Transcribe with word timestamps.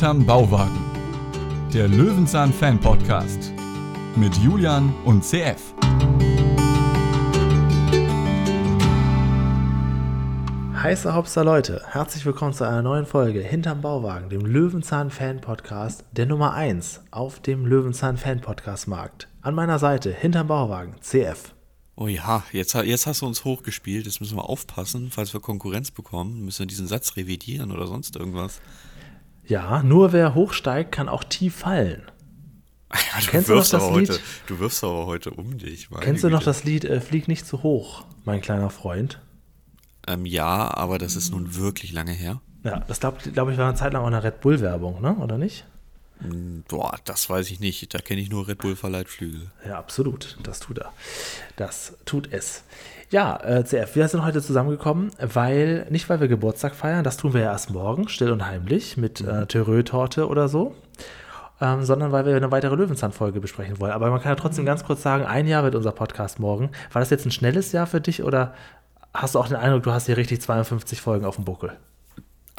Hinterm 0.00 0.24
Bauwagen. 0.24 0.80
Der 1.74 1.86
Löwenzahn 1.86 2.54
Fan 2.54 2.80
Podcast 2.80 3.52
mit 4.16 4.34
Julian 4.38 4.94
und 5.04 5.22
CF. 5.22 5.74
Heiße 10.74 11.14
Hopster 11.14 11.44
Leute, 11.44 11.82
herzlich 11.86 12.24
willkommen 12.24 12.54
zu 12.54 12.64
einer 12.64 12.80
neuen 12.80 13.04
Folge 13.04 13.42
Hinterm 13.42 13.82
Bauwagen, 13.82 14.30
dem 14.30 14.46
Löwenzahn 14.46 15.10
Fan 15.10 15.42
Podcast, 15.42 16.02
der 16.12 16.24
Nummer 16.24 16.54
1 16.54 17.02
auf 17.10 17.40
dem 17.40 17.66
Löwenzahn 17.66 18.16
Fan 18.16 18.40
Podcast 18.40 18.88
Markt. 18.88 19.28
An 19.42 19.54
meiner 19.54 19.78
Seite, 19.78 20.14
hinterm 20.14 20.46
Bauwagen, 20.46 20.94
CF. 21.02 21.54
Oh 21.96 22.06
ja, 22.08 22.42
jetzt, 22.52 22.72
jetzt 22.72 23.06
hast 23.06 23.20
du 23.20 23.26
uns 23.26 23.44
hochgespielt, 23.44 24.06
jetzt 24.06 24.20
müssen 24.22 24.38
wir 24.38 24.48
aufpassen, 24.48 25.10
falls 25.10 25.34
wir 25.34 25.40
Konkurrenz 25.40 25.90
bekommen, 25.90 26.46
müssen 26.46 26.60
wir 26.60 26.66
diesen 26.66 26.86
Satz 26.86 27.18
revidieren 27.18 27.70
oder 27.70 27.86
sonst 27.86 28.16
irgendwas. 28.16 28.62
Ja, 29.50 29.82
nur 29.82 30.12
wer 30.12 30.36
hochsteigt, 30.36 30.92
kann 30.92 31.08
auch 31.08 31.24
tief 31.24 31.56
fallen. 31.56 32.02
Ja, 32.92 33.20
du, 33.20 33.26
Kennst 33.26 33.48
wirfst 33.48 33.72
du, 33.72 33.76
noch 33.76 33.88
das 33.88 33.98
Lied? 33.98 34.10
Heute, 34.10 34.20
du 34.46 34.58
wirfst 34.58 34.84
aber 34.84 35.06
heute 35.06 35.30
um 35.30 35.58
dich. 35.58 35.88
Kennst 36.00 36.24
du 36.24 36.28
noch 36.28 36.42
das 36.42 36.64
Lied 36.64 36.84
äh, 36.84 37.00
Flieg 37.00 37.28
nicht 37.28 37.46
zu 37.46 37.62
hoch, 37.62 38.04
mein 38.24 38.40
kleiner 38.40 38.70
Freund? 38.70 39.20
Ähm, 40.08 40.26
ja, 40.26 40.76
aber 40.76 40.98
das 40.98 41.14
ist 41.14 41.30
nun 41.30 41.54
wirklich 41.54 41.92
lange 41.92 42.10
her. 42.10 42.40
Ja, 42.64 42.80
das 42.80 42.98
glaube 42.98 43.18
glaub 43.32 43.48
ich 43.48 43.58
war 43.58 43.68
eine 43.68 43.76
Zeit 43.76 43.92
lang 43.92 44.02
auch 44.02 44.08
eine 44.08 44.24
Red 44.24 44.40
Bull-Werbung, 44.40 45.00
ne? 45.00 45.16
oder 45.16 45.38
nicht? 45.38 45.66
Hm, 46.18 46.64
boah, 46.68 46.98
das 47.04 47.30
weiß 47.30 47.50
ich 47.50 47.60
nicht. 47.60 47.94
Da 47.94 47.98
kenne 47.98 48.20
ich 48.20 48.30
nur 48.30 48.48
Red 48.48 48.58
Bull 48.58 48.76
Verleitflügel. 48.76 49.50
Ja, 49.66 49.78
absolut. 49.78 50.36
Das 50.42 50.60
tut 50.60 50.78
er. 50.78 50.92
Das 51.56 51.94
tut 52.04 52.32
es. 52.32 52.64
Ja, 53.10 53.40
äh, 53.42 53.64
CF, 53.64 53.96
wir 53.96 54.06
sind 54.06 54.24
heute 54.24 54.40
zusammengekommen, 54.40 55.10
weil, 55.18 55.84
nicht 55.90 56.08
weil 56.08 56.20
wir 56.20 56.28
Geburtstag 56.28 56.76
feiern, 56.76 57.02
das 57.02 57.16
tun 57.16 57.34
wir 57.34 57.40
ja 57.40 57.50
erst 57.50 57.70
morgen, 57.70 58.06
still 58.08 58.30
und 58.30 58.46
heimlich, 58.46 58.96
mit 58.96 59.20
äh, 59.20 59.46
Törö-Torte 59.46 60.28
oder 60.28 60.46
so, 60.48 60.76
ähm, 61.60 61.82
sondern 61.82 62.12
weil 62.12 62.24
wir 62.24 62.36
eine 62.36 62.52
weitere 62.52 62.76
Löwenzahn-Folge 62.76 63.40
besprechen 63.40 63.80
wollen. 63.80 63.90
Aber 63.90 64.10
man 64.10 64.20
kann 64.20 64.30
ja 64.30 64.36
trotzdem 64.36 64.64
ganz 64.64 64.84
kurz 64.84 65.02
sagen, 65.02 65.24
ein 65.24 65.48
Jahr 65.48 65.64
wird 65.64 65.74
unser 65.74 65.90
Podcast 65.90 66.38
morgen. 66.38 66.70
War 66.92 67.00
das 67.00 67.10
jetzt 67.10 67.26
ein 67.26 67.32
schnelles 67.32 67.72
Jahr 67.72 67.88
für 67.88 68.00
dich 68.00 68.22
oder 68.22 68.54
hast 69.12 69.34
du 69.34 69.40
auch 69.40 69.48
den 69.48 69.56
Eindruck, 69.56 69.82
du 69.82 69.90
hast 69.90 70.06
hier 70.06 70.16
richtig 70.16 70.40
52 70.40 71.00
Folgen 71.00 71.24
auf 71.24 71.34
dem 71.34 71.44
Buckel? 71.44 71.72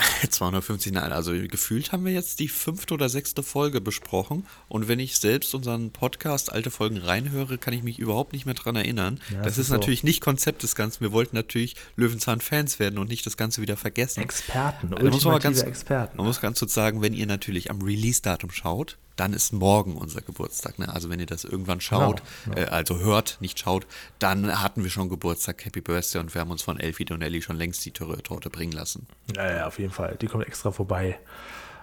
250, 0.29 0.93
nein, 0.93 1.11
also 1.11 1.31
gefühlt 1.33 1.91
haben 1.91 2.05
wir 2.05 2.11
jetzt 2.11 2.39
die 2.39 2.47
fünfte 2.47 2.93
oder 2.93 3.09
sechste 3.09 3.43
Folge 3.43 3.81
besprochen 3.81 4.45
und 4.67 4.87
wenn 4.87 4.99
ich 4.99 5.17
selbst 5.17 5.53
unseren 5.53 5.91
Podcast 5.91 6.51
alte 6.51 6.71
Folgen 6.71 6.97
reinhöre, 6.97 7.57
kann 7.57 7.73
ich 7.73 7.83
mich 7.83 7.99
überhaupt 7.99 8.33
nicht 8.33 8.45
mehr 8.45 8.55
dran 8.55 8.75
erinnern. 8.75 9.19
Ja, 9.29 9.37
das, 9.37 9.45
das, 9.45 9.53
ist, 9.53 9.65
ist 9.65 9.71
natürlich 9.71 10.03
nicht 10.03 10.21
Konzept 10.21 10.63
des 10.63 10.75
Ganzen. 10.75 11.01
Wir 11.01 11.11
wollten 11.11 11.35
natürlich 11.35 11.75
Löwenzahn-Fans 11.95 12.79
werden 12.79 12.99
und 12.99 13.09
nicht 13.09 13.25
das 13.25 13.37
Ganze 13.37 13.61
wieder 13.61 13.77
vergessen. 13.77 14.21
Experten, 14.21 14.87
ultimative 14.87 15.11
muss 15.11 15.25
man 15.25 15.39
ganz, 15.39 15.61
Experten. 15.61 16.17
Man 16.17 16.25
muss 16.25 16.41
ganz 16.41 16.59
kurz 16.59 16.73
sagen, 16.73 17.01
wenn 17.01 17.13
ihr 17.13 17.27
natürlich 17.27 17.69
am 17.69 17.81
Release-Datum 17.81 18.51
schaut, 18.51 18.97
dann 19.21 19.33
ist 19.33 19.53
morgen 19.53 19.97
unser 19.97 20.21
Geburtstag. 20.21 20.79
Ne? 20.79 20.91
Also 20.91 21.11
wenn 21.11 21.19
ihr 21.19 21.27
das 21.27 21.43
irgendwann 21.43 21.79
schaut, 21.79 22.23
genau, 22.45 22.55
genau. 22.55 22.67
Äh, 22.67 22.71
also 22.71 22.99
hört, 22.99 23.37
nicht 23.39 23.59
schaut, 23.59 23.85
dann 24.17 24.63
hatten 24.63 24.81
wir 24.81 24.89
schon 24.89 25.09
Geburtstag, 25.09 25.63
Happy 25.63 25.79
Birthday 25.79 26.19
und 26.19 26.33
wir 26.33 26.41
haben 26.41 26.49
uns 26.49 26.63
von 26.63 26.79
Elfie 26.79 27.05
Donnelly 27.05 27.43
schon 27.43 27.55
längst 27.55 27.85
die 27.85 27.91
Torte 27.91 28.49
bringen 28.49 28.71
lassen. 28.71 29.05
Ja, 29.35 29.57
ja, 29.57 29.67
auf 29.67 29.77
jeden 29.77 29.91
Fall. 29.91 30.17
Die 30.19 30.25
kommt 30.25 30.47
extra 30.47 30.71
vorbei 30.71 31.19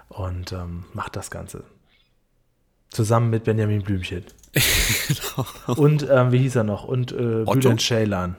und 0.09 0.51
ähm, 0.51 0.87
macht 0.95 1.15
das 1.15 1.31
Ganze. 1.31 1.63
Zusammen 2.91 3.31
mit 3.31 3.45
Benjamin 3.45 3.85
Blümchen. 3.85 4.25
genau. 5.07 5.47
Und 5.81 6.09
ähm, 6.11 6.33
wie 6.33 6.39
hieß 6.39 6.57
er 6.57 6.65
noch? 6.65 6.83
Und 6.83 7.13
äh, 7.13 7.45
Bülent 7.45 7.81
Ceylan. 7.81 8.35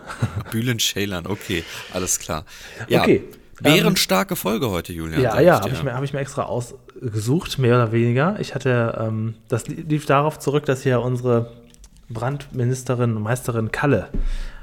Bülent 0.52 0.82
Ceylan, 0.82 1.26
okay, 1.26 1.64
alles 1.94 2.20
klar. 2.20 2.46
Ja, 2.90 3.00
okay. 3.00 3.24
Bärenstarke 3.62 4.36
Folge 4.36 4.70
heute, 4.70 4.94
Julian. 4.94 5.22
Ja, 5.22 5.40
ja, 5.40 5.62
habe 5.62 5.70
ich, 5.70 5.84
mir, 5.84 5.94
hab 5.94 6.04
ich 6.04 6.14
mir 6.14 6.20
extra 6.20 6.44
ausgesucht, 6.44 7.60
mehr 7.60 7.76
oder 7.76 7.92
weniger. 7.92 8.40
Ich 8.40 8.56
hatte, 8.56 8.98
ähm, 9.00 9.36
das 9.48 9.68
lief 9.68 10.06
darauf 10.06 10.40
zurück, 10.40 10.66
dass 10.66 10.84
hier 10.84 11.02
unsere 11.02 11.52
Brandministerin 12.10 13.16
und 13.16 13.24
Meisterin 13.24 13.72
Kalle 13.72 14.10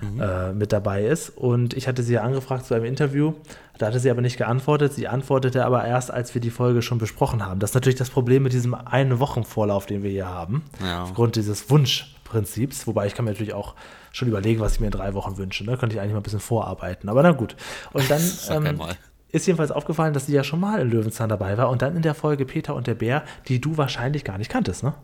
mhm. 0.00 0.20
äh, 0.20 0.52
mit 0.52 0.72
dabei 0.72 1.04
ist. 1.04 1.30
Und 1.30 1.74
ich 1.74 1.86
hatte 1.86 2.02
sie 2.02 2.14
ja 2.14 2.22
angefragt 2.22 2.66
zu 2.66 2.74
einem 2.74 2.84
Interview. 2.84 3.34
Da 3.78 3.86
hatte 3.86 4.00
sie 4.00 4.10
aber 4.10 4.20
nicht 4.20 4.36
geantwortet. 4.36 4.94
Sie 4.94 5.06
antwortete 5.06 5.64
aber 5.64 5.84
erst, 5.84 6.10
als 6.10 6.34
wir 6.34 6.40
die 6.40 6.50
Folge 6.50 6.82
schon 6.82 6.98
besprochen 6.98 7.44
haben. 7.44 7.60
Das 7.60 7.70
ist 7.70 7.74
natürlich 7.74 7.98
das 7.98 8.10
Problem 8.10 8.42
mit 8.42 8.52
diesem 8.52 8.74
einen 8.74 9.20
Wochenvorlauf, 9.20 9.86
den 9.86 10.02
wir 10.02 10.10
hier 10.10 10.28
haben. 10.28 10.64
Ja. 10.82 11.04
Aufgrund 11.04 11.36
dieses 11.36 11.70
Wunschprinzips. 12.26 12.86
Wobei 12.86 13.06
ich 13.06 13.14
kann 13.14 13.24
mir 13.24 13.30
natürlich 13.32 13.54
auch 13.54 13.74
schon 14.12 14.28
überlegen, 14.28 14.60
was 14.60 14.74
ich 14.74 14.80
mir 14.80 14.86
in 14.86 14.92
drei 14.92 15.14
Wochen 15.14 15.36
wünsche. 15.36 15.64
Da 15.64 15.72
ne? 15.72 15.78
könnte 15.78 15.94
ich 15.94 16.00
eigentlich 16.00 16.12
mal 16.12 16.20
ein 16.20 16.24
bisschen 16.24 16.40
vorarbeiten. 16.40 17.08
Aber 17.08 17.22
na 17.22 17.32
gut. 17.32 17.56
Und 17.92 18.08
dann 18.10 18.22
ähm, 18.50 18.80
ist 19.30 19.46
jedenfalls 19.46 19.70
aufgefallen, 19.70 20.14
dass 20.14 20.26
sie 20.26 20.32
ja 20.32 20.44
schon 20.44 20.60
mal 20.60 20.80
in 20.80 20.90
Löwenzahn 20.90 21.28
dabei 21.28 21.56
war. 21.58 21.70
Und 21.70 21.82
dann 21.82 21.96
in 21.96 22.02
der 22.02 22.14
Folge 22.14 22.44
Peter 22.44 22.74
und 22.74 22.86
der 22.86 22.94
Bär, 22.94 23.24
die 23.48 23.60
du 23.60 23.76
wahrscheinlich 23.76 24.24
gar 24.24 24.38
nicht 24.38 24.50
kanntest, 24.50 24.82
ne? 24.82 24.94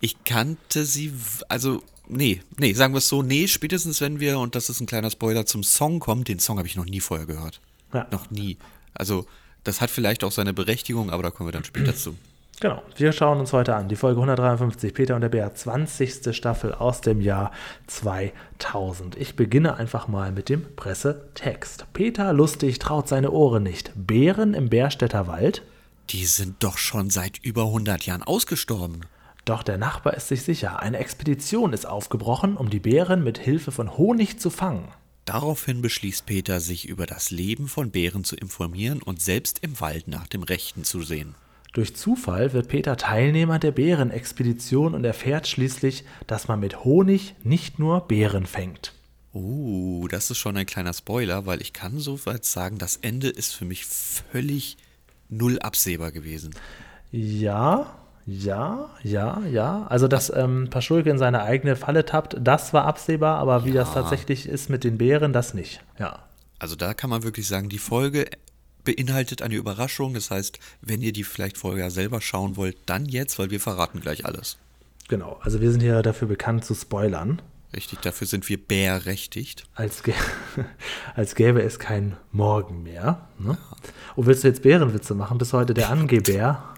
Ich 0.00 0.24
kannte 0.24 0.84
sie, 0.84 1.14
also 1.48 1.82
nee, 2.08 2.40
nee, 2.58 2.72
sagen 2.72 2.92
wir 2.94 2.98
es 2.98 3.08
so, 3.08 3.22
nee, 3.22 3.46
spätestens 3.46 4.00
wenn 4.00 4.20
wir, 4.20 4.38
und 4.38 4.54
das 4.54 4.68
ist 4.68 4.80
ein 4.80 4.86
kleiner 4.86 5.10
Spoiler, 5.10 5.46
zum 5.46 5.62
Song 5.62 6.00
kommen, 6.00 6.24
den 6.24 6.40
Song 6.40 6.58
habe 6.58 6.66
ich 6.66 6.76
noch 6.76 6.84
nie 6.84 7.00
vorher 7.00 7.26
gehört. 7.26 7.60
Ja. 7.92 8.06
Noch 8.10 8.30
nie. 8.30 8.58
Also, 8.92 9.26
das 9.62 9.80
hat 9.80 9.90
vielleicht 9.90 10.24
auch 10.24 10.32
seine 10.32 10.52
Berechtigung, 10.52 11.10
aber 11.10 11.22
da 11.22 11.30
kommen 11.30 11.48
wir 11.48 11.52
dann 11.52 11.64
später 11.64 11.94
zu. 11.96 12.16
Genau, 12.64 12.82
wir 12.96 13.12
schauen 13.12 13.40
uns 13.40 13.52
heute 13.52 13.76
an 13.76 13.90
die 13.90 13.94
Folge 13.94 14.22
153, 14.22 14.94
Peter 14.94 15.14
und 15.16 15.20
der 15.20 15.28
Bär, 15.28 15.54
20. 15.54 16.34
Staffel 16.34 16.72
aus 16.72 17.02
dem 17.02 17.20
Jahr 17.20 17.52
2000. 17.88 19.18
Ich 19.18 19.36
beginne 19.36 19.76
einfach 19.76 20.08
mal 20.08 20.32
mit 20.32 20.48
dem 20.48 20.74
Pressetext. 20.74 21.84
Peter 21.92 22.32
Lustig 22.32 22.78
traut 22.78 23.06
seine 23.06 23.32
Ohren 23.32 23.64
nicht. 23.64 23.92
Bären 23.94 24.54
im 24.54 24.70
Bärstädter 24.70 25.26
Wald? 25.26 25.60
Die 26.08 26.24
sind 26.24 26.64
doch 26.64 26.78
schon 26.78 27.10
seit 27.10 27.36
über 27.36 27.64
100 27.64 28.06
Jahren 28.06 28.22
ausgestorben. 28.22 29.02
Doch 29.44 29.62
der 29.62 29.76
Nachbar 29.76 30.14
ist 30.14 30.28
sich 30.28 30.42
sicher, 30.42 30.80
eine 30.80 30.96
Expedition 30.96 31.74
ist 31.74 31.84
aufgebrochen, 31.84 32.56
um 32.56 32.70
die 32.70 32.80
Bären 32.80 33.22
mit 33.22 33.36
Hilfe 33.36 33.72
von 33.72 33.98
Honig 33.98 34.40
zu 34.40 34.48
fangen. 34.48 34.88
Daraufhin 35.26 35.82
beschließt 35.82 36.24
Peter, 36.24 36.60
sich 36.60 36.88
über 36.88 37.04
das 37.04 37.30
Leben 37.30 37.68
von 37.68 37.90
Bären 37.90 38.24
zu 38.24 38.36
informieren 38.36 39.02
und 39.02 39.20
selbst 39.20 39.58
im 39.58 39.78
Wald 39.80 40.08
nach 40.08 40.26
dem 40.28 40.42
Rechten 40.42 40.84
zu 40.84 41.02
sehen. 41.02 41.34
Durch 41.74 41.96
Zufall 41.96 42.52
wird 42.52 42.68
Peter 42.68 42.96
Teilnehmer 42.96 43.58
der 43.58 43.72
Bärenexpedition 43.72 44.94
und 44.94 45.04
erfährt 45.04 45.48
schließlich, 45.48 46.04
dass 46.28 46.46
man 46.46 46.60
mit 46.60 46.84
Honig 46.84 47.34
nicht 47.42 47.80
nur 47.80 48.02
Bären 48.06 48.46
fängt. 48.46 48.94
Uh, 49.34 50.06
das 50.06 50.30
ist 50.30 50.38
schon 50.38 50.56
ein 50.56 50.66
kleiner 50.66 50.92
Spoiler, 50.92 51.46
weil 51.46 51.60
ich 51.60 51.72
kann 51.72 51.98
soweit 51.98 52.44
sagen, 52.44 52.78
das 52.78 52.96
Ende 52.98 53.28
ist 53.28 53.56
für 53.56 53.64
mich 53.64 53.86
völlig 53.86 54.76
null 55.28 55.58
absehbar 55.58 56.12
gewesen. 56.12 56.54
Ja, 57.10 57.96
ja, 58.24 58.90
ja, 59.02 59.42
ja. 59.50 59.84
Also, 59.88 60.06
dass 60.06 60.30
ähm, 60.30 60.68
Paschulke 60.70 61.10
in 61.10 61.18
seine 61.18 61.42
eigene 61.42 61.74
Falle 61.74 62.04
tappt, 62.04 62.36
das 62.40 62.72
war 62.72 62.84
absehbar, 62.84 63.38
aber 63.38 63.64
wie 63.64 63.70
ja. 63.70 63.82
das 63.82 63.94
tatsächlich 63.94 64.48
ist 64.48 64.70
mit 64.70 64.84
den 64.84 64.96
Bären, 64.96 65.32
das 65.32 65.54
nicht. 65.54 65.80
Ja. 65.98 66.20
Also, 66.60 66.76
da 66.76 66.94
kann 66.94 67.10
man 67.10 67.24
wirklich 67.24 67.48
sagen, 67.48 67.68
die 67.68 67.78
Folge 67.78 68.26
beinhaltet 68.84 69.42
eine 69.42 69.54
Überraschung. 69.54 70.14
Das 70.14 70.30
heißt, 70.30 70.58
wenn 70.82 71.02
ihr 71.02 71.12
die 71.12 71.24
vielleicht 71.24 71.58
vorher 71.58 71.90
selber 71.90 72.20
schauen 72.20 72.56
wollt, 72.56 72.76
dann 72.86 73.06
jetzt, 73.06 73.38
weil 73.38 73.50
wir 73.50 73.60
verraten 73.60 74.00
gleich 74.00 74.24
alles. 74.24 74.58
Genau. 75.08 75.38
Also, 75.42 75.60
wir 75.60 75.70
sind 75.70 75.80
hier 75.80 76.02
dafür 76.02 76.28
bekannt 76.28 76.64
zu 76.64 76.74
spoilern. 76.74 77.42
Richtig, 77.74 78.00
dafür 78.00 78.26
sind 78.26 78.48
wir 78.48 78.56
bärrechtigt. 78.56 79.64
Als, 79.74 80.02
als 81.16 81.34
gäbe 81.34 81.62
es 81.62 81.78
kein 81.78 82.16
Morgen 82.30 82.84
mehr. 82.84 83.28
Ne? 83.38 83.58
Ja. 83.60 83.76
Und 84.14 84.26
willst 84.26 84.44
du 84.44 84.48
jetzt 84.48 84.62
Bärenwitze 84.62 85.14
machen? 85.14 85.38
Bis 85.38 85.52
heute 85.52 85.74
der 85.74 85.90
Angebär. 85.90 86.62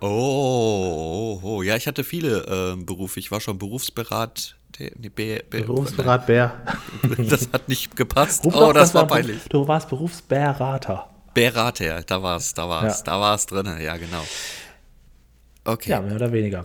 Oh, 0.00 1.40
oh, 1.42 1.46
oh, 1.46 1.62
ja, 1.62 1.76
ich 1.76 1.86
hatte 1.86 2.02
viele 2.02 2.76
äh, 2.78 2.82
Berufe. 2.82 3.20
Ich 3.20 3.30
war 3.30 3.40
schon 3.40 3.58
Berufsberat. 3.58 4.56
Nee, 4.78 5.10
Bär, 5.10 5.42
Bär, 5.42 5.64
Berufsberat 5.64 6.26
Bär. 6.26 6.62
Das 7.18 7.50
hat 7.52 7.68
nicht 7.68 7.94
gepasst. 7.94 8.44
Ruf 8.46 8.54
oh, 8.54 8.72
das 8.72 8.94
war 8.94 9.06
peinlich. 9.06 9.42
Du 9.50 9.68
warst 9.68 9.90
Berufsberater. 9.90 11.11
Berater, 11.34 12.02
da 12.02 12.22
war 12.22 12.36
es, 12.36 12.54
da 12.54 12.68
war 12.68 12.84
es, 12.84 12.98
ja. 12.98 13.04
da 13.04 13.20
war 13.20 13.34
es 13.34 13.46
drin, 13.46 13.66
ja, 13.80 13.96
genau. 13.96 14.24
Okay. 15.64 15.90
Ja, 15.90 16.00
mehr 16.00 16.16
oder 16.16 16.32
weniger. 16.32 16.64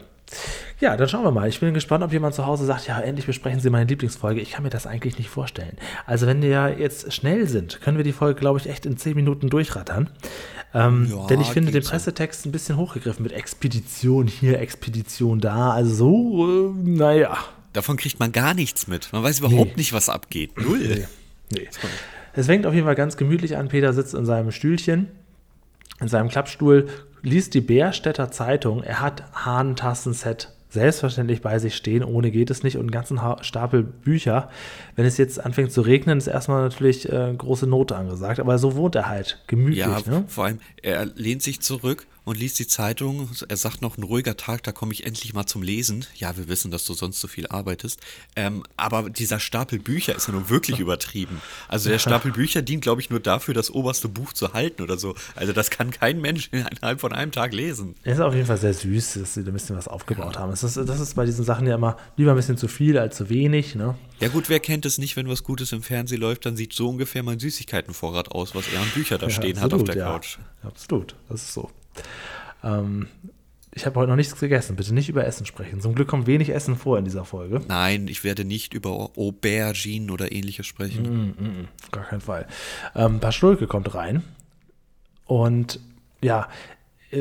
Ja, 0.80 0.96
dann 0.96 1.10
schauen 1.10 1.24
wir 1.24 1.32
mal. 1.32 1.48
Ich 1.48 1.60
bin 1.60 1.74
gespannt, 1.74 2.04
ob 2.04 2.12
jemand 2.12 2.36
zu 2.36 2.46
Hause 2.46 2.66
sagt, 2.66 2.88
ja, 2.88 3.00
endlich 3.00 3.26
besprechen 3.26 3.60
Sie 3.60 3.70
meine 3.70 3.86
Lieblingsfolge. 3.86 4.42
Ich 4.42 4.52
kann 4.52 4.64
mir 4.64 4.70
das 4.70 4.86
eigentlich 4.86 5.18
nicht 5.18 5.30
vorstellen. 5.30 5.78
Also, 6.06 6.28
wenn 6.28 6.42
wir 6.42 6.50
ja 6.50 6.68
jetzt 6.68 7.12
schnell 7.14 7.48
sind, 7.48 7.82
können 7.82 7.98
wir 7.98 8.04
die 8.04 8.12
Folge, 8.12 8.40
glaube 8.40 8.60
ich, 8.60 8.70
echt 8.70 8.86
in 8.86 8.98
zehn 8.98 9.16
Minuten 9.16 9.50
durchrattern. 9.50 10.10
Ähm, 10.74 11.08
ja, 11.10 11.26
denn 11.28 11.42
ich 11.42 11.48
finde 11.48 11.72
den 11.72 11.84
Pressetext 11.84 12.46
ein 12.46 12.52
bisschen 12.52 12.78
hochgegriffen 12.78 13.24
mit 13.24 13.32
Expedition 13.32 14.28
hier, 14.28 14.60
Expedition 14.60 15.40
da. 15.40 15.72
Also 15.72 15.96
so, 15.96 16.70
äh, 16.70 16.74
naja. 16.90 17.38
Davon 17.74 17.98
kriegt 17.98 18.20
man 18.20 18.32
gar 18.32 18.54
nichts 18.54 18.88
mit. 18.88 19.12
Man 19.14 19.24
weiß 19.24 19.40
überhaupt 19.40 19.72
nee. 19.72 19.78
nicht, 19.78 19.94
was 19.94 20.10
abgeht. 20.10 20.58
Null. 20.58 20.80
Nee. 20.80 21.08
nee. 21.52 21.68
Es 22.38 22.46
fängt 22.46 22.68
auf 22.68 22.74
jeden 22.74 22.86
Fall 22.86 22.96
ganz 22.96 23.18
gemütlich 23.18 23.58
an. 23.58 23.68
Peter 23.68 23.94
sitzt 23.94 24.14
in 24.14 24.26
seinem 24.26 24.52
Stühlchen, 24.52 25.08
in 26.00 26.08
seinem 26.08 26.30
Klappstuhl, 26.30 26.88
liest 27.24 27.56
die 27.56 27.62
Bärstädter 27.62 28.30
Zeitung. 28.30 28.84
Er 28.84 29.02
hat 29.02 29.24
Hahntassenset 29.34 30.54
selbstverständlich 30.70 31.42
bei 31.42 31.58
sich 31.58 31.76
stehen. 31.76 32.04
Ohne 32.04 32.30
geht 32.30 32.52
es 32.52 32.62
nicht 32.62 32.76
und 32.76 32.82
einen 32.82 32.92
ganzen 32.92 33.20
Stapel 33.42 33.82
Bücher. 33.82 34.50
Wenn 34.96 35.06
es 35.06 35.18
jetzt 35.18 35.44
anfängt 35.44 35.72
zu 35.72 35.82
regnen, 35.82 36.20
ist 36.20 36.28
erstmal 36.28 36.62
natürlich 36.62 37.12
äh, 37.12 37.34
große 37.36 37.66
Note 37.66 37.96
angesagt. 37.96 38.40
Aber 38.40 38.60
so 38.60 38.76
wohnt 38.76 38.94
er 38.94 39.10
halt 39.10 39.44
gemütlich. 39.48 39.80
Ja, 39.80 40.00
ne? 40.06 40.26
vor 40.28 40.46
allem, 40.46 40.60
er 40.84 41.06
lehnt 41.06 41.42
sich 41.42 41.62
zurück 41.62 42.06
und 42.28 42.38
liest 42.38 42.60
die 42.60 42.68
Zeitung. 42.68 43.30
Er 43.48 43.56
sagt 43.56 43.82
noch, 43.82 43.98
ein 43.98 44.04
ruhiger 44.04 44.36
Tag, 44.36 44.62
da 44.64 44.74
komme 44.74 44.92
ich 44.92 45.06
endlich 45.06 45.34
mal 45.34 45.46
zum 45.46 45.64
Lesen. 45.64 46.06
Ja, 46.16 46.36
wir 46.36 46.50
wissen, 46.50 46.72
dass 46.72 46.84
du 46.84 46.94
sonst 46.94 47.22
so 47.22 47.30
viel 47.30 47.48
arbeitest. 47.48 48.02
Ähm, 48.36 48.64
aber 48.76 49.10
dieser 49.10 49.40
Stapel 49.40 49.80
Bücher 49.80 50.14
ist 50.14 50.28
ja 50.28 50.34
nun 50.34 50.50
wirklich 50.50 50.80
übertrieben. 50.80 51.42
Also 51.70 51.90
der 51.90 52.00
Stapel 52.00 52.34
Bücher 52.34 52.62
dient, 52.62 52.82
glaube 52.82 53.00
ich, 53.00 53.10
nur 53.10 53.22
dafür, 53.22 53.54
das 53.54 53.72
oberste 53.72 54.10
Buch 54.10 54.34
zu 54.34 54.52
halten 54.52 54.82
oder 54.82 54.98
so. 54.98 55.16
Also 55.36 55.54
das 55.54 55.70
kann 55.70 55.90
kein 55.90 56.20
Mensch 56.20 56.50
innerhalb 56.52 57.00
von 57.00 57.14
einem 57.14 57.32
Tag 57.32 57.54
lesen. 57.54 57.96
Er 58.04 58.16
ist 58.16 58.20
auf 58.20 58.34
jeden 58.34 58.46
Fall 58.46 58.58
sehr 58.58 58.74
süß, 58.74 59.14
dass 59.14 59.36
sie 59.36 59.46
da 59.46 59.52
ein 59.52 59.54
bisschen 59.54 59.78
was 59.78 59.88
aufgebaut 59.88 60.36
ja. 60.36 60.42
haben. 60.42 60.50
Das 60.52 60.66
ist, 60.66 60.76
das 60.76 61.00
ist 61.00 61.16
bei 61.16 61.26
diesen 61.26 61.46
Sachen 61.46 61.66
ja 61.66 61.76
immer 61.76 61.96
lieber 62.18 62.32
ein 62.32 62.38
bisschen 62.38 62.58
zu 62.58 62.68
viel 62.68 62.98
als 62.98 63.16
zu 63.16 63.30
wenig. 63.30 63.76
Ne? 63.76 63.96
Ja 64.20 64.28
gut, 64.28 64.50
wer 64.50 64.60
kennt 64.60 64.86
es 64.86 64.98
nicht, 64.98 65.16
wenn 65.16 65.30
was 65.30 65.46
Gutes 65.46 65.72
im 65.72 65.82
Fernsehen 65.82 66.20
läuft, 66.20 66.46
dann 66.46 66.58
sieht 66.58 66.74
so 66.74 66.90
ungefähr 66.90 67.24
mein 67.24 67.40
Süßigkeitenvorrat 67.40 68.32
aus, 68.34 68.54
was 68.54 68.66
er 68.74 68.82
an 68.82 68.90
Bücher 68.94 69.18
da 69.18 69.30
stehen 69.30 69.58
absolut, 69.58 69.64
hat 69.64 69.74
auf 69.74 69.84
der 69.86 69.96
ja. 69.96 70.12
Couch. 70.12 70.40
Absolut, 70.64 71.16
das 71.30 71.44
ist 71.44 71.54
so. 71.54 71.72
Ähm, 72.64 73.08
ich 73.78 73.86
habe 73.86 74.00
heute 74.00 74.10
noch 74.10 74.16
nichts 74.16 74.38
gegessen. 74.40 74.76
Bitte 74.76 74.94
nicht 74.94 75.08
über 75.08 75.26
Essen 75.26 75.46
sprechen. 75.46 75.82
Zum 75.82 75.94
Glück 75.94 76.08
kommt 76.08 76.26
wenig 76.26 76.50
Essen 76.50 76.76
vor 76.76 76.98
in 76.98 77.06
dieser 77.06 77.26
Folge. 77.26 77.62
Nein, 77.68 78.08
ich 78.08 78.24
werde 78.24 78.44
nicht 78.44 78.74
über 78.74 79.12
Aubergine 79.16 80.12
oder 80.12 80.32
ähnliches 80.32 80.66
sprechen. 80.66 81.04
Mm, 81.04 81.44
mm, 81.44 81.48
mm, 81.48 81.68
gar 81.92 82.06
keinen 82.06 82.22
Fall. 82.22 82.48
Ähm, 82.96 83.20
Paschulke 83.20 83.68
kommt 83.68 83.94
rein. 83.94 84.24
Und 85.26 85.80
ja, 86.24 86.48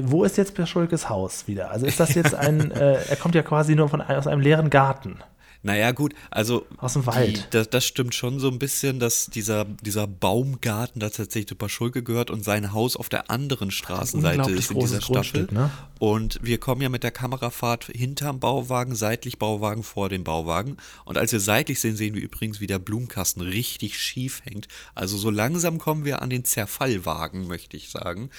wo 0.03 0.25
ist 0.25 0.39
jetzt 0.39 0.55
Paschulkes 0.55 1.09
Haus 1.09 1.47
wieder? 1.47 1.71
Also 1.71 1.87
ist 1.87 2.01
das 2.01 2.15
jetzt 2.15 2.35
ein, 2.35 2.71
äh, 2.73 3.03
er 3.05 3.17
kommt 3.17 3.35
ja 3.35 3.43
quasi 3.43 3.75
nur 3.75 3.89
von, 3.89 4.01
aus 4.01 4.27
einem 4.27 4.41
leeren 4.41 4.71
Garten. 4.71 5.19
Naja, 5.67 5.91
gut, 5.91 6.15
also. 6.31 6.65
Aus 6.79 6.93
dem 6.93 7.07
Wald. 7.07 7.39
Die, 7.39 7.51
das, 7.51 7.69
das, 7.69 7.85
stimmt 7.85 8.15
schon 8.15 8.39
so 8.39 8.49
ein 8.49 8.61
bisschen, 8.61 9.01
dass 9.01 9.27
dieser, 9.27 9.65
dieser 9.65 10.07
Baumgarten 10.07 11.01
da 11.01 11.09
tatsächlich 11.09 11.49
zu 11.49 11.57
Paschulke 11.57 12.05
gehört 12.05 12.31
und 12.31 12.45
sein 12.45 12.73
Haus 12.73 12.95
auf 12.97 13.09
der 13.09 13.33
anderen 13.33 13.73
Straßenseite 13.73 14.53
ist 14.53 14.71
in 14.71 14.79
dieser 14.79 15.01
Staffel. 15.01 15.49
Ne? 15.51 15.71
Und 15.99 16.39
wir 16.41 16.59
kommen 16.59 16.83
ja 16.83 16.89
mit 16.89 17.03
der 17.03 17.11
Kamerafahrt 17.11 17.87
hinterm 17.87 18.39
Bauwagen, 18.39 18.95
seitlich 18.95 19.41
Bauwagen, 19.41 19.83
vor 19.83 20.09
dem 20.09 20.23
Bauwagen. 20.23 20.77
Und 21.05 21.19
als 21.19 21.33
wir 21.33 21.41
seitlich 21.41 21.81
sehen, 21.81 21.97
sehen 21.97 22.15
wir 22.15 22.23
übrigens, 22.23 22.61
wie 22.61 22.69
der 22.69 22.79
Blumenkasten 22.79 23.43
richtig 23.43 23.99
schief 23.99 24.43
hängt. 24.45 24.69
Also 24.95 25.17
so 25.17 25.31
langsam 25.31 25.79
kommen 25.79 26.05
wir 26.05 26.23
an 26.23 26.31
den 26.31 26.45
Zerfallwagen, 26.45 27.49
möchte 27.49 27.77
ich 27.77 27.91
sagen. 27.91 28.31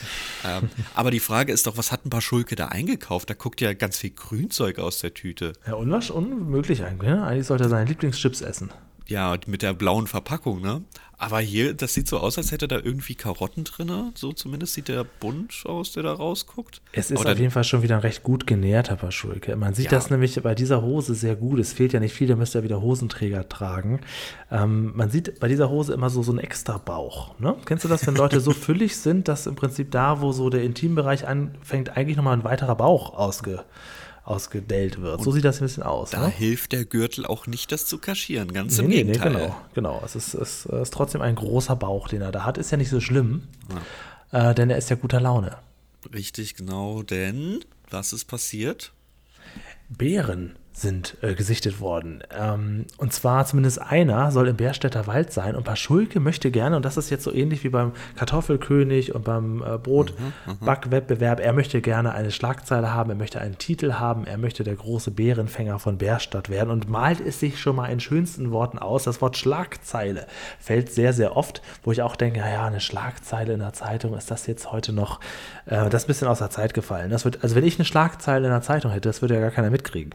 ähm, 0.46 0.70
aber 0.96 1.12
die 1.12 1.20
Frage 1.20 1.52
ist 1.52 1.68
doch, 1.68 1.76
was 1.76 1.92
hat 1.92 2.06
ein 2.06 2.10
Paschulke 2.10 2.56
da 2.56 2.68
eingekauft? 2.68 3.30
Da 3.30 3.34
guckt 3.34 3.60
ja 3.60 3.74
ganz 3.74 3.98
viel 3.98 4.12
Grünzeug 4.12 4.80
aus 4.80 5.00
der 5.00 5.14
Tüte. 5.14 5.52
Ja, 5.68 5.74
unmöglich 5.74 6.86
eigentlich. 6.86 7.10
Ne? 7.10 7.17
Eigentlich 7.24 7.48
sollte 7.48 7.66
er 7.66 7.69
seine 7.69 7.86
Lieblingschips 7.86 8.42
essen. 8.42 8.72
Ja, 9.08 9.38
mit 9.48 9.62
der 9.62 9.74
blauen 9.74 10.06
Verpackung, 10.06 10.62
ne? 10.62 10.81
Aber 11.19 11.40
hier, 11.40 11.74
das 11.74 11.96
sieht 11.96 12.08
so 12.08 12.19
aus, 12.19 12.38
als 12.38 12.52
hätte 12.52 12.68
da 12.68 12.75
irgendwie 12.75 13.16
Karotten 13.16 13.64
drin. 13.64 14.12
So 14.14 14.34
zumindest 14.34 14.74
sieht 14.74 14.88
der 14.88 15.04
Bunt 15.04 15.64
aus, 15.66 15.94
der 15.94 16.04
da 16.04 16.14
rausguckt. 16.14 16.81
Es 16.92 17.10
ist 17.10 17.22
Aber 17.22 17.31
auf 17.31 17.40
jeden 17.40 17.50
Fall 17.50 17.64
schon 17.64 17.81
wieder 17.81 17.96
ein 17.96 18.02
recht 18.02 18.22
gut 18.22 18.46
genährter 18.46 18.98
Paschulke. 18.98 19.56
Man 19.56 19.74
sieht 19.74 19.86
ja. 19.86 19.92
das 19.92 20.12
nämlich 20.12 20.40
bei 20.44 20.54
dieser 20.54 20.84
Hose 20.84 21.16
sehr 21.16 21.36
gut. 21.36 21.60
Es 21.60 21.74
fehlt 21.74 21.94
ja 21.94 22.00
nicht 22.00 22.14
viel, 22.14 22.28
da 22.28 22.36
müsste 22.36 22.60
er 22.60 22.64
wieder 22.64 22.81
Hosenträger 22.81 23.50
tragen. 23.50 24.02
Ähm, 24.52 24.92
man 24.96 25.10
sieht 25.10 25.40
bei 25.40 25.48
dieser 25.48 25.69
Hose 25.69 25.94
immer 25.94 26.12
so, 26.12 26.22
so 26.22 26.31
einen 26.31 26.40
extra 26.40 26.78
Bauch. 26.78 27.40
Ne? 27.40 27.56
Kennst 27.66 27.84
du 27.84 27.90
das, 27.90 28.06
wenn 28.06 28.16
Leute 28.16 28.40
so 28.40 28.52
füllig 28.52 28.98
sind, 28.98 29.28
dass 29.28 29.48
im 29.48 29.56
Prinzip 29.56 29.90
da, 29.90 30.22
wo 30.22 30.34
so 30.34 30.52
der 30.52 30.64
Intimbereich 30.64 31.28
anfängt, 31.28 31.98
eigentlich 31.98 32.18
nochmal 32.18 32.38
ein 32.38 32.44
weiterer 32.44 32.75
Bauch 32.75 33.18
ausge 33.18 33.64
ausgedellt 34.28 35.02
wird. 35.02 35.20
Und 35.20 35.24
so 35.24 35.32
sieht 35.32 35.46
das 35.46 35.62
ein 35.62 35.66
bisschen 35.66 35.84
aus. 35.84 36.12
Da 36.12 36.22
ne? 36.22 36.28
hilft 36.28 36.72
der 36.72 36.86
Gürtel 36.86 37.26
auch 37.26 37.48
nicht, 37.48 37.72
das 37.72 37.86
zu 37.86 37.98
kaschieren. 37.98 38.54
Ganz 38.54 38.78
nee, 38.78 38.84
im 38.84 38.90
nee, 38.90 38.96
Gegenteil. 39.04 39.32
Nee, 39.32 39.40
genau, 39.40 39.56
genau. 39.74 40.02
Es 40.04 40.16
ist, 40.16 40.34
es 40.34 40.66
ist 40.66 40.94
trotzdem 40.94 41.22
ein 41.22 41.36
großer 41.36 41.76
Bauch, 41.76 42.08
den 42.08 42.22
er 42.22 42.32
da 42.32 42.44
hat. 42.44 42.58
Ist 42.58 42.72
ja 42.72 42.78
nicht 42.78 42.90
so 42.90 43.00
schlimm, 43.00 43.44
ja. 44.32 44.50
äh, 44.52 44.56
denn 44.56 44.70
er 44.70 44.78
ist 44.78 44.90
ja 44.90 44.96
guter 44.96 45.22
Laune. 45.22 45.58
Richtig, 46.14 46.56
genau. 46.56 47.04
Denn 47.04 47.60
was 47.90 48.14
ist 48.14 48.26
passiert? 48.26 48.92
Bären 49.90 50.56
sind 50.78 51.18
äh, 51.22 51.34
gesichtet 51.34 51.82
worden. 51.82 52.24
Ähm, 52.32 52.86
und 52.98 53.12
zwar 53.12 53.46
zumindest 53.48 53.82
einer 53.82 54.32
soll 54.32 54.48
im 54.48 54.58
Bärstädter 54.58 55.08
Wald 55.08 55.34
sein 55.34 55.56
und 55.56 55.64
Paschulke 55.64 56.20
möchte 56.20 56.52
gerne, 56.52 56.76
und 56.76 56.86
das 56.86 56.98
ist 56.98 57.10
jetzt 57.10 57.24
so 57.24 57.34
ähnlich 57.34 57.64
wie 57.64 57.70
beim 57.70 57.94
Kartoffelkönig 58.16 59.16
und 59.16 59.24
beim 59.24 59.64
äh, 59.64 59.80
Brotbackwettbewerb, 59.80 61.40
er 61.40 61.54
möchte 61.54 61.82
gerne 61.82 62.14
eine 62.14 62.30
Schlagzeile 62.30 62.94
haben, 62.94 63.10
er 63.10 63.16
möchte 63.16 63.42
einen 63.42 63.58
Titel 63.58 63.94
haben, 63.94 64.28
er 64.28 64.38
möchte 64.38 64.64
der 64.64 64.76
große 64.76 65.10
Bärenfänger 65.10 65.80
von 65.80 65.98
Bärstadt 65.98 66.50
werden 66.50 66.70
und 66.70 66.88
malt 66.88 67.22
es 67.22 67.40
sich 67.40 67.60
schon 67.60 67.76
mal 67.76 67.88
in 67.88 68.00
schönsten 68.00 68.52
Worten 68.52 68.78
aus. 68.78 69.04
Das 69.04 69.20
Wort 69.20 69.36
Schlagzeile 69.36 70.28
fällt 70.60 70.94
sehr, 70.94 71.12
sehr 71.12 71.36
oft, 71.36 71.64
wo 71.84 71.92
ich 71.92 72.04
auch 72.04 72.16
denke, 72.16 72.40
ja, 72.40 72.66
eine 72.66 72.82
Schlagzeile 72.82 73.54
in 73.54 73.60
der 73.60 73.74
Zeitung, 73.74 74.16
ist 74.16 74.30
das 74.30 74.46
jetzt 74.46 74.72
heute 74.72 74.94
noch, 74.94 75.22
äh, 75.66 75.90
das 75.90 76.04
ist 76.04 76.06
ein 76.06 76.08
bisschen 76.10 76.28
aus 76.28 76.38
der 76.38 76.52
Zeit 76.52 76.76
gefallen. 76.76 77.10
Das 77.10 77.26
wird, 77.26 77.42
also 77.42 77.56
wenn 77.56 77.66
ich 77.66 77.80
eine 77.80 77.86
Schlagzeile 77.86 78.46
in 78.46 78.54
der 78.54 78.62
Zeitung 78.62 78.92
hätte, 78.92 79.10
das 79.10 79.24
würde 79.24 79.34
ja 79.34 79.42
gar 79.42 79.52
keiner 79.52 79.72
mitkriegen. 79.72 80.14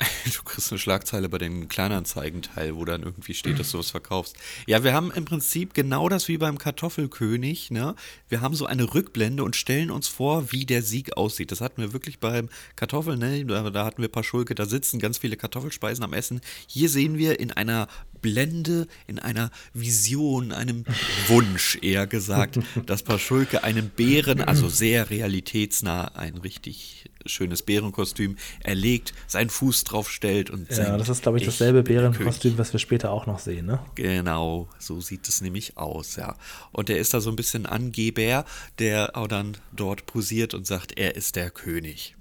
Du 0.24 0.42
kriegst 0.44 0.70
eine 0.70 0.78
Schlagzeile 0.78 1.28
bei 1.28 1.38
dem 1.38 1.68
Kleinanzeigenteil, 1.68 2.76
wo 2.76 2.84
dann 2.84 3.02
irgendwie 3.02 3.34
steht, 3.34 3.58
dass 3.58 3.72
du 3.72 3.78
was 3.78 3.90
verkaufst. 3.90 4.36
Ja, 4.66 4.84
wir 4.84 4.92
haben 4.92 5.10
im 5.10 5.24
Prinzip 5.24 5.74
genau 5.74 6.08
das 6.08 6.28
wie 6.28 6.38
beim 6.38 6.58
Kartoffelkönig. 6.58 7.70
Ne? 7.70 7.94
Wir 8.28 8.40
haben 8.40 8.54
so 8.54 8.66
eine 8.66 8.94
Rückblende 8.94 9.44
und 9.44 9.56
stellen 9.56 9.90
uns 9.90 10.08
vor, 10.08 10.52
wie 10.52 10.64
der 10.64 10.82
Sieg 10.82 11.16
aussieht. 11.16 11.52
Das 11.52 11.60
hatten 11.60 11.82
wir 11.82 11.92
wirklich 11.92 12.18
beim 12.18 12.48
Kartoffeln. 12.76 13.18
Ne? 13.18 13.44
Da, 13.44 13.70
da 13.70 13.84
hatten 13.84 14.02
wir 14.02 14.08
ein 14.08 14.12
paar 14.12 14.24
Schulke, 14.24 14.54
da 14.54 14.66
sitzen 14.66 14.98
ganz 14.98 15.18
viele 15.18 15.36
Kartoffelspeisen 15.36 16.04
am 16.04 16.12
Essen. 16.12 16.40
Hier 16.66 16.88
sehen 16.88 17.18
wir 17.18 17.40
in 17.40 17.52
einer 17.52 17.88
Blende, 18.22 18.86
in 19.06 19.18
einer 19.18 19.50
Vision, 19.74 20.52
einem 20.52 20.84
Wunsch 21.28 21.78
eher 21.82 22.06
gesagt, 22.06 22.58
dass 22.86 23.02
Paschulke 23.02 23.64
einen 23.64 23.90
Bären, 23.90 24.40
also 24.40 24.68
sehr 24.68 25.10
realitätsnah, 25.10 26.12
ein 26.14 26.36
richtig 26.36 27.10
schönes 27.26 27.62
Bärenkostüm 27.62 28.36
erlegt, 28.62 29.12
seinen 29.26 29.50
Fuß 29.50 29.84
drauf 29.84 30.10
stellt 30.10 30.50
und 30.50 30.70
Ja, 30.70 30.96
das 30.96 31.08
ist, 31.08 31.22
glaube 31.22 31.38
ich, 31.38 31.44
dasselbe 31.44 31.82
Bärenkostüm, 31.82 32.56
was 32.56 32.72
wir 32.72 32.80
später 32.80 33.10
auch 33.10 33.26
noch 33.26 33.38
sehen, 33.38 33.66
ne? 33.66 33.80
Genau, 33.94 34.68
so 34.78 35.00
sieht 35.00 35.28
es 35.28 35.40
nämlich 35.40 35.76
aus, 35.76 36.16
ja. 36.16 36.36
Und 36.72 36.90
er 36.90 36.98
ist 36.98 37.12
da 37.14 37.20
so 37.20 37.30
ein 37.30 37.36
bisschen 37.36 37.66
Angeber, 37.66 38.44
der 38.78 39.16
auch 39.16 39.28
dann 39.28 39.56
dort 39.72 40.06
posiert 40.06 40.54
und 40.54 40.66
sagt, 40.66 40.98
er 40.98 41.16
ist 41.16 41.36
der 41.36 41.50
König. 41.50 42.16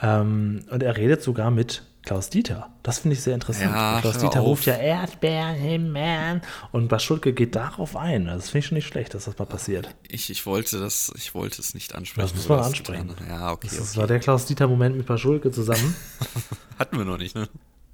Ähm, 0.00 0.64
und 0.70 0.82
er 0.82 0.96
redet 0.96 1.22
sogar 1.22 1.50
mit 1.50 1.82
Klaus 2.06 2.30
Dieter. 2.30 2.70
Das 2.84 3.00
finde 3.00 3.16
ich 3.16 3.22
sehr 3.22 3.34
interessant. 3.34 3.72
Ja, 3.72 4.00
Klaus 4.00 4.18
Dieter 4.18 4.40
auf. 4.40 4.46
ruft 4.46 4.66
ja 4.66 4.74
Erdbeeren 4.74 5.56
Himmel 5.56 6.40
und 6.70 6.86
Baschulke 6.86 7.32
geht 7.32 7.56
darauf 7.56 7.96
ein. 7.96 8.26
Das 8.26 8.50
finde 8.50 8.58
ich 8.60 8.66
schon 8.66 8.76
nicht 8.76 8.86
schlecht, 8.86 9.12
dass 9.12 9.24
das 9.24 9.36
mal 9.36 9.44
passiert. 9.44 9.92
Ich, 10.08 10.30
ich, 10.30 10.46
wollte, 10.46 10.78
das, 10.78 11.12
ich 11.16 11.34
wollte 11.34 11.60
es 11.60 11.74
nicht 11.74 11.96
ansprechen. 11.96 12.28
Das 12.28 12.36
muss 12.36 12.48
man 12.48 12.60
ansprechen. 12.60 13.10
Ja, 13.28 13.50
okay. 13.50 13.66
Das 13.68 13.90
okay. 13.90 13.98
war 13.98 14.06
der 14.06 14.20
Klaus 14.20 14.46
Dieter-Moment 14.46 14.96
mit 14.96 15.06
Baschulke 15.06 15.50
zusammen. 15.50 15.96
hatten 16.78 16.96
wir 16.96 17.04
noch 17.04 17.18
nicht, 17.18 17.34
ne? 17.34 17.48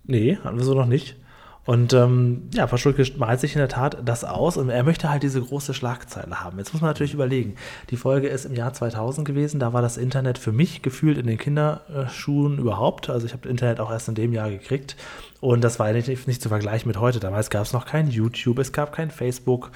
Nee, 0.04 0.36
hatten 0.44 0.58
wir 0.58 0.64
so 0.64 0.74
noch 0.74 0.86
nicht. 0.86 1.16
Und 1.64 1.92
ähm, 1.92 2.48
ja, 2.52 2.66
Paschulke 2.66 3.04
malt 3.16 3.38
sich 3.38 3.54
in 3.54 3.60
der 3.60 3.68
Tat 3.68 3.98
das 4.04 4.24
aus 4.24 4.56
und 4.56 4.68
er 4.68 4.82
möchte 4.82 5.10
halt 5.10 5.22
diese 5.22 5.40
große 5.40 5.74
Schlagzeile 5.74 6.42
haben. 6.42 6.58
Jetzt 6.58 6.72
muss 6.72 6.82
man 6.82 6.90
natürlich 6.90 7.14
überlegen, 7.14 7.54
die 7.90 7.96
Folge 7.96 8.26
ist 8.26 8.46
im 8.46 8.54
Jahr 8.54 8.72
2000 8.72 9.26
gewesen, 9.26 9.60
da 9.60 9.72
war 9.72 9.80
das 9.80 9.96
Internet 9.96 10.38
für 10.38 10.50
mich 10.50 10.82
gefühlt 10.82 11.18
in 11.18 11.28
den 11.28 11.38
Kinderschuhen 11.38 12.58
überhaupt. 12.58 13.10
Also 13.10 13.26
ich 13.26 13.32
habe 13.32 13.48
Internet 13.48 13.78
auch 13.78 13.92
erst 13.92 14.08
in 14.08 14.16
dem 14.16 14.32
Jahr 14.32 14.50
gekriegt 14.50 14.96
und 15.40 15.62
das 15.62 15.78
war 15.78 15.92
nicht, 15.92 16.26
nicht 16.26 16.42
zu 16.42 16.48
vergleichen 16.48 16.88
mit 16.88 16.98
heute. 16.98 17.20
Damals 17.20 17.48
gab 17.48 17.62
es 17.62 17.72
noch 17.72 17.86
kein 17.86 18.10
YouTube, 18.10 18.58
es 18.58 18.72
gab 18.72 18.92
kein 18.92 19.12
Facebook 19.12 19.70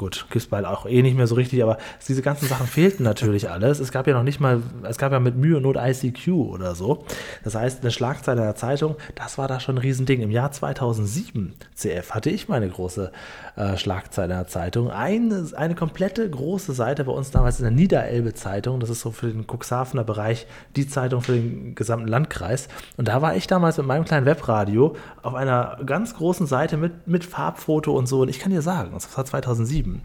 gut, 0.00 0.24
gibt 0.30 0.36
es 0.36 0.46
bald 0.46 0.64
auch 0.64 0.86
eh 0.86 1.02
nicht 1.02 1.14
mehr 1.14 1.26
so 1.26 1.34
richtig, 1.34 1.62
aber 1.62 1.76
diese 2.08 2.22
ganzen 2.22 2.48
Sachen 2.48 2.66
fehlten 2.66 3.02
natürlich 3.02 3.50
alles. 3.50 3.80
Es 3.80 3.92
gab 3.92 4.06
ja 4.06 4.14
noch 4.14 4.22
nicht 4.22 4.40
mal, 4.40 4.62
es 4.84 4.96
gab 4.96 5.12
ja 5.12 5.20
mit 5.20 5.36
Mühe 5.36 5.58
und 5.58 5.64
Not 5.64 5.76
ICQ 5.76 6.28
oder 6.28 6.74
so. 6.74 7.04
Das 7.44 7.54
heißt, 7.54 7.82
eine 7.82 7.90
Schlagzeile 7.90 8.40
in 8.40 8.46
der 8.46 8.54
Zeitung, 8.54 8.96
das 9.14 9.36
war 9.36 9.46
da 9.46 9.60
schon 9.60 9.74
ein 9.74 9.78
Riesending. 9.78 10.22
Im 10.22 10.30
Jahr 10.30 10.52
2007, 10.52 11.52
CF, 11.74 12.12
hatte 12.12 12.30
ich 12.30 12.48
meine 12.48 12.66
große 12.70 13.12
äh, 13.56 13.76
Schlagzeile 13.76 14.32
in 14.32 14.38
der 14.38 14.46
Zeitung. 14.46 14.90
Eine, 14.90 15.46
eine 15.54 15.74
komplette 15.74 16.28
große 16.30 16.72
Seite 16.72 17.04
bei 17.04 17.12
uns 17.12 17.30
damals 17.30 17.58
in 17.58 17.64
der 17.64 17.72
Niederelbe-Zeitung. 17.72 18.80
Das 18.80 18.88
ist 18.88 19.02
so 19.02 19.10
für 19.10 19.28
den 19.28 19.44
Cuxhavener 19.46 20.04
Bereich 20.04 20.46
die 20.76 20.88
Zeitung 20.88 21.20
für 21.20 21.32
den 21.32 21.74
gesamten 21.74 22.08
Landkreis. 22.08 22.68
Und 22.96 23.06
da 23.06 23.20
war 23.20 23.36
ich 23.36 23.46
damals 23.46 23.76
mit 23.76 23.86
meinem 23.86 24.06
kleinen 24.06 24.24
Webradio 24.24 24.96
auf 25.20 25.34
einer 25.34 25.78
ganz 25.84 26.14
großen 26.14 26.46
Seite 26.46 26.78
mit, 26.78 27.06
mit 27.06 27.22
Farbfoto 27.22 27.92
und 27.92 28.06
so. 28.06 28.22
Und 28.22 28.30
ich 28.30 28.38
kann 28.38 28.50
dir 28.50 28.62
sagen, 28.62 28.92
das 28.94 29.14
war 29.14 29.26
2007 29.26 29.89
geschrieben. 29.90 30.02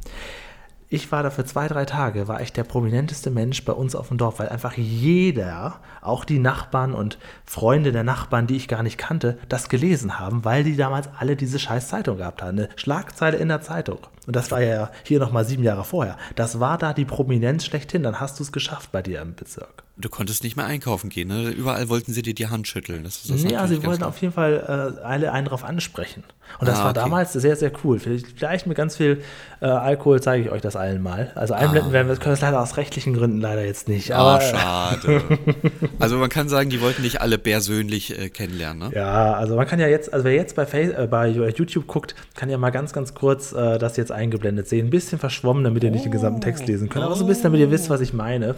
Ich 0.88 1.12
war 1.12 1.24
da 1.24 1.32
für 1.32 1.44
zwei, 1.44 1.68
drei 1.68 1.84
Tage, 1.84 2.28
war 2.28 2.42
ich 2.42 2.54
der 2.54 2.64
prominenteste 2.64 3.32
Mensch 3.32 3.66
bei 3.66 3.74
uns 3.74 3.96
auf 3.96 4.10
dem 4.10 4.20
Dorf, 4.20 4.38
weil 4.38 4.50
einfach 4.50 4.78
jeder, 4.78 5.80
auch 6.02 6.24
die 6.24 6.38
Nachbarn 6.38 6.94
und 6.94 7.18
Freunde 7.44 7.92
der 7.92 8.04
Nachbarn, 8.04 8.46
die 8.46 8.56
ich 8.56 8.68
gar 8.68 8.84
nicht 8.84 9.00
kannte, 9.00 9.40
das 9.50 9.68
gelesen 9.68 10.20
haben, 10.20 10.46
weil 10.46 10.64
die 10.64 10.78
damals 10.78 11.10
alle 11.18 11.36
diese 11.36 11.58
scheiß 11.58 11.88
Zeitung 11.88 12.18
gehabt 12.18 12.44
haben. 12.44 12.60
Eine 12.60 12.70
Schlagzeile 12.76 13.38
in 13.38 13.48
der 13.48 13.62
Zeitung. 13.62 13.98
Und 14.28 14.36
das 14.36 14.52
war 14.52 14.62
ja 14.62 14.92
hier 15.04 15.20
nochmal 15.20 15.44
sieben 15.44 15.64
Jahre 15.64 15.84
vorher. 15.84 16.18
Das 16.36 16.60
war 16.60 16.78
da 16.78 16.94
die 16.94 17.06
Prominenz 17.06 17.66
schlechthin. 17.66 18.04
Dann 18.04 18.20
hast 18.20 18.40
du 18.40 18.44
es 18.44 18.52
geschafft 18.52 18.92
bei 18.92 19.02
dir 19.02 19.22
im 19.22 19.36
Bezirk. 19.36 19.84
Du 19.98 20.10
konntest 20.10 20.44
nicht 20.44 20.56
mehr 20.56 20.66
einkaufen 20.66 21.10
gehen, 21.10 21.28
ne? 21.28 21.50
Überall 21.50 21.90
wollten 21.90 22.14
sie 22.14 22.22
dir 22.22 22.34
die 22.34 22.48
Hand 22.48 22.68
schütteln. 22.68 23.04
Das, 23.04 23.24
das 23.24 23.44
ja, 23.44 23.68
sie 23.68 23.84
wollten 23.84 24.04
auf 24.04 24.22
jeden 24.22 24.34
Fall 24.34 24.98
äh, 25.02 25.04
alle 25.04 25.32
einen 25.32 25.48
drauf 25.48 25.64
ansprechen. 25.64 26.24
Und 26.60 26.68
das 26.68 26.80
ah, 26.80 26.84
war 26.84 26.92
okay. 26.92 27.00
damals 27.00 27.34
sehr, 27.34 27.56
sehr 27.56 27.72
cool. 27.84 28.00
Vielleicht 28.00 28.68
mit 28.68 28.78
ganz 28.78 28.96
viel 28.96 29.22
äh, 29.62 29.66
Alkohol 29.66 30.22
zeige 30.22 30.46
ich 30.46 30.52
euch 30.52 30.62
das 30.62 30.76
allen 30.76 31.02
mal. 31.02 31.32
Also 31.36 31.54
einblenden 31.54 31.90
ah. 31.90 31.94
werden 31.94 32.08
wir, 32.08 32.16
können 32.18 32.34
es 32.34 32.42
leider 32.42 32.62
aus 32.62 32.78
rechtlichen 32.78 33.14
Gründen 33.14 33.42
leider 33.42 33.66
jetzt 33.66 33.88
nicht. 33.88 34.14
Ah, 34.14 34.36
aber, 34.36 34.42
schade. 34.42 35.22
also 36.00 36.18
man 36.18 36.30
kann 36.30 36.50
sagen, 36.50 36.70
die 36.70 36.82
wollten 36.82 37.02
nicht 37.02 37.22
alle 37.22 37.38
persönlich 37.38 38.18
äh, 38.18 38.30
kennenlernen, 38.30 38.90
ne? 38.90 38.96
Ja, 38.96 39.34
also 39.34 39.56
man 39.56 39.68
kann 39.68 39.80
ja 39.80 39.88
jetzt, 39.88 40.14
also 40.14 40.26
wer 40.26 40.34
jetzt 40.34 40.56
bei, 40.56 40.66
Face, 40.66 40.92
äh, 40.92 41.08
bei 41.10 41.28
YouTube 41.28 41.88
guckt, 41.88 42.16
kann 42.36 42.50
ja 42.50 42.58
mal 42.58 42.72
ganz, 42.72 42.94
ganz 42.94 43.14
kurz 43.14 43.54
äh, 43.54 43.78
das 43.78 43.98
jetzt 43.98 44.12
eingeblendet 44.12 44.68
sehen. 44.68 44.88
Ein 44.88 44.92
bisschen 44.92 45.20
verschwommen, 45.20 45.64
damit 45.64 45.84
ihr 45.84 45.92
nicht 45.92 46.06
den 46.06 46.12
gesamten 46.12 46.42
Text 46.42 46.68
lesen 46.68 46.90
könnt. 46.90 47.06
Aber 47.06 47.16
so 47.16 47.26
ein 47.26 47.28
bisschen, 47.28 47.44
damit 47.44 47.60
ihr 47.60 47.72
wisst, 47.72 47.90
was 47.90 48.02
ich 48.02 48.14
meine. 48.14 48.56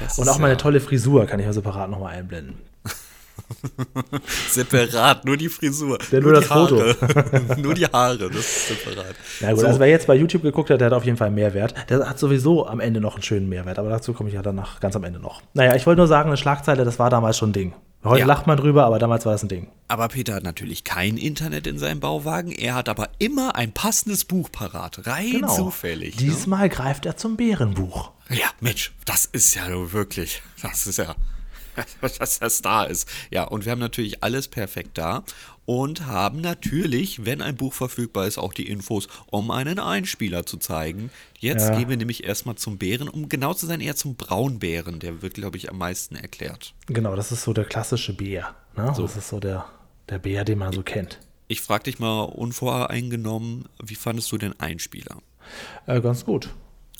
Das 0.00 0.18
Und 0.18 0.28
auch 0.28 0.38
meine 0.38 0.54
ja. 0.54 0.58
tolle 0.58 0.80
Frisur 0.80 1.26
kann 1.26 1.40
ich 1.40 1.46
ja 1.46 1.52
separat 1.52 1.90
nochmal 1.90 2.16
einblenden. 2.16 2.54
separat, 4.48 5.24
nur 5.24 5.36
die 5.36 5.48
Frisur. 5.48 5.98
Der 6.10 6.20
nur, 6.20 6.32
nur 6.32 6.40
das 6.40 6.48
Foto. 6.48 6.82
nur 7.60 7.74
die 7.74 7.86
Haare, 7.86 8.28
das 8.28 8.38
ist 8.38 8.68
separat. 8.68 9.14
Ja 9.40 9.50
gut, 9.50 9.60
so. 9.60 9.66
also 9.66 9.80
wer 9.80 9.88
jetzt 9.88 10.06
bei 10.06 10.14
YouTube 10.14 10.42
geguckt 10.42 10.70
hat, 10.70 10.80
der 10.80 10.86
hat 10.86 10.94
auf 10.94 11.04
jeden 11.04 11.16
Fall 11.16 11.28
einen 11.28 11.36
Mehrwert. 11.36 11.74
Der 11.88 12.08
hat 12.08 12.18
sowieso 12.18 12.66
am 12.66 12.80
Ende 12.80 13.00
noch 13.00 13.14
einen 13.14 13.22
schönen 13.22 13.48
Mehrwert, 13.48 13.78
aber 13.78 13.90
dazu 13.90 14.12
komme 14.12 14.28
ich 14.28 14.34
ja 14.34 14.42
danach 14.42 14.80
ganz 14.80 14.96
am 14.96 15.04
Ende 15.04 15.20
noch. 15.20 15.42
Naja, 15.54 15.74
ich 15.74 15.86
wollte 15.86 15.98
nur 15.98 16.08
sagen, 16.08 16.28
eine 16.28 16.36
Schlagzeile, 16.36 16.84
das 16.84 16.98
war 16.98 17.10
damals 17.10 17.38
schon 17.38 17.50
ein 17.50 17.54
Ding. 17.54 17.74
Heute 18.02 18.20
ja. 18.20 18.26
lacht 18.26 18.46
man 18.46 18.56
drüber, 18.56 18.86
aber 18.86 18.98
damals 18.98 19.26
war 19.26 19.32
das 19.32 19.42
ein 19.42 19.48
Ding. 19.48 19.68
Aber 19.86 20.08
Peter 20.08 20.34
hat 20.34 20.42
natürlich 20.42 20.84
kein 20.84 21.18
Internet 21.18 21.66
in 21.66 21.78
seinem 21.78 22.00
Bauwagen. 22.00 22.50
Er 22.50 22.74
hat 22.74 22.88
aber 22.88 23.10
immer 23.18 23.56
ein 23.56 23.72
passendes 23.72 24.24
Buch 24.24 24.50
parat. 24.50 25.06
Rein 25.06 25.32
genau. 25.32 25.54
zufällig. 25.54 26.16
Ne? 26.16 26.22
Diesmal 26.22 26.62
ne? 26.62 26.68
greift 26.70 27.04
er 27.04 27.18
zum 27.18 27.36
Bärenbuch. 27.36 28.12
Ja, 28.30 28.46
Mensch, 28.60 28.92
das 29.04 29.26
ist 29.26 29.54
ja 29.54 29.92
wirklich, 29.92 30.40
das 30.62 30.86
ist 30.86 30.96
ja 30.96 31.14
dass 32.18 32.38
das 32.38 32.62
da 32.62 32.84
ist. 32.84 33.08
Ja, 33.30 33.44
und 33.44 33.64
wir 33.64 33.72
haben 33.72 33.78
natürlich 33.78 34.22
alles 34.22 34.48
perfekt 34.48 34.98
da 34.98 35.24
und 35.66 36.06
haben 36.06 36.40
natürlich, 36.40 37.24
wenn 37.24 37.40
ein 37.40 37.56
Buch 37.56 37.72
verfügbar 37.72 38.26
ist, 38.26 38.38
auch 38.38 38.52
die 38.52 38.68
Infos, 38.68 39.06
um 39.26 39.50
einen 39.50 39.78
Einspieler 39.78 40.44
zu 40.44 40.56
zeigen. 40.56 41.10
Jetzt 41.38 41.68
ja. 41.68 41.76
gehen 41.76 41.88
wir 41.88 41.96
nämlich 41.96 42.24
erstmal 42.24 42.56
zum 42.56 42.76
Bären, 42.76 43.08
um 43.08 43.28
genau 43.28 43.54
zu 43.54 43.66
sein, 43.66 43.80
eher 43.80 43.94
zum 43.94 44.16
Braunbären. 44.16 44.98
Der 44.98 45.22
wird, 45.22 45.34
glaube 45.34 45.56
ich, 45.58 45.70
am 45.70 45.78
meisten 45.78 46.16
erklärt. 46.16 46.74
Genau, 46.86 47.14
das 47.14 47.30
ist 47.30 47.44
so 47.44 47.52
der 47.52 47.64
klassische 47.64 48.12
Bär. 48.12 48.54
Ne? 48.76 48.92
So. 48.96 49.02
Das 49.02 49.16
ist 49.16 49.28
so 49.28 49.38
der, 49.38 49.64
der 50.08 50.18
Bär, 50.18 50.44
den 50.44 50.58
man 50.58 50.72
so 50.72 50.82
kennt. 50.82 51.20
Ich 51.46 51.60
frage 51.60 51.84
dich 51.84 51.98
mal 51.98 52.22
unvoreingenommen, 52.22 53.68
wie 53.82 53.94
fandest 53.94 54.30
du 54.32 54.38
den 54.38 54.58
Einspieler? 54.58 55.18
Äh, 55.86 56.00
ganz 56.00 56.24
gut. 56.24 56.50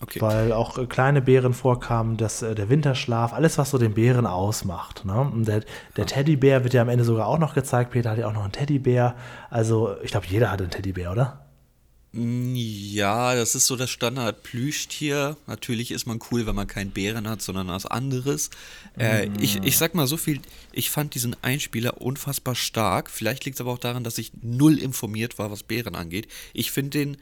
Okay. 0.03 0.21
Weil 0.23 0.53
auch 0.53 0.79
äh, 0.79 0.87
kleine 0.87 1.21
Bären 1.21 1.53
vorkamen, 1.53 2.17
dass 2.17 2.41
äh, 2.41 2.55
der 2.55 2.71
Winterschlaf, 2.71 3.35
alles, 3.35 3.59
was 3.59 3.71
so 3.71 3.77
den 3.77 3.93
Bären 3.93 4.27
ausmacht. 4.27 5.05
Ne? 5.05 5.21
Und 5.21 5.47
der, 5.47 5.63
der 5.97 6.07
Teddybär 6.07 6.65
wird 6.65 6.73
ja 6.73 6.83
am 6.83 6.89
Ende 6.89 7.05
sogar 7.05 7.27
auch 7.27 7.39
noch 7.39 7.55
gezeigt. 7.55 7.91
Peter 7.91 8.11
hat 8.11 8.19
ja 8.19 8.27
auch 8.27 8.33
noch 8.33 8.45
einen 8.45 8.53
Teddybär. 8.53 9.15
Also, 9.51 9.95
ich 10.03 10.11
glaube, 10.11 10.27
jeder 10.27 10.51
hat 10.51 10.63
einen 10.63 10.71
Teddybär, 10.71 11.13
oder? 11.13 11.45
Mm, 12.13 12.55
ja, 12.55 13.35
das 13.35 13.55
ist 13.55 13.67
so 13.67 13.77
das 13.77 13.91
Standard-Plüschtier. 13.91 15.37
Natürlich 15.47 15.91
ist 15.91 16.07
man 16.07 16.19
cool, 16.31 16.47
wenn 16.47 16.55
man 16.55 16.67
keinen 16.67 16.93
Bären 16.93 17.29
hat, 17.29 17.43
sondern 17.43 17.69
was 17.69 17.85
anderes. 17.85 18.49
Äh, 18.99 19.27
mm. 19.27 19.35
ich, 19.39 19.63
ich 19.63 19.77
sag 19.77 19.95
mal 19.95 20.07
so 20.07 20.17
viel, 20.17 20.41
ich 20.73 20.89
fand 20.89 21.15
diesen 21.15 21.37
Einspieler 21.43 22.01
unfassbar 22.01 22.55
stark. 22.55 23.11
Vielleicht 23.11 23.45
liegt 23.45 23.57
es 23.57 23.61
aber 23.61 23.73
auch 23.73 23.79
daran, 23.79 24.03
dass 24.03 24.17
ich 24.17 24.33
null 24.41 24.79
informiert 24.79 25.39
war, 25.39 25.51
was 25.51 25.63
Bären 25.63 25.95
angeht. 25.95 26.27
Ich 26.55 26.73
finde 26.73 26.99
den 26.99 27.17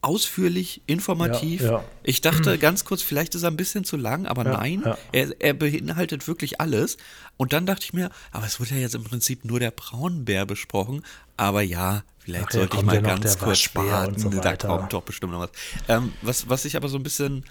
ausführlich, 0.00 0.82
informativ. 0.86 1.62
Ja, 1.62 1.72
ja. 1.72 1.84
Ich 2.02 2.20
dachte 2.20 2.58
ganz 2.58 2.84
kurz, 2.84 3.02
vielleicht 3.02 3.34
ist 3.34 3.42
er 3.42 3.50
ein 3.50 3.56
bisschen 3.56 3.84
zu 3.84 3.96
lang, 3.96 4.26
aber 4.26 4.44
ja, 4.44 4.52
nein, 4.52 4.82
Er, 5.12 5.34
er 5.40 5.54
beinhaltet 5.54 6.26
wirklich 6.28 6.60
alles. 6.60 6.96
Und 7.36 7.52
dann 7.52 7.66
dachte 7.66 7.84
ich 7.84 7.92
mir, 7.92 8.10
aber 8.32 8.46
es 8.46 8.60
wurde 8.60 8.70
ja 8.70 8.80
jetzt 8.80 8.94
im 8.94 9.04
Prinzip 9.04 9.44
nur 9.44 9.60
der 9.60 9.70
Braunbär 9.70 10.46
besprochen. 10.46 11.04
Aber 11.36 11.62
ja, 11.62 12.02
vielleicht 12.18 12.46
Ach, 12.48 12.52
sollte 12.52 12.76
ich 12.76 12.82
mal 12.82 13.02
ganz 13.02 13.38
kurz 13.38 13.74
warten. 13.74 14.18
So 14.18 14.30
da 14.30 14.56
kommt 14.56 14.92
doch 14.92 15.02
bestimmt 15.02 15.32
noch 15.32 15.40
was. 15.40 15.50
Ähm, 15.88 16.12
was. 16.22 16.48
Was 16.48 16.64
ich 16.64 16.76
aber 16.76 16.88
so 16.88 16.96
ein 16.96 17.02
bisschen 17.02 17.44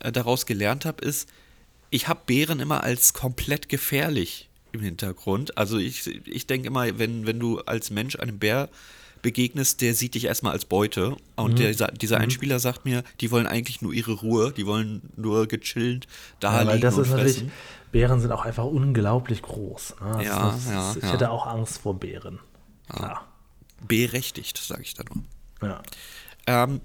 äh, 0.00 0.12
daraus 0.12 0.46
gelernt 0.46 0.84
habe, 0.84 1.04
ist, 1.04 1.28
ich 1.90 2.08
habe 2.08 2.20
Bären 2.26 2.60
immer 2.60 2.84
als 2.84 3.12
komplett 3.12 3.68
gefährlich 3.68 4.48
im 4.72 4.80
Hintergrund. 4.80 5.58
Also 5.58 5.78
ich, 5.78 6.06
ich 6.26 6.46
denke 6.46 6.68
immer, 6.68 6.98
wenn, 6.98 7.26
wenn 7.26 7.40
du 7.40 7.60
als 7.60 7.90
Mensch 7.90 8.16
einem 8.16 8.38
Bär 8.38 8.68
begegnest, 9.22 9.80
der 9.80 9.94
sieht 9.94 10.14
dich 10.14 10.24
erstmal 10.24 10.52
als 10.52 10.64
Beute. 10.64 11.16
Und 11.36 11.52
mhm. 11.52 11.56
der, 11.56 11.92
dieser 11.92 12.16
mhm. 12.16 12.24
Einspieler 12.24 12.58
sagt 12.58 12.84
mir, 12.84 13.02
die 13.20 13.30
wollen 13.30 13.46
eigentlich 13.46 13.82
nur 13.82 13.92
ihre 13.92 14.12
Ruhe, 14.12 14.52
die 14.52 14.66
wollen 14.66 15.02
nur 15.16 15.46
gechillt 15.46 16.06
da 16.40 16.62
ja, 16.62 16.70
liegen 16.70 16.82
das 16.82 16.96
und 16.96 17.02
ist 17.02 17.10
fressen. 17.10 17.52
Bären 17.92 18.20
sind 18.20 18.32
auch 18.32 18.44
einfach 18.44 18.64
unglaublich 18.64 19.42
groß. 19.42 19.96
Ne? 20.00 20.24
Ja, 20.24 20.54
ist, 20.54 20.68
ja, 20.68 20.94
ich 20.96 21.02
ja. 21.02 21.12
hätte 21.12 21.30
auch 21.30 21.46
Angst 21.46 21.78
vor 21.78 21.98
Bären. 21.98 22.38
Ja. 22.96 23.22
Berechtigt, 23.86 24.58
sage 24.58 24.82
ich 24.82 24.94
da 24.94 25.04
nur. 25.12 25.24
Ja. 25.68 25.82
Ähm, 26.46 26.80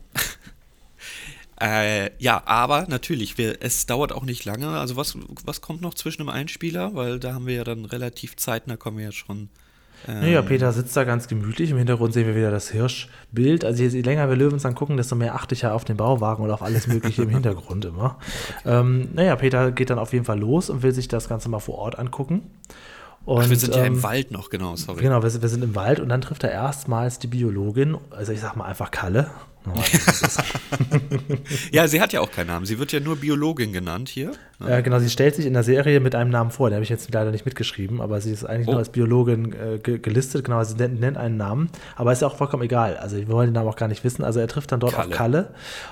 äh, 1.62 2.12
ja, 2.22 2.42
aber 2.46 2.88
natürlich, 2.88 3.38
wir, 3.38 3.62
es 3.62 3.86
dauert 3.86 4.12
auch 4.12 4.24
nicht 4.24 4.46
lange. 4.46 4.70
Also 4.70 4.96
was, 4.96 5.18
was 5.44 5.62
kommt 5.62 5.82
noch 5.82 5.94
zwischen 5.94 6.24
dem 6.24 6.30
Einspieler? 6.30 6.96
Weil 6.96 7.20
da 7.20 7.34
haben 7.34 7.46
wir 7.46 7.56
ja 7.56 7.64
dann 7.64 7.86
relativ 7.86 8.36
zeitnah, 8.36 8.78
kommen 8.78 8.98
wir 8.98 9.06
ja 9.06 9.12
schon 9.12 9.50
naja. 10.08 10.42
Peter 10.42 10.72
sitzt 10.72 10.96
da 10.96 11.04
ganz 11.04 11.28
gemütlich. 11.28 11.72
Im 11.72 11.78
Hintergrund 11.78 12.14
sehen 12.14 12.28
wir 12.28 12.36
wieder 12.36 12.52
das 12.52 12.70
Hirschbild. 12.70 13.66
Also 13.66 13.84
je 13.84 14.02
länger 14.02 14.30
wir 14.30 14.36
Löwens 14.36 14.64
gucken, 14.76 14.98
desto 14.98 15.16
mehr 15.16 15.36
achte 15.36 15.56
ich 15.56 15.62
ja 15.62 15.74
auf 15.74 15.86
den 15.86 15.98
Bauwagen 15.98 16.44
und 16.44 16.52
auf 16.52 16.62
alles 16.62 16.88
Mögliche 16.88 17.24
im 17.24 17.30
Hintergrund 17.30 17.86
immer. 17.86 18.18
Ähm, 18.66 19.10
naja, 19.14 19.36
Peter 19.36 19.72
geht 19.72 19.90
dann 19.90 20.00
auf 20.00 20.14
jeden 20.14 20.26
Fall 20.26 20.40
los 20.40 20.70
und 20.70 20.84
will 20.84 20.92
sich 20.92 21.08
das 21.08 21.30
Ganze 21.30 21.50
mal 21.50 21.60
vor 21.60 21.78
Ort 21.78 21.98
angucken. 21.98 22.44
Und, 23.26 23.44
Ach, 23.44 23.50
wir 23.50 23.58
sind 23.58 23.74
ähm, 23.74 23.80
ja 23.80 23.86
im 23.88 23.94
ähm, 23.96 24.04
Wald 24.04 24.32
noch, 24.32 24.50
genau, 24.50 24.76
sorry. 24.76 25.02
Genau, 25.02 25.24
wir, 25.24 25.42
wir, 25.42 25.50
sind 25.50 25.64
im 25.64 25.76
Wald 25.76 26.00
und 26.00 26.10
dann 26.10 26.22
trifft 26.22 26.44
er 26.44 26.52
erstmals 26.52 27.18
die 27.18 27.28
Biologin, 27.28 27.98
also 28.12 28.32
ich 28.32 28.40
sag 28.40 28.56
mal 28.56 28.66
einfach 28.66 28.92
Kalle, 28.92 29.32
ja, 31.72 31.88
sie 31.88 32.02
hat 32.02 32.14
ja 32.14 32.22
auch 32.22 32.32
keinen 32.32 32.48
Namen. 32.48 32.66
Sie 32.66 32.80
wird 32.80 32.92
ja 32.92 33.00
nur 33.00 33.16
Biologin 33.16 33.74
genannt 33.74 34.10
hier. 34.10 34.32
Ne? 34.60 34.70
Ja, 34.70 34.82
genau. 34.82 35.00
Sie 35.00 35.10
stellt 35.10 35.36
sich 35.36 35.46
in 35.46 35.54
der 35.54 35.64
Serie 35.64 36.00
mit 36.00 36.16
einem 36.16 36.30
Namen 36.30 36.52
vor. 36.52 36.70
Den 36.70 36.76
habe 36.76 36.84
ich 36.84 36.90
jetzt 36.90 37.14
leider 37.14 37.32
nicht 37.32 37.46
mitgeschrieben, 37.46 38.02
aber 38.02 38.22
sie 38.22 38.32
ist 38.32 38.44
eigentlich 38.46 38.68
oh. 38.68 38.72
nur 38.72 38.80
als 38.80 38.90
Biologin 38.90 39.54
äh, 39.54 39.80
gelistet. 39.80 40.46
Genau, 40.46 40.64
sie 40.64 40.76
nennt, 40.76 41.00
nennt, 41.00 41.18
einen 41.18 41.38
Namen. 41.38 41.70
Aber 41.96 42.12
ist 42.12 42.22
ja 42.22 42.28
auch 42.28 42.38
vollkommen 42.38 42.64
egal. 42.64 42.98
Also, 42.98 43.18
wir 43.18 43.28
wollen 43.28 43.48
den 43.48 43.54
Namen 43.54 43.68
auch 43.68 43.76
gar 43.76 43.88
nicht 43.88 44.04
wissen. 44.04 44.24
Also, 44.24 44.40
er 44.40 44.48
trifft 44.48 44.72
dann 44.72 44.80
dort 44.80 44.94
Kalle. 44.94 45.10
auf 45.10 45.16
Kalle. 45.16 45.48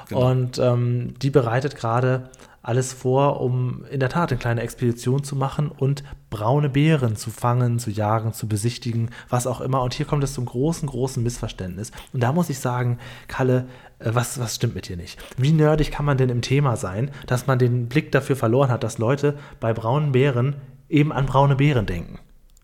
Genau. 0.09 0.31
Und 0.31 0.59
ähm, 0.59 1.15
die 1.21 1.29
bereitet 1.29 1.75
gerade 1.75 2.29
alles 2.63 2.93
vor, 2.93 3.41
um 3.41 3.83
in 3.91 3.99
der 3.99 4.09
Tat 4.09 4.31
eine 4.31 4.39
kleine 4.39 4.61
Expedition 4.61 5.23
zu 5.23 5.35
machen 5.35 5.69
und 5.69 6.03
braune 6.29 6.69
Bären 6.69 7.17
zu 7.17 7.29
fangen, 7.29 7.77
zu 7.77 7.91
jagen, 7.91 8.33
zu 8.33 8.47
besichtigen, 8.47 9.09
was 9.29 9.45
auch 9.45 9.59
immer. 9.59 9.83
Und 9.83 9.93
hier 9.93 10.05
kommt 10.05 10.23
es 10.23 10.33
zum 10.33 10.45
großen, 10.45 10.87
großen 10.87 11.21
Missverständnis. 11.21 11.91
Und 12.13 12.23
da 12.23 12.31
muss 12.31 12.49
ich 12.49 12.59
sagen, 12.59 12.99
Kalle, 13.27 13.67
äh, 13.99 14.11
was, 14.13 14.39
was 14.39 14.55
stimmt 14.55 14.75
mit 14.75 14.87
dir 14.87 14.95
nicht? 14.95 15.19
Wie 15.37 15.51
nerdig 15.51 15.91
kann 15.91 16.05
man 16.05 16.17
denn 16.17 16.29
im 16.29 16.41
Thema 16.41 16.77
sein, 16.77 17.11
dass 17.27 17.47
man 17.47 17.59
den 17.59 17.89
Blick 17.89 18.13
dafür 18.13 18.37
verloren 18.37 18.71
hat, 18.71 18.83
dass 18.83 18.97
Leute 18.97 19.37
bei 19.59 19.73
braunen 19.73 20.13
Bären 20.13 20.55
eben 20.87 21.11
an 21.11 21.25
braune 21.25 21.57
Bären 21.57 21.85
denken? 21.85 22.19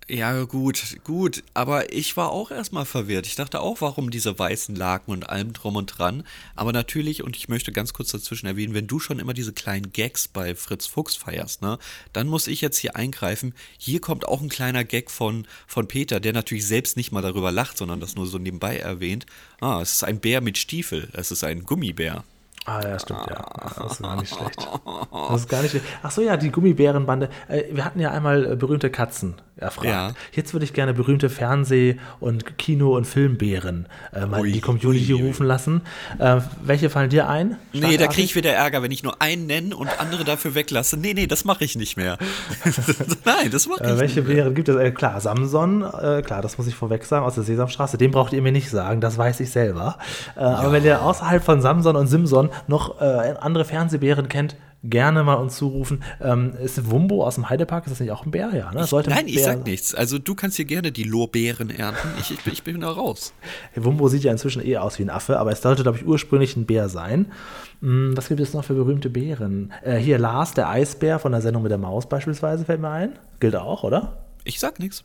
Ja, 0.09 0.43
gut, 0.45 0.97
gut. 1.03 1.43
Aber 1.53 1.93
ich 1.93 2.17
war 2.17 2.31
auch 2.31 2.49
erstmal 2.49 2.85
verwirrt. 2.85 3.27
Ich 3.27 3.35
dachte 3.35 3.59
auch, 3.59 3.79
warum 3.81 4.09
diese 4.09 4.39
weißen 4.39 4.75
Laken 4.75 5.13
und 5.13 5.29
allem 5.29 5.53
drum 5.53 5.75
und 5.75 5.85
dran. 5.85 6.23
Aber 6.55 6.73
natürlich, 6.73 7.21
und 7.21 7.37
ich 7.37 7.47
möchte 7.47 7.71
ganz 7.71 7.93
kurz 7.93 8.09
dazwischen 8.09 8.47
erwähnen, 8.47 8.73
wenn 8.73 8.87
du 8.87 8.99
schon 8.99 9.19
immer 9.19 9.35
diese 9.35 9.53
kleinen 9.53 9.93
Gags 9.93 10.27
bei 10.27 10.55
Fritz 10.55 10.87
Fuchs 10.87 11.15
feierst, 11.15 11.61
ne, 11.61 11.77
dann 12.11 12.27
muss 12.27 12.47
ich 12.47 12.59
jetzt 12.59 12.79
hier 12.79 12.95
eingreifen. 12.95 13.53
Hier 13.77 14.01
kommt 14.01 14.27
auch 14.27 14.41
ein 14.41 14.49
kleiner 14.49 14.83
Gag 14.83 15.11
von, 15.11 15.45
von 15.67 15.87
Peter, 15.87 16.19
der 16.19 16.33
natürlich 16.33 16.65
selbst 16.65 16.97
nicht 16.97 17.11
mal 17.11 17.21
darüber 17.21 17.51
lacht, 17.51 17.77
sondern 17.77 17.99
das 17.99 18.15
nur 18.15 18.25
so 18.25 18.39
nebenbei 18.39 18.77
erwähnt. 18.77 19.27
Ah, 19.61 19.79
es 19.79 19.93
ist 19.93 20.03
ein 20.03 20.19
Bär 20.19 20.41
mit 20.41 20.57
Stiefel. 20.57 21.09
Es 21.13 21.29
ist 21.29 21.43
ein 21.43 21.65
Gummibär. 21.65 22.23
Ah, 22.69 22.81
ja, 22.87 22.99
stimmt, 22.99 23.25
ja. 23.27 23.43
das 23.77 23.93
ist 23.93 24.01
gar 24.01 24.15
nicht 24.19 24.33
schlecht. 24.33 24.67
Das 25.29 25.41
ist 25.41 25.49
gar 25.49 25.61
nicht 25.61 25.71
schlecht. 25.71 25.85
Ach 26.03 26.11
so, 26.11 26.21
ja, 26.21 26.37
die 26.37 26.51
Gummibärenbande. 26.51 27.29
Äh, 27.47 27.63
wir 27.71 27.85
hatten 27.85 27.99
ja 27.99 28.11
einmal 28.11 28.53
äh, 28.53 28.55
berühmte 28.55 28.89
Katzen 28.89 29.35
erfragt. 29.59 29.87
Ja. 29.87 30.13
Jetzt 30.33 30.53
würde 30.53 30.63
ich 30.63 30.73
gerne 30.73 30.93
berühmte 30.93 31.29
Fernseh- 31.29 31.97
und 32.19 32.57
Kino- 32.57 32.95
und 32.95 33.05
Filmbären 33.05 33.87
äh, 34.13 34.25
mal 34.25 34.45
in 34.45 34.53
die 34.53 34.61
Community 34.61 35.13
ui, 35.13 35.27
rufen 35.27 35.45
lassen. 35.45 35.81
Äh, 36.17 36.37
welche 36.63 36.89
fallen 36.89 37.09
dir 37.09 37.27
ein? 37.27 37.57
Nee, 37.73 37.97
da 37.97 38.07
kriege 38.07 38.23
ich 38.23 38.35
wieder 38.35 38.51
Ärger, 38.51 38.81
wenn 38.81 38.91
ich 38.91 39.03
nur 39.03 39.21
einen 39.21 39.47
nenne 39.47 39.75
und 39.75 39.89
andere 39.99 40.23
dafür 40.23 40.55
weglasse. 40.55 40.97
Nee, 40.97 41.13
nee, 41.13 41.27
das 41.27 41.45
mache 41.45 41.63
ich 41.63 41.75
nicht 41.75 41.97
mehr. 41.97 42.17
Nein, 43.25 43.51
das 43.51 43.67
mache 43.67 43.83
ich 43.83 43.89
äh, 43.89 43.99
welche 43.99 44.21
nicht 44.21 44.29
Bären 44.29 44.55
gibt 44.55 44.69
es? 44.69 44.75
Äh, 44.75 44.91
klar, 44.91 45.19
Samson, 45.19 45.83
äh, 45.83 46.21
klar, 46.21 46.41
das 46.41 46.57
muss 46.57 46.67
ich 46.67 46.75
vorweg 46.75 47.05
sagen, 47.05 47.25
aus 47.25 47.35
der 47.35 47.43
Sesamstraße. 47.43 47.97
Den 47.97 48.11
braucht 48.11 48.33
ihr 48.33 48.41
mir 48.41 48.51
nicht 48.51 48.69
sagen, 48.69 49.01
das 49.01 49.17
weiß 49.17 49.39
ich 49.41 49.51
selber. 49.51 49.97
Ja. 50.35 50.41
Aber 50.41 50.71
wenn 50.71 50.83
ihr 50.85 51.01
außerhalb 51.01 51.43
von 51.43 51.61
Samson 51.61 51.95
und 51.95 52.07
Simson 52.07 52.49
noch 52.67 52.99
andere 52.99 53.65
Fernsehbären 53.65 54.29
kennt, 54.29 54.55
gerne 54.83 55.23
mal 55.23 55.35
uns 55.35 55.57
zurufen. 55.57 56.03
Ähm, 56.21 56.53
ist 56.61 56.89
Wumbo 56.89 57.25
aus 57.25 57.35
dem 57.35 57.49
Heidepark, 57.49 57.85
ist 57.85 57.91
das 57.91 57.99
nicht 57.99 58.11
auch 58.11 58.25
ein 58.25 58.31
Bär? 58.31 58.53
Ja, 58.53 58.71
ne? 58.71 58.85
Sollte 58.85 59.09
nein, 59.09 59.27
ich 59.27 59.43
sag 59.43 59.65
nichts. 59.65 59.93
Also 59.93 60.17
du 60.19 60.35
kannst 60.35 60.57
hier 60.57 60.65
gerne 60.65 60.91
die 60.91 61.03
Lorbeeren 61.03 61.69
ernten. 61.69 62.07
Ich, 62.19 62.31
ich, 62.31 62.45
ich 62.47 62.63
bin 62.63 62.79
da 62.81 62.89
raus. 62.89 63.33
Wumbo 63.75 64.07
sieht 64.07 64.23
ja 64.23 64.31
inzwischen 64.31 64.65
eh 64.65 64.77
aus 64.77 64.99
wie 64.99 65.03
ein 65.03 65.09
Affe, 65.09 65.39
aber 65.39 65.51
es 65.51 65.61
sollte, 65.61 65.83
glaube 65.83 65.97
ich, 65.97 66.05
ursprünglich 66.05 66.55
ein 66.55 66.65
Bär 66.65 66.89
sein. 66.89 67.31
Hm, 67.81 68.15
was 68.15 68.29
gibt 68.29 68.39
es 68.39 68.53
noch 68.53 68.63
für 68.63 68.73
berühmte 68.73 69.09
Bären? 69.09 69.73
Äh, 69.83 69.97
hier 69.97 70.17
Lars, 70.17 70.53
der 70.53 70.69
Eisbär 70.69 71.19
von 71.19 71.31
der 71.31 71.41
Sendung 71.41 71.63
mit 71.63 71.71
der 71.71 71.77
Maus 71.77 72.07
beispielsweise, 72.07 72.65
fällt 72.65 72.81
mir 72.81 72.89
ein. 72.89 73.19
Gilt 73.39 73.55
auch, 73.55 73.83
oder? 73.83 74.25
Ich 74.43 74.59
sag 74.59 74.79
nichts. 74.79 75.03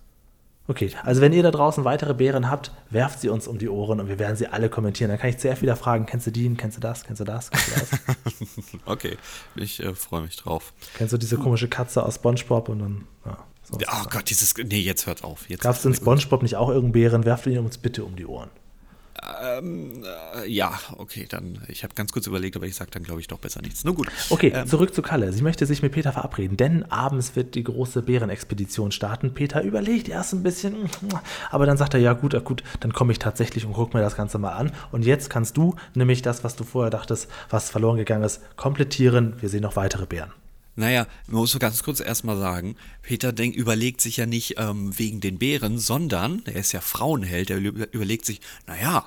Okay, 0.66 0.90
also 1.02 1.20
wenn 1.20 1.34
ihr 1.34 1.42
da 1.42 1.50
draußen 1.50 1.84
weitere 1.84 2.14
Bären 2.14 2.50
habt, 2.50 2.70
werft 2.88 3.20
sie 3.20 3.28
uns 3.28 3.46
um 3.46 3.58
die 3.58 3.68
Ohren 3.68 4.00
und 4.00 4.08
wir 4.08 4.18
werden 4.18 4.34
sie 4.34 4.46
alle 4.46 4.70
kommentieren. 4.70 5.10
Dann 5.10 5.18
kann 5.18 5.28
ich 5.28 5.36
zuerst 5.36 5.60
wieder 5.60 5.76
fragen, 5.76 6.06
kennst 6.06 6.26
du 6.26 6.30
den, 6.30 6.56
kennst 6.56 6.78
du 6.78 6.80
das, 6.80 7.04
kennst 7.04 7.20
du 7.20 7.24
das, 7.24 7.50
kennst 7.50 7.68
du 7.68 8.06
das? 8.06 8.64
okay, 8.86 9.18
ich 9.56 9.80
äh, 9.80 9.94
freue 9.94 10.22
mich 10.22 10.36
drauf. 10.36 10.72
Kennst 10.96 11.12
du 11.12 11.18
diese 11.18 11.36
komische 11.36 11.68
Katze 11.68 12.02
aus 12.02 12.14
Spongebob 12.14 12.70
und 12.70 12.78
dann, 12.78 13.04
ja. 13.26 13.38
Oh 13.72 14.08
Gott, 14.10 14.30
dieses, 14.30 14.54
nee, 14.56 14.80
jetzt 14.80 15.06
hört 15.06 15.24
auf. 15.24 15.46
Gab 15.58 15.76
es 15.76 15.84
in 15.84 15.94
Spongebob 15.94 16.42
nicht 16.42 16.56
auch 16.56 16.68
irgendeinen 16.68 16.92
Bären? 16.92 17.24
Werft 17.24 17.46
ihn 17.46 17.58
uns 17.58 17.78
bitte 17.78 18.04
um 18.04 18.16
die 18.16 18.26
Ohren. 18.26 18.50
Ähm, 19.42 20.04
äh, 20.36 20.48
ja, 20.50 20.78
okay, 20.96 21.26
dann, 21.28 21.58
ich 21.68 21.84
habe 21.84 21.94
ganz 21.94 22.12
kurz 22.12 22.26
überlegt, 22.26 22.56
aber 22.56 22.66
ich 22.66 22.74
sage 22.74 22.90
dann, 22.90 23.02
glaube 23.02 23.20
ich, 23.20 23.26
doch 23.26 23.38
besser 23.38 23.62
nichts. 23.62 23.84
Nur 23.84 23.94
gut. 23.94 24.08
Okay, 24.30 24.52
ähm, 24.54 24.66
zurück 24.66 24.94
zu 24.94 25.02
Kalle. 25.02 25.32
Sie 25.32 25.42
möchte 25.42 25.66
sich 25.66 25.82
mit 25.82 25.92
Peter 25.92 26.12
verabreden, 26.12 26.56
denn 26.56 26.84
abends 26.90 27.36
wird 27.36 27.54
die 27.54 27.64
große 27.64 28.02
Bärenexpedition 28.02 28.92
starten. 28.92 29.34
Peter 29.34 29.62
überlegt 29.62 30.08
erst 30.08 30.34
ein 30.34 30.42
bisschen, 30.42 30.90
aber 31.50 31.66
dann 31.66 31.76
sagt 31.76 31.94
er, 31.94 32.00
ja 32.00 32.12
gut, 32.12 32.42
gut, 32.44 32.62
dann 32.80 32.92
komme 32.92 33.12
ich 33.12 33.18
tatsächlich 33.18 33.64
und 33.64 33.72
gucke 33.72 33.96
mir 33.96 34.02
das 34.02 34.16
Ganze 34.16 34.38
mal 34.38 34.52
an. 34.52 34.72
Und 34.92 35.04
jetzt 35.04 35.30
kannst 35.30 35.56
du 35.56 35.74
nämlich 35.94 36.22
das, 36.22 36.44
was 36.44 36.56
du 36.56 36.64
vorher 36.64 36.90
dachtest, 36.90 37.28
was 37.50 37.70
verloren 37.70 37.96
gegangen 37.96 38.24
ist, 38.24 38.40
komplettieren. 38.56 39.34
Wir 39.40 39.48
sehen 39.48 39.62
noch 39.62 39.76
weitere 39.76 40.06
Bären. 40.06 40.32
Naja, 40.76 41.06
man 41.26 41.40
muss 41.40 41.52
so 41.52 41.58
ganz 41.58 41.82
kurz 41.82 42.00
erstmal 42.00 42.38
sagen, 42.38 42.76
Peter 43.02 43.32
denk, 43.32 43.54
überlegt 43.54 44.00
sich 44.00 44.16
ja 44.16 44.26
nicht 44.26 44.56
ähm, 44.58 44.96
wegen 44.98 45.20
den 45.20 45.38
Bären, 45.38 45.78
sondern, 45.78 46.42
er 46.46 46.56
ist 46.56 46.72
ja 46.72 46.80
Frauenheld, 46.80 47.50
er 47.50 47.58
überlegt 47.58 48.24
sich, 48.24 48.40
naja, 48.66 49.04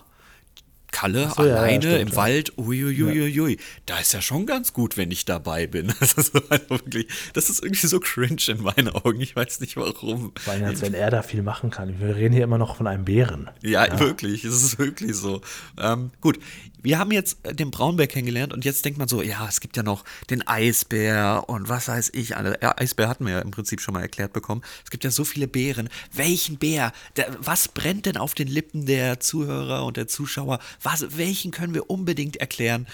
Kalle 0.91 1.29
so, 1.29 1.43
alleine 1.43 1.74
ja, 1.74 1.91
stimmt, 1.91 2.01
im 2.01 2.07
ja. 2.07 2.15
Wald, 2.15 2.57
uiuiuiui, 2.57 3.51
ja. 3.51 3.57
da 3.86 4.00
ist 4.00 4.13
ja 4.13 4.21
schon 4.21 4.45
ganz 4.45 4.74
gut, 4.74 4.97
wenn 4.97 5.12
ich 5.12 5.25
dabei 5.25 5.67
bin. 5.67 5.93
Das 6.00 6.13
ist, 6.13 6.33
wirklich, 6.33 7.07
das 7.33 7.50
ist 7.50 7.63
irgendwie 7.63 7.88
so 7.88 8.00
cringe 8.00 8.41
in 8.47 8.62
meinen 8.62 8.89
Augen, 8.89 9.19
ich 9.19 9.36
weiß 9.36 9.59
nicht 9.59 9.75
warum. 9.75 10.31
Vor 10.39 10.53
allem, 10.53 10.63
als 10.63 10.81
wenn 10.81 10.93
er 10.93 11.12
da 11.12 11.21
viel 11.21 11.43
machen 11.43 11.69
kann. 11.69 12.00
Wir 12.00 12.15
reden 12.15 12.33
hier 12.33 12.43
immer 12.43 12.57
noch 12.57 12.77
von 12.77 12.88
einem 12.88 13.03
Bären. 13.03 13.50
Ja, 13.62 14.00
wirklich, 14.00 14.45
es 14.45 14.63
ist 14.63 14.79
wirklich 14.79 15.15
so. 15.15 15.41
Ähm, 15.79 16.12
gut, 16.21 16.39
wir 16.88 17.00
haben 17.00 17.12
jetzt 17.12 17.38
äh, 17.44 17.53
den 17.53 17.70
Braunbär 17.70 18.08
kennengelernt 18.08 18.53
und 18.53 18.63
jetzt 18.63 18.86
denkt 18.86 18.98
man 18.98 19.10
so, 19.10 19.22
ja, 19.22 19.46
es 19.48 19.60
gibt 19.60 19.75
ja 19.75 19.84
noch 19.84 20.06
den 20.29 20.48
Eisbär 20.48 21.44
und 21.48 21.67
was 21.67 21.89
weiß 21.89 22.12
ich. 22.13 22.29
Ja, 22.29 22.77
Eisbär 22.77 23.10
hatten 23.10 23.25
wir 23.25 23.34
ja 23.34 23.39
im 23.39 23.51
Prinzip 23.51 23.82
schon 23.82 23.94
mal 23.94 24.01
erklärt 24.01 24.32
bekommen. 24.32 24.62
Es 24.86 24.89
gibt 24.89 25.03
ja 25.03 25.12
so 25.12 25.25
viele 25.25 25.50
Bären. 25.50 25.89
Welchen 26.13 26.58
Bär? 26.58 26.94
Der, 27.17 27.36
was 27.39 27.67
brennt 27.67 28.06
denn 28.06 28.15
auf 28.15 28.36
den 28.36 28.48
Lippen 28.48 28.86
der 28.86 29.20
Zuhörer 29.20 29.86
und 29.86 29.98
der 29.98 30.08
Zuschauer? 30.08 30.60
Was, 30.82 31.17
welchen 31.17 31.51
können 31.51 31.74
wir 31.74 31.89
unbedingt 31.89 32.38
erklären? 32.38 32.88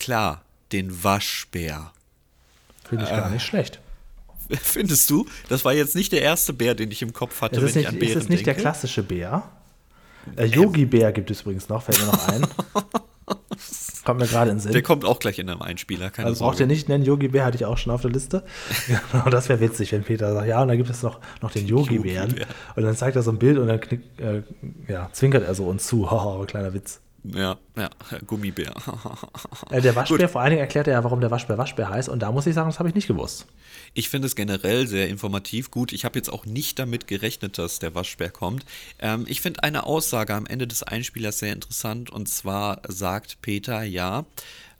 Klar, 0.00 0.42
den 0.72 1.04
Waschbär. 1.04 1.92
Finde 2.88 3.04
ich 3.04 3.10
äh, 3.10 3.16
gar 3.16 3.30
nicht 3.30 3.44
schlecht. 3.44 3.78
Findest 4.60 5.08
du? 5.08 5.24
Das 5.48 5.64
war 5.64 5.72
jetzt 5.72 5.94
nicht 5.94 6.10
der 6.10 6.22
erste 6.22 6.52
Bär, 6.52 6.74
den 6.74 6.90
ich 6.90 7.00
im 7.00 7.12
Kopf 7.12 7.40
hatte, 7.40 7.58
wenn 7.58 7.64
nicht, 7.64 7.76
ich 7.76 7.88
an 7.88 7.98
Bären 7.98 8.18
Ist 8.18 8.24
es 8.24 8.28
nicht 8.28 8.44
denke. 8.44 8.60
der 8.60 8.72
klassische 8.72 9.04
Bär? 9.04 9.48
Äh, 10.34 10.46
Yogi-Bär 10.46 11.12
gibt 11.12 11.30
es 11.30 11.42
übrigens 11.42 11.68
noch, 11.68 11.84
fällt 11.84 12.00
mir 12.00 12.06
noch 12.06 12.28
ein. 12.28 12.44
Kommt 14.04 14.20
mir 14.20 14.26
gerade 14.26 14.50
in 14.50 14.56
den 14.56 14.62
Sinn. 14.62 14.72
Der 14.72 14.82
kommt 14.82 15.04
auch 15.04 15.18
gleich 15.18 15.38
in 15.38 15.50
einem 15.50 15.62
Einspieler, 15.62 16.10
keine 16.10 16.28
Also 16.28 16.44
braucht 16.44 16.60
ihr 16.60 16.66
nicht 16.66 16.88
nennen, 16.88 17.04
Yogi 17.04 17.28
Bär 17.28 17.44
hatte 17.44 17.56
ich 17.56 17.64
auch 17.64 17.76
schon 17.76 17.92
auf 17.92 18.02
der 18.02 18.10
Liste. 18.10 18.44
genau, 19.12 19.28
das 19.30 19.48
wäre 19.48 19.60
witzig, 19.60 19.90
wenn 19.92 20.04
Peter 20.04 20.32
sagt, 20.32 20.46
ja, 20.46 20.62
und 20.62 20.68
dann 20.68 20.76
gibt 20.76 20.90
es 20.90 21.02
noch, 21.02 21.20
noch 21.42 21.50
den 21.50 21.66
Yogi 21.66 21.98
Bären. 21.98 22.30
Yogi 22.30 22.44
und 22.76 22.82
dann 22.84 22.94
zeigt 22.94 23.16
er 23.16 23.22
so 23.22 23.32
ein 23.32 23.38
Bild 23.38 23.58
und 23.58 23.66
dann 23.66 23.80
knick, 23.80 24.02
äh, 24.18 24.42
ja, 24.86 25.08
zwinkert 25.12 25.44
er 25.44 25.54
so 25.54 25.66
uns 25.66 25.86
zu. 25.86 26.10
Haha, 26.10 26.44
kleiner 26.46 26.72
Witz. 26.72 27.00
Ja, 27.34 27.58
ja, 27.76 27.90
Gummibär. 28.26 28.74
äh, 29.70 29.80
der 29.80 29.96
Waschbär, 29.96 30.18
Gut. 30.18 30.30
vor 30.30 30.40
allen 30.40 30.50
Dingen 30.50 30.60
erklärt 30.60 30.86
er 30.86 30.94
ja, 30.94 31.04
warum 31.04 31.20
der 31.20 31.30
Waschbär 31.30 31.58
Waschbär 31.58 31.88
heißt. 31.88 32.08
Und 32.08 32.20
da 32.20 32.30
muss 32.32 32.46
ich 32.46 32.54
sagen, 32.54 32.68
das 32.68 32.78
habe 32.78 32.88
ich 32.88 32.94
nicht 32.94 33.08
gewusst. 33.08 33.46
Ich 33.94 34.08
finde 34.08 34.26
es 34.26 34.36
generell 34.36 34.86
sehr 34.86 35.08
informativ. 35.08 35.70
Gut, 35.70 35.92
ich 35.92 36.04
habe 36.04 36.18
jetzt 36.18 36.28
auch 36.30 36.46
nicht 36.46 36.78
damit 36.78 37.06
gerechnet, 37.06 37.58
dass 37.58 37.78
der 37.78 37.94
Waschbär 37.94 38.30
kommt. 38.30 38.64
Ähm, 38.98 39.24
ich 39.28 39.40
finde 39.40 39.62
eine 39.62 39.84
Aussage 39.84 40.34
am 40.34 40.46
Ende 40.46 40.66
des 40.66 40.82
Einspielers 40.82 41.38
sehr 41.38 41.52
interessant. 41.52 42.10
Und 42.10 42.28
zwar 42.28 42.82
sagt 42.88 43.40
Peter, 43.42 43.82
ja, 43.82 44.24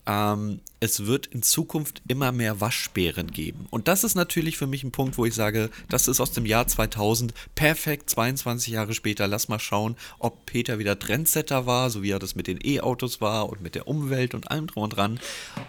ähm, 0.06 0.60
es 0.78 1.06
wird 1.06 1.26
in 1.26 1.42
Zukunft 1.42 2.02
immer 2.06 2.32
mehr 2.32 2.60
Waschbären 2.60 3.30
geben. 3.30 3.66
Und 3.70 3.88
das 3.88 4.04
ist 4.04 4.14
natürlich 4.14 4.56
für 4.56 4.66
mich 4.66 4.84
ein 4.84 4.92
Punkt, 4.92 5.18
wo 5.18 5.24
ich 5.24 5.34
sage, 5.34 5.70
das 5.88 6.06
ist 6.06 6.20
aus 6.20 6.32
dem 6.32 6.46
Jahr 6.46 6.66
2000, 6.66 7.32
perfekt, 7.54 8.10
22 8.10 8.72
Jahre 8.72 8.94
später, 8.94 9.26
lass 9.26 9.48
mal 9.48 9.58
schauen, 9.58 9.96
ob 10.18 10.46
Peter 10.46 10.78
wieder 10.78 10.98
Trendsetter 10.98 11.66
war, 11.66 11.90
so 11.90 12.02
wie 12.02 12.10
er 12.10 12.18
das 12.18 12.34
mit 12.34 12.46
den 12.46 12.58
E-Autos 12.62 13.20
war 13.20 13.48
und 13.48 13.62
mit 13.62 13.74
der 13.74 13.88
Umwelt 13.88 14.34
und 14.34 14.50
allem 14.50 14.66
drum 14.66 14.84
und 14.84 14.90
dran. 14.90 15.20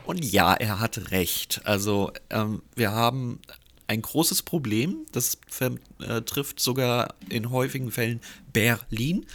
Und 0.05 0.23
ja, 0.23 0.53
er 0.53 0.79
hat 0.79 1.11
recht. 1.11 1.61
Also 1.63 2.11
ähm, 2.29 2.61
wir 2.75 2.91
haben 2.91 3.39
ein 3.87 4.01
großes 4.01 4.43
Problem, 4.43 5.05
das 5.13 5.37
äh, 5.59 6.21
trifft 6.21 6.59
sogar 6.59 7.15
in 7.29 7.49
häufigen 7.49 7.91
Fällen 7.91 8.19
Berlin. 8.51 9.25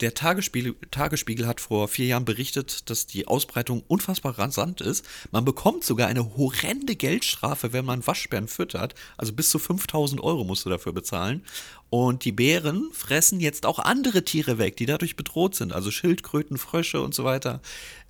Der 0.00 0.14
Tagesspiegel, 0.14 0.74
Tagesspiegel 0.90 1.46
hat 1.46 1.60
vor 1.60 1.88
vier 1.88 2.06
Jahren 2.06 2.24
berichtet, 2.24 2.90
dass 2.90 3.06
die 3.06 3.26
Ausbreitung 3.26 3.82
unfassbar 3.88 4.38
rasant 4.38 4.80
ist. 4.80 5.04
Man 5.30 5.44
bekommt 5.44 5.84
sogar 5.84 6.08
eine 6.08 6.36
horrende 6.36 6.96
Geldstrafe, 6.96 7.72
wenn 7.72 7.84
man 7.84 8.06
Waschbären 8.06 8.48
füttert. 8.48 8.94
Also 9.16 9.32
bis 9.32 9.50
zu 9.50 9.58
5000 9.58 10.20
Euro 10.22 10.44
musst 10.44 10.64
du 10.64 10.70
dafür 10.70 10.92
bezahlen. 10.92 11.42
Und 11.88 12.24
die 12.24 12.32
Bären 12.32 12.90
fressen 12.92 13.40
jetzt 13.40 13.64
auch 13.64 13.78
andere 13.78 14.24
Tiere 14.24 14.58
weg, 14.58 14.76
die 14.76 14.86
dadurch 14.86 15.16
bedroht 15.16 15.54
sind. 15.54 15.72
Also 15.72 15.90
Schildkröten, 15.90 16.58
Frösche 16.58 17.00
und 17.00 17.14
so 17.14 17.24
weiter. 17.24 17.60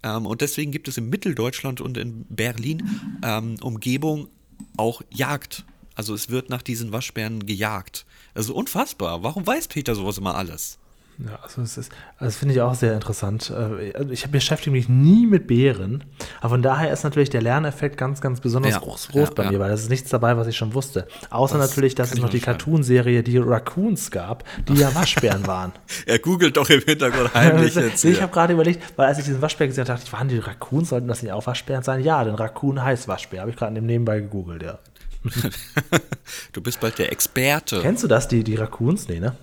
Ähm, 0.02 0.26
und 0.26 0.40
deswegen 0.40 0.72
gibt 0.72 0.88
es 0.88 0.96
in 0.96 1.08
Mitteldeutschland 1.08 1.80
und 1.80 1.96
in 1.98 2.24
Berlin 2.28 3.18
ähm, 3.22 3.56
Umgebung 3.60 4.28
auch 4.76 5.02
Jagd. 5.10 5.64
Also 5.94 6.14
es 6.14 6.30
wird 6.30 6.50
nach 6.50 6.62
diesen 6.62 6.92
Waschbären 6.92 7.46
gejagt. 7.46 8.06
Also 8.34 8.54
unfassbar. 8.54 9.22
Warum 9.22 9.46
weiß 9.46 9.68
Peter 9.68 9.94
sowas 9.94 10.18
immer 10.18 10.34
alles? 10.34 10.78
Ja, 11.18 11.38
also 11.42 11.62
es 11.62 11.78
ist, 11.78 11.92
also 12.18 12.26
das 12.26 12.36
finde 12.36 12.54
ich 12.54 12.60
auch 12.60 12.74
sehr 12.74 12.92
interessant. 12.92 13.50
Äh, 13.50 13.92
also 13.94 14.10
ich 14.10 14.28
beschäftige 14.30 14.70
mich 14.70 14.88
nie 14.88 15.26
mit 15.26 15.46
Bären, 15.46 16.04
aber 16.40 16.50
von 16.50 16.62
daher 16.62 16.92
ist 16.92 17.04
natürlich 17.04 17.30
der 17.30 17.40
Lerneffekt 17.40 17.96
ganz, 17.96 18.20
ganz 18.20 18.40
besonders 18.40 18.72
ja, 18.72 18.80
groß, 18.80 19.08
groß 19.08 19.28
ja, 19.28 19.34
bei 19.34 19.44
ja. 19.44 19.50
mir, 19.52 19.58
weil 19.60 19.70
das 19.70 19.82
ist 19.82 19.90
nichts 19.90 20.10
dabei, 20.10 20.36
was 20.36 20.46
ich 20.46 20.56
schon 20.56 20.74
wusste. 20.74 21.08
Außer 21.30 21.56
das 21.56 21.70
natürlich, 21.70 21.94
dass 21.94 22.12
es 22.12 22.20
noch 22.20 22.28
die 22.28 22.40
Cartoon-Serie, 22.40 23.22
die 23.22 23.38
Raccoons 23.38 24.10
gab, 24.10 24.44
die 24.68 24.74
ja 24.74 24.94
Waschbären 24.94 25.46
waren. 25.46 25.72
er 26.04 26.18
googelt 26.18 26.56
doch 26.56 26.68
im 26.68 26.80
Hintergrund 26.80 27.32
heimlich 27.34 27.74
jetzt. 27.76 28.04
ich 28.04 28.20
habe 28.20 28.32
gerade 28.32 28.52
überlegt, 28.52 28.82
weil 28.96 29.06
als 29.06 29.18
ich 29.18 29.24
diesen 29.24 29.40
Waschbär 29.40 29.68
gesehen 29.68 29.84
habe, 29.84 29.94
dachte 29.94 30.04
ich, 30.06 30.12
waren 30.12 30.28
die 30.28 30.38
Raccoons, 30.38 30.90
sollten 30.90 31.08
das 31.08 31.22
nicht 31.22 31.32
auch 31.32 31.46
Waschbären 31.46 31.82
sein? 31.82 32.02
Ja, 32.02 32.24
denn 32.24 32.34
Raccoon 32.34 32.82
heißt 32.82 33.08
Waschbär, 33.08 33.40
habe 33.40 33.50
ich 33.50 33.56
gerade 33.56 33.80
nebenbei 33.80 34.20
gegoogelt, 34.20 34.62
ja. 34.62 34.78
du 36.52 36.60
bist 36.60 36.80
bald 36.80 36.98
der 36.98 37.10
Experte. 37.10 37.80
Kennst 37.80 38.04
du 38.04 38.08
das, 38.08 38.28
die, 38.28 38.44
die 38.44 38.54
Raccoons? 38.54 39.08
Nee, 39.08 39.20
ne? 39.20 39.34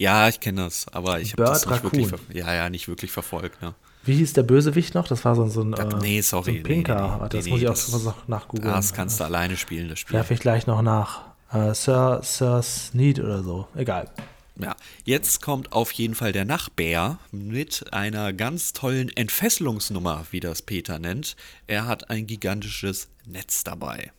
Ja, 0.00 0.28
ich 0.28 0.40
kenne 0.40 0.62
das, 0.62 0.86
aber 0.92 1.20
ich 1.20 1.34
habe 1.34 1.44
das 1.44 1.66
nicht 1.66 1.82
wirklich, 1.82 2.08
ja, 2.32 2.54
ja, 2.54 2.70
nicht 2.70 2.88
wirklich 2.88 3.12
verfolgt. 3.12 3.60
Ne? 3.60 3.74
Wie 4.02 4.14
hieß 4.14 4.32
der 4.32 4.44
Bösewicht 4.44 4.94
noch? 4.94 5.06
Das 5.06 5.26
war 5.26 5.36
so, 5.36 5.46
so 5.46 5.60
ein, 5.60 5.72
das, 5.72 5.94
nee, 6.00 6.22
sorry, 6.22 6.52
so 6.52 6.56
ein 6.56 6.62
Pinker. 6.62 6.94
Nee, 6.94 7.12
nee, 7.12 7.20
nee, 7.20 7.28
das 7.28 7.48
muss 7.48 7.60
ich 7.60 7.68
auch 7.68 8.04
noch 8.04 8.26
nachgoogeln. 8.28 8.72
Das 8.72 8.94
kannst 8.94 9.20
du 9.20 9.24
alleine 9.24 9.58
spielen, 9.58 9.90
das 9.90 9.98
Spiel. 9.98 10.14
Werfe 10.14 10.32
ich 10.32 10.40
gleich 10.40 10.66
noch 10.66 10.80
nach. 10.80 11.20
Uh, 11.52 11.74
Sir, 11.74 12.20
Sir 12.22 12.62
Sneed 12.62 13.20
oder 13.20 13.42
so. 13.42 13.68
Egal. 13.74 14.10
Ja, 14.56 14.74
jetzt 15.04 15.42
kommt 15.42 15.72
auf 15.72 15.92
jeden 15.92 16.14
Fall 16.14 16.32
der 16.32 16.46
Nachbär 16.46 17.18
mit 17.30 17.92
einer 17.92 18.32
ganz 18.32 18.72
tollen 18.72 19.14
Entfesselungsnummer, 19.14 20.24
wie 20.30 20.40
das 20.40 20.62
Peter 20.62 20.98
nennt. 20.98 21.36
Er 21.66 21.86
hat 21.86 22.08
ein 22.08 22.26
gigantisches 22.26 23.08
Netz 23.26 23.64
dabei. 23.64 24.12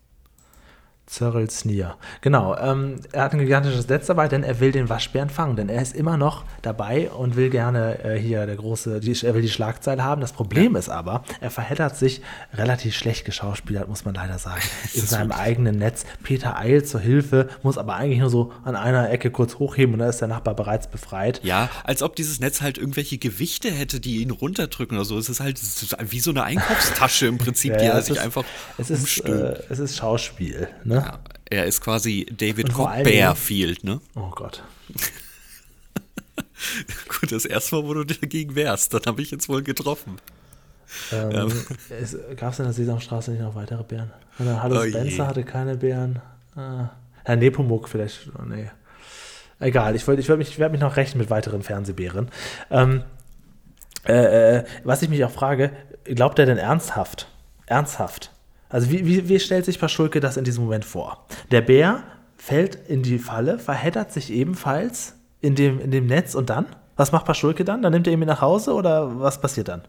Cyril 1.11 1.49
Sneer. 1.49 1.97
Genau, 2.21 2.55
ähm, 2.57 2.95
er 3.11 3.23
hat 3.23 3.33
ein 3.33 3.39
gigantisches 3.39 3.87
Netz 3.89 4.07
dabei, 4.07 4.29
denn 4.29 4.43
er 4.43 4.61
will 4.61 4.71
den 4.71 4.87
Waschbären 4.87 5.29
fangen, 5.29 5.57
denn 5.57 5.67
er 5.67 5.81
ist 5.81 5.93
immer 5.93 6.15
noch 6.15 6.45
dabei 6.61 7.09
und 7.09 7.35
will 7.35 7.49
gerne 7.49 8.01
äh, 8.03 8.17
hier 8.17 8.45
der 8.45 8.55
große, 8.55 9.01
die, 9.01 9.11
er 9.25 9.35
will 9.35 9.41
die 9.41 9.49
Schlagzeile 9.49 10.05
haben. 10.05 10.21
Das 10.21 10.31
Problem 10.31 10.77
ist 10.77 10.87
aber, 10.87 11.23
er 11.41 11.51
verheddert 11.51 11.97
sich 11.97 12.21
relativ 12.53 12.95
schlecht 12.95 13.25
geschauspielert, 13.25 13.89
muss 13.89 14.05
man 14.05 14.13
leider 14.13 14.39
sagen, 14.39 14.61
in 14.93 15.05
seinem 15.05 15.33
eigenen 15.33 15.77
Netz. 15.77 16.05
Peter 16.23 16.57
eilt 16.57 16.87
zur 16.87 17.01
Hilfe, 17.01 17.49
muss 17.61 17.77
aber 17.77 17.95
eigentlich 17.95 18.19
nur 18.19 18.29
so 18.29 18.53
an 18.63 18.77
einer 18.77 19.09
Ecke 19.09 19.31
kurz 19.31 19.59
hochheben 19.59 19.93
und 19.93 19.99
da 19.99 20.07
ist 20.07 20.21
der 20.21 20.29
Nachbar 20.29 20.55
bereits 20.55 20.87
befreit. 20.87 21.41
Ja, 21.43 21.69
als 21.83 22.03
ob 22.03 22.15
dieses 22.15 22.39
Netz 22.39 22.61
halt 22.61 22.77
irgendwelche 22.77 23.17
Gewichte 23.17 23.69
hätte, 23.69 23.99
die 23.99 24.21
ihn 24.21 24.31
runterdrücken 24.31 24.95
oder 24.95 25.05
so. 25.05 25.17
Es 25.17 25.27
ist 25.27 25.41
halt 25.41 25.59
wie 26.09 26.21
so 26.21 26.31
eine 26.31 26.43
Einkaufstasche 26.43 27.27
im 27.27 27.37
Prinzip, 27.37 27.73
ja, 27.73 27.77
die 27.79 27.85
er 27.85 28.01
sich 28.01 28.15
ist, 28.15 28.23
einfach 28.23 28.45
es 28.77 28.89
ist, 28.89 29.19
äh, 29.25 29.55
es 29.69 29.79
ist 29.79 29.97
Schauspiel, 29.97 30.69
ne? 30.85 31.00
Ja, 31.05 31.19
er 31.49 31.65
ist 31.65 31.81
quasi 31.81 32.25
David 32.31 32.73
Copperfield, 32.73 33.83
ne? 33.83 33.99
Oh 34.15 34.29
Gott. 34.29 34.63
Gut, 37.19 37.31
das 37.31 37.45
erste 37.45 37.75
Mal, 37.75 37.83
wo 37.85 37.93
du 37.93 38.05
dagegen 38.05 38.55
wärst, 38.55 38.93
dann 38.93 39.01
habe 39.05 39.21
ich 39.21 39.31
jetzt 39.31 39.49
wohl 39.49 39.63
getroffen. 39.63 40.17
Ähm, 41.11 41.51
Gab 42.35 42.53
es 42.53 42.59
in 42.59 42.65
der 42.65 42.73
Sesamstraße 42.73 43.31
nicht 43.31 43.41
noch 43.41 43.55
weitere 43.55 43.83
Bären? 43.83 44.11
Oder 44.39 44.61
Hallo 44.61 44.81
oh 44.81 44.87
Spencer 44.87 45.09
je. 45.09 45.21
hatte 45.21 45.43
keine 45.43 45.77
Bären. 45.77 46.21
Ah. 46.55 46.89
Herr 47.23 47.35
Nepomuk 47.35 47.87
vielleicht. 47.87 48.29
Oh, 48.37 48.43
nee. 48.43 48.69
Egal, 49.59 49.95
ich, 49.95 50.07
ich 50.07 50.07
werde 50.07 50.37
mich, 50.37 50.57
werd 50.59 50.71
mich 50.71 50.81
noch 50.81 50.97
rechnen 50.97 51.19
mit 51.19 51.29
weiteren 51.29 51.61
Fernsehbären. 51.61 52.29
Ähm, 52.69 53.03
äh, 54.07 54.57
äh, 54.57 54.63
was 54.83 55.01
ich 55.01 55.09
mich 55.09 55.23
auch 55.23 55.31
frage, 55.31 55.71
glaubt 56.03 56.39
er 56.39 56.47
denn 56.47 56.57
ernsthaft? 56.57 57.27
Ernsthaft? 57.67 58.31
Also 58.71 58.89
wie, 58.89 59.05
wie, 59.05 59.29
wie 59.29 59.39
stellt 59.39 59.65
sich 59.65 59.79
Paschulke 59.79 60.19
das 60.19 60.37
in 60.37 60.43
diesem 60.43 60.63
Moment 60.63 60.85
vor? 60.85 61.25
Der 61.51 61.61
Bär 61.61 62.03
fällt 62.37 62.75
in 62.87 63.03
die 63.03 63.19
Falle, 63.19 63.59
verheddert 63.59 64.11
sich 64.11 64.31
ebenfalls 64.31 65.15
in 65.41 65.55
dem, 65.55 65.79
in 65.79 65.91
dem 65.91 66.07
Netz 66.07 66.33
und 66.33 66.49
dann? 66.49 66.65
Was 66.95 67.11
macht 67.11 67.25
Paschulke 67.25 67.65
dann? 67.65 67.81
Dann 67.81 67.93
nimmt 67.93 68.07
er 68.07 68.13
ihn 68.13 68.19
mit 68.19 68.27
nach 68.27 68.41
Hause 68.41 68.73
oder 68.73 69.19
was 69.19 69.41
passiert 69.41 69.67
dann? 69.67 69.83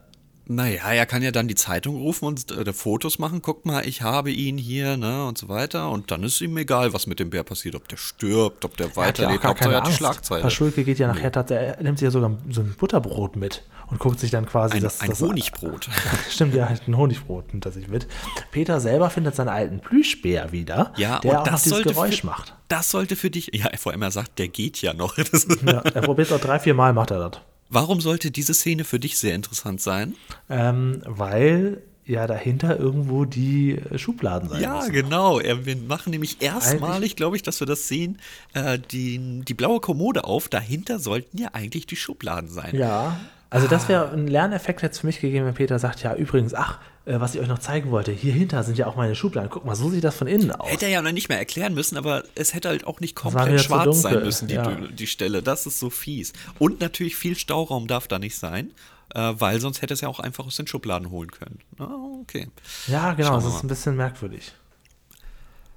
Naja, 0.47 0.93
er 0.93 1.07
kann 1.07 1.23
ja 1.23 1.31
dann 1.31 1.47
die 1.47 1.55
Zeitung 1.55 1.97
rufen 1.97 2.25
und 2.25 2.51
äh, 2.51 2.73
Fotos 2.73 3.19
machen. 3.19 3.43
Guck 3.43 3.65
mal, 3.65 3.87
ich 3.87 4.03
habe 4.03 4.33
ihn 4.33 4.59
hier, 4.59 4.97
ne, 4.97 5.25
und 5.25 5.39
so 5.39 5.49
weiter. 5.49 5.89
Und 5.89 6.11
dann 6.11 6.25
ist 6.25 6.41
ihm 6.41 6.57
egal, 6.57 6.93
was 6.93 7.07
mit 7.07 7.21
dem 7.21 7.31
Bär 7.31 7.45
passiert. 7.45 7.77
Ob 7.77 7.87
der 7.89 7.97
stirbt, 7.97 8.65
ob 8.65 8.77
der 8.77 8.97
weiterlebt, 8.97 9.45
ob 9.45 9.61
er 9.61 9.83
die 9.83 9.93
Schlagzeile. 9.93 10.43
Paschulke 10.43 10.83
geht 10.83 10.99
ja 10.99 11.07
nachher, 11.07 11.31
nee. 11.49 11.55
er 11.55 11.83
nimmt 11.83 11.99
sich 11.99 12.07
ja 12.07 12.11
sogar 12.11 12.37
so 12.51 12.63
ein 12.63 12.75
Butterbrot 12.77 13.37
mit 13.37 13.63
und 13.93 13.99
guckt 13.99 14.19
sich 14.19 14.31
dann 14.31 14.47
quasi 14.47 14.77
ein, 14.77 14.83
das. 14.83 15.01
Ein 15.03 15.11
das, 15.11 15.21
Honigbrot. 15.21 15.89
Stimmt, 16.31 16.55
ja, 16.55 16.67
ein 16.67 16.97
Honigbrot 16.97 17.53
nimmt 17.53 17.67
er 17.67 17.73
sich 17.73 17.89
mit. 17.89 18.09
Peter 18.51 18.81
selber 18.81 19.11
findet 19.11 19.37
seinen 19.37 19.51
alten 19.51 19.81
Plüschbär 19.81 20.51
wieder, 20.51 20.95
ja, 20.97 21.21
der 21.21 21.41
und 21.41 21.47
das 21.47 21.65
dieses 21.65 21.83
Geräusch 21.83 22.23
für, 22.23 22.27
macht. 22.27 22.55
Das 22.69 22.91
sollte 22.91 23.17
für 23.17 23.31
dich, 23.31 23.51
ja, 23.53 23.69
vor 23.77 23.93
allem 23.93 24.03
er 24.03 24.11
sagt, 24.11 24.39
der 24.39 24.49
geht 24.49 24.81
ja 24.81 24.95
noch. 24.95 25.19
ja, 25.67 25.81
er 25.81 26.01
probiert 26.01 26.29
es 26.29 26.33
auch 26.33 26.41
drei, 26.41 26.59
vier 26.59 26.75
Mal, 26.75 26.95
macht 26.95 27.11
er 27.11 27.29
das. 27.31 27.43
Warum 27.69 28.01
sollte 28.01 28.31
diese 28.31 28.55
Szene 28.55 28.85
für 28.85 28.99
dich 28.99 29.19
sehr 29.19 29.35
interessant 29.35 29.81
sein? 29.81 30.15
Ähm, 30.49 31.03
weil 31.07 31.83
ja 32.05 32.27
dahinter 32.27 32.79
irgendwo 32.79 33.25
die 33.25 33.81
Schubladen 33.97 34.49
sein 34.49 34.61
Ja, 34.61 34.79
müssen. 34.79 34.93
genau. 34.93 35.39
Wir 35.39 35.77
machen 35.77 36.11
nämlich 36.11 36.43
erstmalig, 36.43 37.15
glaube 37.15 37.37
ich, 37.37 37.43
dass 37.43 37.61
wir 37.61 37.67
das 37.67 37.89
sehen, 37.89 38.19
äh, 38.55 38.79
die, 38.79 39.43
die 39.45 39.55
blaue 39.55 39.81
Kommode 39.81 40.25
auf. 40.25 40.49
Dahinter 40.49 40.99
sollten 40.99 41.39
ja 41.39 41.51
eigentlich 41.53 41.87
die 41.87 41.97
Schubladen 41.97 42.51
sein. 42.51 42.75
Ja, 42.77 43.21
also 43.53 43.69
das 43.69 43.89
wäre 43.89 44.11
ein 44.11 44.27
Lerneffekt 44.27 44.81
jetzt 44.81 45.01
für 45.01 45.07
mich 45.07 45.21
gegeben, 45.21 45.45
wenn 45.45 45.55
Peter 45.55 45.79
sagt, 45.79 46.03
ja 46.03 46.15
übrigens, 46.15 46.55
ach, 46.55 46.79
äh, 47.05 47.21
was 47.21 47.35
ich 47.35 47.41
euch 47.41 47.49
noch 47.49 47.59
zeigen 47.59 47.91
wollte, 47.91 48.11
hier 48.11 48.33
hinter 48.33 48.63
sind 48.63 48.79
ja 48.79 48.87
auch 48.87 48.97
meine 48.97 49.15
Schubladen. 49.15 49.51
Guck 49.51 49.67
mal, 49.67 49.75
so 49.75 49.91
sieht 49.91 50.05
das 50.05 50.17
von 50.17 50.27
innen 50.27 50.53
aus. 50.53 50.71
Hätte 50.71 50.87
er 50.87 50.93
ja 50.93 51.03
noch 51.03 51.13
nicht 51.13 51.29
mehr 51.29 51.39
erklären 51.39 51.75
müssen, 51.75 51.99
aber 51.99 52.25
es 52.35 52.55
hätte 52.55 52.71
halt 52.71 52.87
auch 52.87 53.01
nicht 53.01 53.15
komplett 53.15 53.61
schwarz 53.61 54.01
sein 54.01 54.23
müssen, 54.23 54.49
die, 54.49 54.55
ja. 54.55 54.71
die 54.71 55.07
Stelle. 55.07 55.43
Das 55.43 55.67
ist 55.67 55.79
so 55.79 55.91
fies. 55.91 56.33
Und 56.59 56.81
natürlich 56.81 57.15
viel 57.15 57.37
Stauraum 57.37 57.89
darf 57.89 58.09
da 58.09 58.19
nicht 58.19 58.39
sein, 58.39 58.71
äh, 59.15 59.35
weil 59.35 59.61
sonst 59.61 59.83
hätte 59.83 59.93
es 59.93 60.01
ja 60.01 60.09
auch 60.09 60.21
einfach 60.21 60.47
aus 60.47 60.57
den 60.57 60.67
Schubladen 60.67 61.11
holen 61.11 61.31
können. 61.31 61.59
Oh, 61.79 62.21
okay. 62.23 62.49
Ja, 62.87 63.13
genau, 63.13 63.35
das 63.35 63.45
ist 63.45 63.63
ein 63.63 63.69
bisschen 63.69 63.97
merkwürdig. 63.97 64.53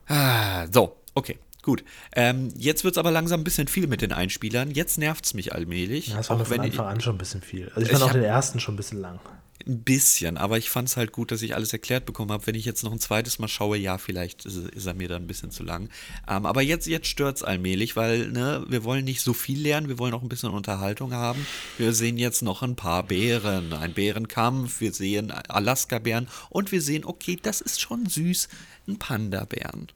Ah, 0.07 0.67
so, 0.71 0.95
okay. 1.13 1.39
Gut. 1.65 1.83
Ähm, 2.15 2.53
jetzt 2.55 2.83
wird 2.83 2.93
es 2.93 2.99
aber 2.99 3.09
langsam 3.09 3.41
ein 3.41 3.43
bisschen 3.43 3.67
viel 3.67 3.87
mit 3.87 4.03
den 4.03 4.11
Einspielern. 4.11 4.69
Jetzt 4.69 4.99
nervt 4.99 5.25
es 5.25 5.33
mich 5.33 5.51
allmählich. 5.53 6.09
Ja, 6.09 6.17
das 6.17 6.29
war 6.29 6.39
auch 6.39 6.45
von 6.45 6.59
Anfang 6.59 6.85
an 6.85 7.01
schon 7.01 7.15
ein 7.15 7.17
bisschen 7.17 7.41
viel. 7.41 7.71
Also 7.73 7.81
ich 7.81 7.87
fand 7.87 8.03
ich 8.03 8.07
auch 8.07 8.13
den 8.13 8.23
ersten 8.23 8.59
schon 8.59 8.75
ein 8.75 8.77
bisschen 8.77 9.01
lang. 9.01 9.19
Ein 9.65 9.81
bisschen, 9.81 10.37
aber 10.37 10.59
ich 10.59 10.69
fand 10.69 10.89
es 10.89 10.95
halt 10.95 11.11
gut, 11.11 11.31
dass 11.31 11.41
ich 11.41 11.55
alles 11.55 11.73
erklärt 11.73 12.05
bekommen 12.05 12.31
habe. 12.31 12.45
Wenn 12.45 12.53
ich 12.53 12.65
jetzt 12.65 12.83
noch 12.83 12.91
ein 12.91 12.99
zweites 12.99 13.39
Mal 13.39 13.47
schaue, 13.47 13.77
ja, 13.77 13.97
vielleicht 13.97 14.45
ist, 14.45 14.57
ist 14.57 14.85
er 14.85 14.93
mir 14.93 15.07
dann 15.07 15.23
ein 15.23 15.27
bisschen 15.27 15.49
zu 15.49 15.63
lang. 15.63 15.89
Ähm, 16.29 16.45
aber 16.45 16.61
jetzt, 16.61 16.85
jetzt 16.85 17.07
stört 17.07 17.37
es 17.37 17.43
allmählich, 17.43 17.95
weil 17.95 18.27
ne, 18.29 18.63
wir 18.67 18.83
wollen 18.83 19.03
nicht 19.03 19.21
so 19.21 19.33
viel 19.33 19.59
lernen, 19.59 19.87
wir 19.87 19.97
wollen 19.97 20.13
auch 20.13 20.21
ein 20.21 20.29
bisschen 20.29 20.51
Unterhaltung 20.51 21.13
haben. 21.13 21.47
Wir 21.79 21.93
sehen 21.93 22.19
jetzt 22.19 22.43
noch 22.43 22.61
ein 22.61 22.75
paar 22.75 23.01
Bären, 23.01 23.73
ein 23.73 23.93
Bärenkampf, 23.93 24.81
wir 24.81 24.93
sehen 24.93 25.31
Alaska-Bären 25.31 26.27
und 26.51 26.71
wir 26.71 26.83
sehen, 26.83 27.05
okay, 27.05 27.39
das 27.41 27.59
ist 27.59 27.81
schon 27.81 28.05
süß, 28.05 28.49
ein 28.87 28.99
Panda-Bären. 28.99 29.87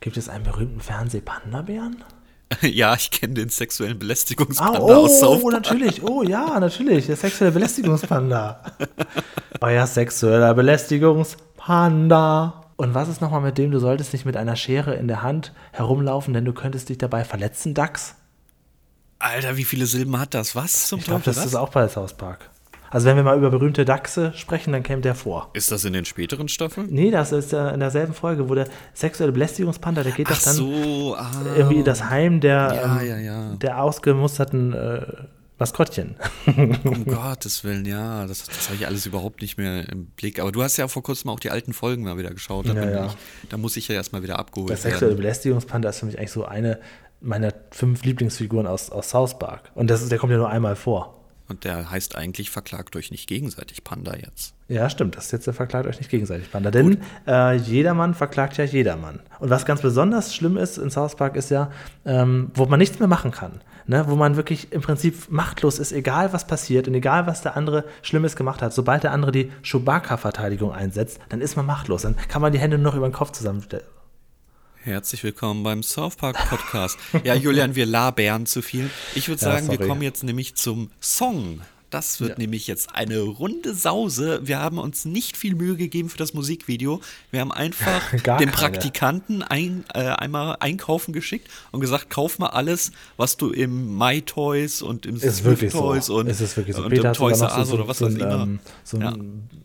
Gibt 0.00 0.16
es 0.16 0.28
einen 0.28 0.44
berühmten 0.44 0.80
Fernseh-Panda-Bären? 0.80 2.04
Ja, 2.62 2.94
ich 2.94 3.10
kenne 3.10 3.34
den 3.34 3.50
sexuellen 3.50 3.98
Belästigungspanda 3.98 4.78
ah, 4.78 4.82
oh, 4.82 5.04
aus 5.04 5.20
South 5.20 5.42
Oh, 5.42 5.50
natürlich. 5.50 6.02
Oh 6.02 6.22
ja, 6.22 6.58
natürlich. 6.58 7.06
Der 7.06 7.16
sexuelle 7.16 7.52
Belästigungspanda. 7.52 8.62
Euer 9.60 9.86
sexueller 9.86 10.54
Belästigungspanda. 10.54 12.64
Und 12.76 12.94
was 12.94 13.08
ist 13.08 13.20
nochmal 13.20 13.42
mit 13.42 13.58
dem, 13.58 13.70
du 13.70 13.80
solltest 13.80 14.12
nicht 14.12 14.24
mit 14.24 14.36
einer 14.36 14.56
Schere 14.56 14.94
in 14.94 15.08
der 15.08 15.22
Hand 15.22 15.52
herumlaufen, 15.72 16.32
denn 16.32 16.44
du 16.44 16.52
könntest 16.52 16.88
dich 16.88 16.98
dabei 16.98 17.24
verletzen, 17.24 17.74
Dax? 17.74 18.14
Alter, 19.18 19.56
wie 19.56 19.64
viele 19.64 19.86
Silben 19.86 20.18
hat 20.18 20.32
das? 20.32 20.54
Was 20.54 20.86
zum 20.86 21.00
Ich 21.00 21.06
glaube, 21.06 21.22
das 21.24 21.44
ist 21.44 21.56
auch 21.56 21.70
bei 21.70 21.88
South 21.88 22.14
Park. 22.14 22.50
Also 22.90 23.06
wenn 23.06 23.16
wir 23.16 23.22
mal 23.22 23.36
über 23.36 23.50
berühmte 23.50 23.84
Dachse 23.84 24.32
sprechen, 24.34 24.72
dann 24.72 24.82
käme 24.82 25.02
der 25.02 25.14
vor. 25.14 25.50
Ist 25.52 25.70
das 25.70 25.84
in 25.84 25.92
den 25.92 26.04
späteren 26.04 26.48
Staffeln? 26.48 26.88
Nee, 26.90 27.10
das 27.10 27.32
ist 27.32 27.52
ja 27.52 27.70
in 27.70 27.80
derselben 27.80 28.14
Folge, 28.14 28.48
wo 28.48 28.54
der 28.54 28.66
sexuelle 28.94 29.32
Belästigungspanda, 29.32 30.02
der 30.02 30.12
geht 30.12 30.28
Ach 30.30 30.36
doch 30.36 30.44
dann 30.44 30.54
so, 30.54 31.14
ah. 31.16 31.30
irgendwie 31.56 31.82
das 31.82 32.08
Heim 32.08 32.40
der, 32.40 32.72
ja, 32.74 33.00
ähm, 33.00 33.08
ja, 33.08 33.18
ja. 33.18 33.54
der 33.56 33.82
ausgemusterten 33.82 34.72
äh, 34.72 35.06
Maskottchen. 35.58 36.16
um 36.46 37.04
Gottes 37.06 37.64
Willen, 37.64 37.84
ja, 37.84 38.26
das, 38.26 38.44
das 38.44 38.68
habe 38.68 38.76
ich 38.76 38.86
alles 38.86 39.06
überhaupt 39.06 39.42
nicht 39.42 39.58
mehr 39.58 39.88
im 39.88 40.06
Blick. 40.06 40.38
Aber 40.40 40.52
du 40.52 40.62
hast 40.62 40.76
ja 40.76 40.86
vor 40.88 41.02
kurzem 41.02 41.30
auch 41.30 41.40
die 41.40 41.50
alten 41.50 41.72
Folgen 41.72 42.04
mal 42.04 42.16
wieder 42.16 42.30
geschaut. 42.30 42.68
Da, 42.68 42.74
ja, 42.74 43.06
ich, 43.06 43.48
da 43.48 43.56
muss 43.56 43.76
ich 43.76 43.88
ja 43.88 43.96
erstmal 43.96 44.22
wieder 44.22 44.38
abgeholt 44.38 44.70
werden. 44.70 44.82
Der 44.82 44.90
sexuelle 44.90 45.16
Belästigungspanda 45.16 45.88
ist 45.88 45.98
für 45.98 46.06
mich 46.06 46.18
eigentlich 46.18 46.32
so 46.32 46.44
eine 46.44 46.78
meiner 47.20 47.52
fünf 47.72 48.04
Lieblingsfiguren 48.04 48.66
aus, 48.66 48.90
aus 48.90 49.10
South 49.10 49.38
Park. 49.38 49.72
Und 49.74 49.90
das 49.90 50.02
ist, 50.02 50.12
der 50.12 50.18
kommt 50.18 50.30
ja 50.30 50.38
nur 50.38 50.48
einmal 50.48 50.76
vor. 50.76 51.17
Und 51.48 51.64
der 51.64 51.90
heißt 51.90 52.14
eigentlich 52.14 52.50
verklagt 52.50 52.94
euch 52.94 53.10
nicht 53.10 53.26
gegenseitig 53.26 53.82
Panda 53.82 54.14
jetzt. 54.14 54.54
Ja, 54.68 54.90
stimmt. 54.90 55.16
Das 55.16 55.26
ist 55.26 55.32
jetzt 55.32 55.46
der 55.46 55.54
verklagt 55.54 55.86
euch 55.86 55.98
nicht 55.98 56.10
gegenseitig 56.10 56.52
Panda. 56.52 56.70
Denn 56.70 56.98
äh, 57.26 57.56
jedermann 57.56 58.14
verklagt 58.14 58.58
ja 58.58 58.64
jedermann. 58.64 59.20
Und 59.40 59.48
was 59.48 59.64
ganz 59.64 59.80
besonders 59.80 60.34
schlimm 60.34 60.58
ist 60.58 60.76
in 60.76 60.90
South 60.90 61.16
Park 61.16 61.36
ist 61.36 61.50
ja, 61.50 61.70
ähm, 62.04 62.50
wo 62.54 62.66
man 62.66 62.78
nichts 62.78 62.98
mehr 62.98 63.08
machen 63.08 63.30
kann. 63.30 63.62
Ne? 63.86 64.04
Wo 64.08 64.14
man 64.14 64.36
wirklich 64.36 64.72
im 64.72 64.82
Prinzip 64.82 65.30
machtlos 65.30 65.78
ist, 65.78 65.92
egal 65.92 66.34
was 66.34 66.46
passiert 66.46 66.86
und 66.86 66.94
egal 66.94 67.26
was 67.26 67.40
der 67.40 67.56
andere 67.56 67.84
Schlimmes 68.02 68.36
gemacht 68.36 68.60
hat. 68.60 68.74
Sobald 68.74 69.04
der 69.04 69.12
andere 69.12 69.32
die 69.32 69.50
Chewbacca-Verteidigung 69.62 70.72
einsetzt, 70.72 71.18
dann 71.30 71.40
ist 71.40 71.56
man 71.56 71.64
machtlos. 71.64 72.02
Dann 72.02 72.16
kann 72.28 72.42
man 72.42 72.52
die 72.52 72.58
Hände 72.58 72.76
nur 72.76 72.92
noch 72.92 72.96
über 72.96 73.08
den 73.08 73.14
Kopf 73.14 73.32
zusammenstellen 73.32 73.84
Herzlich 74.84 75.24
willkommen 75.24 75.64
beim 75.64 75.82
South 75.82 76.16
Park 76.16 76.36
Podcast. 76.48 76.98
Ja, 77.24 77.34
Julian, 77.34 77.74
wir 77.74 77.84
labern 77.84 78.46
zu 78.46 78.62
viel. 78.62 78.88
Ich 79.14 79.28
würde 79.28 79.40
sagen, 79.40 79.66
ja, 79.70 79.78
wir 79.78 79.86
kommen 79.86 80.02
jetzt 80.02 80.22
nämlich 80.22 80.54
zum 80.54 80.90
Song 81.00 81.60
das 81.90 82.20
wird 82.20 82.32
ja. 82.32 82.38
nämlich 82.38 82.66
jetzt 82.66 82.94
eine 82.94 83.20
runde 83.20 83.74
Sause. 83.74 84.40
Wir 84.42 84.58
haben 84.58 84.78
uns 84.78 85.04
nicht 85.04 85.36
viel 85.36 85.54
Mühe 85.54 85.76
gegeben 85.76 86.08
für 86.08 86.18
das 86.18 86.34
Musikvideo. 86.34 87.00
Wir 87.30 87.40
haben 87.40 87.52
einfach 87.52 88.12
den 88.38 88.50
Praktikanten 88.50 89.42
ein, 89.42 89.84
äh, 89.94 90.00
einmal 90.00 90.56
einkaufen 90.60 91.12
geschickt 91.12 91.48
und 91.72 91.80
gesagt, 91.80 92.10
kauf 92.10 92.38
mal 92.38 92.48
alles, 92.48 92.92
was 93.16 93.36
du 93.36 93.50
im 93.50 93.96
My 93.96 94.22
Toys 94.22 94.82
und 94.82 95.06
im 95.06 95.18
Swift 95.18 95.72
Toys 95.72 96.06
so. 96.06 96.18
und, 96.18 96.28
es 96.28 96.40
ist 96.40 96.56
wirklich 96.56 96.76
so. 96.76 96.82
und 96.82 96.90
Peter 96.90 97.08
im 97.08 97.14
Toys 97.14 97.40
R 97.40 97.64
so, 97.64 97.74
oder 97.74 97.88
was 97.88 98.00
weiß 98.00 98.14
ich 98.14 98.20
immer. 98.20 98.42
Ähm, 98.42 98.58
so 98.84 98.98
ein 98.98 99.02
ja. 99.02 99.14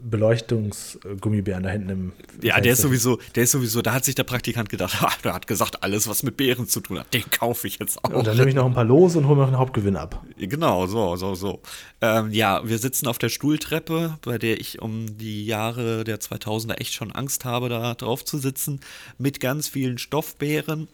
Beleuchtungsgummibären 0.10 1.64
da 1.64 1.70
hinten 1.70 1.90
im 1.90 2.12
Ja, 2.42 2.60
der 2.60 2.74
ist 2.74 2.82
sowieso, 2.82 3.20
der 3.36 3.44
ist 3.44 3.52
sowieso, 3.52 3.82
da 3.82 3.94
hat 3.94 4.06
sich 4.06 4.16
der 4.16 4.24
Praktikant 4.24 4.70
gedacht, 4.70 5.02
ha, 5.02 5.10
der 5.24 5.34
hat 5.34 5.48
gesagt, 5.48 5.84
alles, 5.84 6.08
was 6.08 6.24
mit 6.24 6.38
Bären 6.38 6.68
zu 6.68 6.80
tun 6.80 7.00
hat, 7.00 7.14
den 7.14 7.30
kaufe 7.30 7.68
ich 7.68 7.80
jetzt 7.80 8.04
auch. 8.04 8.10
Und 8.10 8.28
dann 8.28 8.38
nehme 8.38 8.50
ich 8.50 8.56
noch 8.56 8.66
ein 8.66 8.74
paar 8.74 8.84
Lose 8.84 9.18
und 9.18 9.26
hole 9.28 9.36
mir 9.36 9.42
noch 9.42 9.50
einen 9.50 9.58
Hauptgewinn 9.58 9.96
ab. 9.96 10.24
Genau, 10.38 10.88
so, 10.88 11.16
so, 11.16 11.36
so. 11.36 11.62
Ähm, 12.14 12.32
ja, 12.32 12.62
wir 12.68 12.78
sitzen 12.78 13.08
auf 13.08 13.18
der 13.18 13.30
Stuhltreppe, 13.30 14.18
bei 14.22 14.38
der 14.38 14.60
ich 14.60 14.82
um 14.82 15.18
die 15.18 15.46
Jahre 15.46 16.04
der 16.04 16.20
2000er 16.20 16.76
echt 16.76 16.94
schon 16.94 17.12
Angst 17.12 17.44
habe, 17.44 17.70
da 17.70 17.96
drauf 17.96 18.24
zu 18.24 18.38
sitzen, 18.38 18.82
mit 19.18 19.40
ganz 19.40 19.68
vielen 19.68 19.98
Stoffbären 19.98 20.88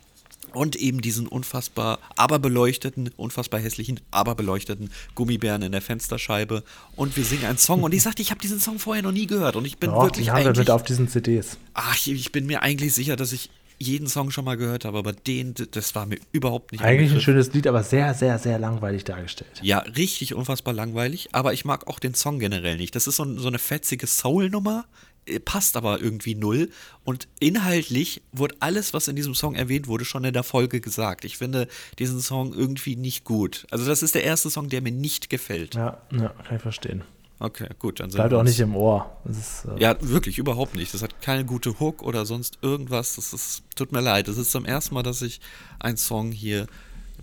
und 0.54 0.76
eben 0.78 1.02
diesen 1.02 1.28
unfassbar 1.28 2.00
aber 2.16 2.40
beleuchteten, 2.40 3.12
unfassbar 3.18 3.60
hässlichen, 3.60 4.00
aber 4.12 4.34
beleuchteten 4.34 4.92
Gummibären 5.14 5.62
in 5.62 5.74
der 5.74 5.82
Fensterscheibe. 5.82 6.64
Und 6.96 7.18
wir 7.18 7.26
singen 7.26 7.46
einen 7.46 7.58
Song. 7.58 7.84
Und 7.84 7.94
ich 7.94 8.02
sagte, 8.02 8.22
ich 8.22 8.32
habe 8.32 8.40
diesen 8.40 8.60
Song 8.60 8.80
vorher 8.80 9.04
noch 9.04 9.12
nie 9.12 9.28
gehört. 9.28 9.56
Und 9.56 9.66
ich 9.66 9.78
bin 9.78 9.92
ja, 9.92 10.02
wirklich. 10.02 10.26
Die 10.26 10.32
haben 10.32 10.46
wir 10.46 10.56
mit 10.56 10.72
auf 10.72 10.84
diesen 10.84 11.08
CDs. 11.08 11.58
Ach, 11.74 11.96
ich 12.08 12.32
bin 12.32 12.46
mir 12.46 12.62
eigentlich 12.62 12.94
sicher, 12.94 13.16
dass 13.16 13.34
ich 13.34 13.50
jeden 13.80 14.08
Song 14.08 14.30
schon 14.30 14.46
mal 14.46 14.58
gehört 14.58 14.86
habe, 14.86 14.98
aber 14.98 15.14
den, 15.14 15.54
das 15.72 15.96
war 15.96 16.06
mir 16.06 16.20
überhaupt 16.32 16.72
nicht. 16.72 16.82
Eigentlich 16.84 17.12
ein 17.12 17.22
schönes 17.22 17.54
Lied, 17.54 17.66
aber 17.66 17.84
sehr, 17.84 18.14
sehr, 18.14 18.38
sehr 18.38 18.60
langweilig 18.60 19.06
dargestellt. 19.06 19.60
Ja, 19.62 19.80
richtig 19.80 20.36
unfassbar 20.36 20.74
langweilig, 20.74 21.30
aber 21.32 21.54
ich 21.54 21.66
mag 21.66 21.88
auch 21.88 22.00
den 22.00 22.14
Song 22.14 22.40
generell 22.40 22.78
nicht. 22.78 22.96
Das 22.96 23.08
ist 23.08 23.16
so, 23.16 23.38
so 23.38 23.48
eine 23.48 23.60
fetzige 23.60 24.06
Soul-Nummer, 24.06 24.86
äh, 25.26 25.40
passt 25.40 25.78
aber 25.78 26.02
irgendwie 26.02 26.36
null. 26.36 26.70
Und 27.04 27.28
inhaltlich 27.40 28.22
wurde 28.32 28.56
alles, 28.60 28.94
was 28.94 29.08
in 29.08 29.16
diesem 29.16 29.34
Song 29.34 29.56
erwähnt 29.56 29.88
wurde, 29.88 30.06
schon 30.06 30.24
in 30.24 30.34
der 30.34 30.44
Folge 30.44 30.82
gesagt. 30.82 31.26
Ich 31.26 31.38
finde 31.38 31.68
diesen 31.98 32.20
Song 32.20 32.54
irgendwie 32.54 32.96
nicht 32.96 33.24
gut. 33.24 33.66
Also, 33.72 33.86
das 33.86 34.04
ist 34.04 34.16
der 34.16 34.24
erste 34.24 34.50
Song, 34.50 34.70
der 34.70 34.82
mir 34.82 34.92
nicht 34.92 35.30
gefällt. 35.30 35.76
Ja, 35.76 36.02
ja 36.12 36.30
kann 36.30 36.58
ich 36.58 36.62
verstehen. 36.62 37.04
Okay, 37.40 37.70
gut. 37.80 38.02
Dann 38.02 38.10
Bleibt 38.10 38.34
auch 38.34 38.44
nicht 38.44 38.60
im 38.60 38.76
Ohr. 38.76 39.18
Ist, 39.26 39.66
äh 39.66 39.82
ja, 39.82 39.96
wirklich, 40.02 40.38
überhaupt 40.38 40.76
nicht. 40.76 40.94
Das 40.94 41.02
hat 41.02 41.22
keine 41.22 41.46
gute 41.46 41.80
Hook 41.80 42.04
oder 42.04 42.26
sonst 42.26 42.60
irgendwas. 42.62 43.16
Das 43.16 43.32
ist, 43.32 43.64
tut 43.76 43.94
mir 43.94 44.02
leid. 44.02 44.28
Das 44.28 44.38
ist 44.38 44.52
zum 44.52 44.66
ersten 44.66 44.94
Mal, 44.94 45.04
dass 45.04 45.22
ich 45.22 45.40
einen 45.80 45.98
Song 45.98 46.32
hier 46.32 46.68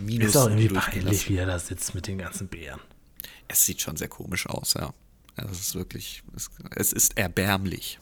minus 0.02 0.30
Ist 0.30 0.36
auch 0.36 0.48
irgendwie 0.48 0.68
peinlich, 0.68 1.28
wie 1.28 1.36
er 1.36 1.46
da 1.46 1.58
sitzt 1.58 1.94
mit 1.94 2.06
den 2.06 2.18
ganzen 2.18 2.48
Bären. 2.48 2.80
Es 3.48 3.64
sieht 3.64 3.82
schon 3.82 3.96
sehr 3.96 4.08
komisch 4.08 4.48
aus, 4.48 4.74
ja. 4.74 4.90
Das 5.36 5.60
ist 5.60 5.74
wirklich, 5.74 6.22
es, 6.34 6.50
es 6.74 6.92
ist 6.94 7.18
erbärmlich. 7.18 7.98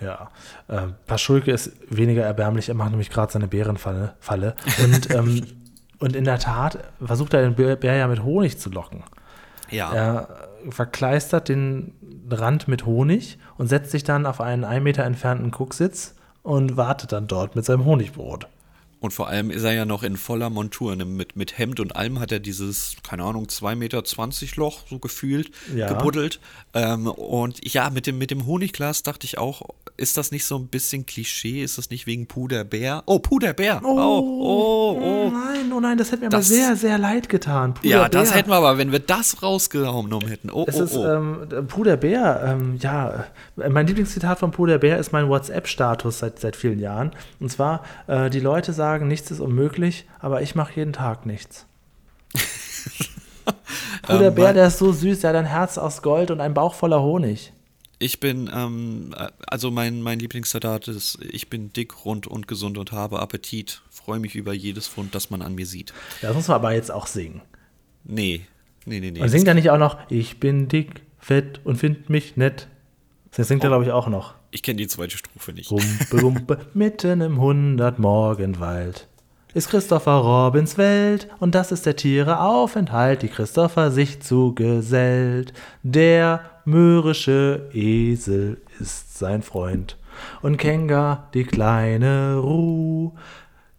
Ja, 0.00 0.30
äh, 0.68 0.88
Paschulke 1.06 1.50
ist 1.50 1.72
weniger 1.88 2.24
erbärmlich, 2.24 2.68
er 2.68 2.74
macht 2.74 2.90
nämlich 2.90 3.08
gerade 3.08 3.32
seine 3.32 3.48
Bärenfalle. 3.48 4.16
Falle. 4.20 4.54
Und, 4.82 5.10
ähm, 5.10 5.46
und 5.98 6.14
in 6.14 6.24
der 6.24 6.38
Tat 6.38 6.92
versucht 7.02 7.32
er 7.32 7.48
den 7.48 7.54
Bär 7.54 7.94
ja 7.94 8.06
mit 8.06 8.22
Honig 8.22 8.58
zu 8.58 8.68
locken. 8.68 9.02
Ja. 9.70 9.92
Er 9.92 10.28
verkleistert 10.70 11.48
den 11.48 11.94
Rand 12.30 12.68
mit 12.68 12.86
Honig 12.86 13.38
und 13.58 13.68
setzt 13.68 13.90
sich 13.90 14.04
dann 14.04 14.26
auf 14.26 14.40
einen 14.40 14.64
ein 14.64 14.82
Meter 14.82 15.04
entfernten 15.04 15.50
Kucksitz 15.50 16.14
und 16.42 16.76
wartet 16.76 17.12
dann 17.12 17.26
dort 17.26 17.56
mit 17.56 17.64
seinem 17.64 17.84
Honigbrot. 17.84 18.46
Und 19.00 19.12
vor 19.12 19.28
allem 19.28 19.50
ist 19.50 19.62
er 19.64 19.72
ja 19.72 19.84
noch 19.84 20.02
in 20.02 20.16
voller 20.16 20.50
Montur. 20.50 20.96
Ne? 20.96 21.04
Mit, 21.04 21.36
mit 21.36 21.58
Hemd 21.58 21.80
und 21.80 21.96
allem 21.96 22.20
hat 22.20 22.32
er 22.32 22.40
dieses, 22.40 22.96
keine 23.08 23.24
Ahnung, 23.24 23.46
2,20 23.46 23.74
Meter 23.76 24.02
Loch 24.56 24.80
so 24.88 24.98
gefühlt 24.98 25.50
Ja. 25.74 25.88
gebuddelt. 25.88 26.40
Ähm, 26.72 27.06
und 27.06 27.60
ja, 27.72 27.90
mit 27.90 28.06
dem, 28.06 28.18
mit 28.18 28.30
dem 28.30 28.46
Honigglas 28.46 29.02
dachte 29.02 29.26
ich 29.26 29.38
auch, 29.38 29.62
ist 29.96 30.16
das 30.16 30.30
nicht 30.32 30.44
so 30.44 30.56
ein 30.56 30.66
bisschen 30.68 31.06
Klischee? 31.06 31.62
Ist 31.62 31.78
das 31.78 31.90
nicht 31.90 32.06
wegen 32.06 32.26
Puderbär? 32.26 33.02
Oh, 33.06 33.18
Puderbär! 33.18 33.80
Oh, 33.84 33.88
oh, 33.88 34.98
oh. 35.00 35.30
nein, 35.30 35.72
oh 35.72 35.80
nein, 35.80 35.98
das 35.98 36.10
hätte 36.10 36.22
mir 36.24 36.30
Das- 36.30 36.50
aber 36.50 36.56
sehr, 36.56 36.76
sehr 36.76 36.98
leid 36.98 37.28
getan. 37.28 37.74
Puder 37.74 37.88
Ja, 37.88 38.08
das 38.08 38.34
hätten 38.34 38.50
wir 38.50 38.56
aber, 38.56 38.78
wenn 38.78 38.90
wir 38.92 38.98
das 38.98 39.42
rausgenommen 39.42 40.28
hätten. 40.28 40.50
Oh, 40.50 40.64
Es 40.66 40.80
oh, 40.80 40.84
ist 40.84 40.96
oh. 40.96 41.06
ähm, 41.06 41.66
Puder 41.68 41.96
Bär, 41.96 42.42
ähm, 42.46 42.78
ja, 42.80 43.26
äh, 43.56 43.68
mein 43.68 43.86
Lieblingszitat 43.86 44.38
von 44.38 44.50
Puder 44.50 44.78
Bär 44.78 44.98
ist 44.98 45.12
mein 45.12 45.28
WhatsApp-Status 45.28 46.18
seit, 46.20 46.40
seit 46.40 46.56
vielen 46.56 46.80
Jahren. 46.80 47.12
Und 47.40 47.50
zwar, 47.50 47.84
äh, 48.06 48.30
die 48.30 48.40
Leute 48.40 48.72
sagen, 48.72 48.93
nichts 49.02 49.30
ist 49.30 49.40
unmöglich, 49.40 50.06
aber 50.20 50.42
ich 50.42 50.54
mache 50.54 50.76
jeden 50.76 50.92
Tag 50.92 51.26
nichts. 51.26 51.66
Puder 54.02 54.28
Ähm, 54.28 54.34
Bär, 54.34 54.52
der 54.52 54.66
ist 54.68 54.78
so 54.78 54.92
süß, 54.92 55.20
der 55.20 55.30
hat 55.30 55.36
ein 55.36 55.46
Herz 55.46 55.78
aus 55.78 56.02
Gold 56.02 56.30
und 56.30 56.40
ein 56.40 56.54
Bauch 56.54 56.74
voller 56.74 57.02
Honig. 57.02 57.52
Ich 57.98 58.20
bin, 58.20 58.50
ähm, 58.54 59.14
äh, 59.16 59.28
also 59.46 59.70
mein, 59.70 60.02
mein 60.02 60.18
Lieblingszitat 60.18 60.88
ist, 60.88 61.18
ich 61.22 61.48
bin 61.48 61.72
dick, 61.72 62.04
rund 62.04 62.26
und 62.26 62.48
gesund 62.48 62.76
und 62.76 62.92
habe 62.92 63.20
Appetit. 63.20 63.82
Freue 63.90 64.18
mich 64.18 64.34
über 64.34 64.52
jedes 64.52 64.88
Pfund, 64.88 65.14
das 65.14 65.30
man 65.30 65.42
an 65.42 65.54
mir 65.54 65.66
sieht. 65.66 65.92
Das 66.20 66.34
muss 66.34 66.48
man 66.48 66.56
aber 66.56 66.72
jetzt 66.72 66.90
auch 66.90 67.06
singen. 67.06 67.40
Nee, 68.04 68.42
nee, 68.84 69.00
nee, 69.00 69.10
nee. 69.10 69.20
Und 69.20 69.28
singt 69.28 69.48
er 69.48 69.54
nicht 69.54 69.70
auch 69.70 69.78
noch, 69.78 69.98
ich 70.10 70.40
bin 70.40 70.68
dick, 70.68 71.02
fett 71.18 71.60
und 71.64 71.76
find 71.76 72.10
mich 72.10 72.36
nett. 72.36 72.68
Das 73.34 73.48
singt 73.48 73.64
er, 73.64 73.70
glaube 73.70 73.84
ich, 73.84 73.90
auch 73.90 74.08
noch. 74.08 74.34
Ich 74.54 74.62
kenne 74.62 74.76
die 74.76 74.86
zweite 74.86 75.18
Strophe 75.18 75.52
nicht. 75.52 75.72
Rumpe, 75.72 76.20
rumpe, 76.20 76.58
mitten 76.74 77.20
im 77.20 77.40
Hundertmorgenwald 77.40 79.08
ist 79.52 79.68
Christopher 79.68 80.18
Robins 80.18 80.78
Welt 80.78 81.28
und 81.40 81.56
das 81.56 81.72
ist 81.72 81.86
der 81.86 81.96
Tiere 81.96 82.40
Aufenthalt, 82.40 83.22
die 83.22 83.28
Christopher 83.28 83.90
sich 83.90 84.20
zugesellt. 84.20 85.52
Der 85.82 86.40
mürrische 86.64 87.68
Esel 87.72 88.60
ist 88.78 89.18
sein 89.18 89.42
Freund 89.42 89.96
und 90.40 90.56
Kenga 90.56 91.28
die 91.34 91.44
kleine 91.44 92.36
Ruh, 92.36 93.12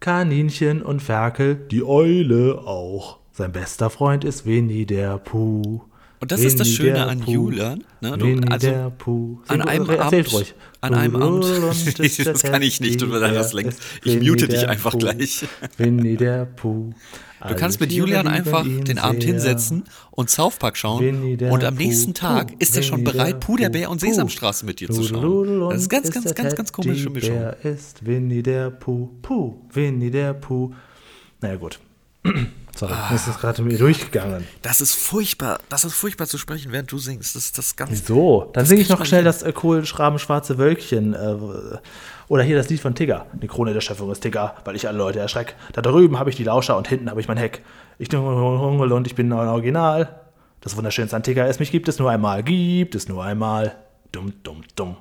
Kaninchen 0.01 0.81
und 0.81 1.01
Ferkel 1.01 1.55
die 1.55 1.85
Eule 1.85 2.63
auch. 2.65 3.19
Sein 3.31 3.53
bester 3.53 3.89
Freund 3.89 4.25
ist 4.25 4.45
Winnie 4.45 4.85
der 4.85 5.17
Puh. 5.19 5.83
Und 6.19 6.31
das 6.31 6.41
ist 6.41 6.59
das 6.59 6.69
Schöne 6.69 6.93
der 6.93 7.07
an. 7.07 7.23
Julian, 7.25 7.83
ne? 8.01 8.17
Du- 8.17 8.39
also 8.49 8.67
der 8.67 8.91
an 9.47 9.61
einem 9.61 9.89
Erzählt 9.89 10.01
Abend- 10.01 10.33
ruhig. 10.33 10.55
an 10.81 10.93
einem 10.93 11.15
Abend- 11.17 11.43
der 11.99 12.25
Das 12.33 12.43
kann 12.43 12.61
ich 12.61 12.79
nicht, 12.79 12.99
tut 12.99 13.09
mir 13.09 13.19
leid, 13.19 13.35
das 13.35 13.53
lenkt. 13.53 13.77
Ich 14.03 14.15
mute 14.21 14.47
dich 14.47 14.61
der 14.61 14.69
einfach 14.69 14.97
gleich. 14.97 15.45
Winnie 15.77 16.15
der 16.15 16.45
Puh. 16.45 16.91
Du 17.47 17.55
kannst 17.55 17.79
mit 17.79 17.91
Julian 17.91 18.27
einfach 18.27 18.63
den 18.65 18.97
Abend 18.97 19.23
hinsetzen 19.23 19.83
und 20.11 20.29
South 20.31 20.57
Park 20.57 20.77
schauen 20.77 21.37
der 21.37 21.51
und 21.51 21.63
am 21.63 21.75
nächsten 21.75 22.13
Tag 22.15 22.53
ist 22.59 22.75
er 22.75 22.81
schon 22.81 23.03
bereit, 23.03 23.33
der 23.33 23.39
Puderbär 23.39 23.89
und. 23.91 23.99
Sesamstraße 23.99 24.65
mit 24.65 24.79
dir 24.79 24.89
zu 24.89 25.03
schauen. 25.03 25.69
Das 25.69 25.81
ist 25.81 25.89
ganz, 25.89 26.09
ganz, 26.11 26.25
der 26.25 26.33
ganz, 26.33 26.55
ganz 26.55 26.71
komische 26.71 27.09
Mischung. 27.09 27.35
Teddybär 27.35 27.57
ist 27.63 28.05
Winnie 28.05 28.41
der 28.41 28.71
Puh. 28.71 29.09
Puh, 29.21 29.55
Winnie 29.73 30.09
der 30.09 30.33
Puh. 30.33 30.71
Naja, 31.41 31.57
gut. 31.57 31.79
Sorry, 32.75 32.91
Ah. 32.93 33.07
das 33.11 33.27
ist 33.27 33.39
gerade 33.39 33.61
mir 33.61 33.77
durchgegangen. 33.77 34.45
Das 34.61 34.81
ist 34.81 34.93
furchtbar, 34.95 35.59
das 35.69 35.85
ist 35.85 35.93
furchtbar 35.93 36.27
zu 36.27 36.37
sprechen, 36.37 36.71
während 36.73 36.91
du 36.91 36.97
singst. 36.97 37.35
Das 37.35 37.45
ist 37.45 37.57
das 37.57 37.75
ganz. 37.75 38.05
So, 38.05 38.49
dann 38.53 38.65
singe 38.65 38.81
ich 38.81 38.89
noch 38.89 39.05
schnell 39.05 39.23
das 39.23 39.43
äh, 39.43 39.53
Kohlschraben 39.53 40.19
schwarze 40.19 40.57
Wölkchen. 40.57 41.13
Äh, 41.13 41.35
oder 42.27 42.43
hier 42.43 42.57
das 42.57 42.69
Lied 42.69 42.81
von 42.81 42.93
Tigger. 42.95 43.27
Die 43.33 43.47
Krone 43.47 43.73
der 43.73 43.81
Schöpfung 43.81 44.11
ist 44.11 44.19
Tigger, 44.21 44.55
weil 44.65 44.75
ich 44.75 44.87
alle 44.87 44.97
Leute 44.97 45.19
erschreck. 45.19 45.55
Da 45.73 45.81
drüben 45.81 46.19
habe 46.19 46.29
ich 46.29 46.35
die 46.35 46.43
Lauscher 46.43 46.75
und 46.75 46.87
hinten 46.87 47.09
habe 47.09 47.21
ich 47.21 47.27
mein 47.27 47.37
Heck. 47.37 47.61
Ich 47.97 48.09
bin 48.09 48.19
und 48.19 49.07
ich 49.07 49.15
bin 49.15 49.31
ein 49.31 49.47
Original. 49.47 50.21
Das 50.61 50.75
Wunderschönste 50.75 51.15
an 51.15 51.23
Tigger 51.23 51.47
ist, 51.47 51.59
mich 51.59 51.71
gibt 51.71 51.87
es 51.87 51.99
nur 51.99 52.09
einmal. 52.09 52.41
Gibt 52.43 52.95
es 52.95 53.07
nur 53.07 53.23
einmal. 53.23 53.75
Dumm, 54.11 54.33
dumm, 54.43 54.63
dumm. 54.75 54.97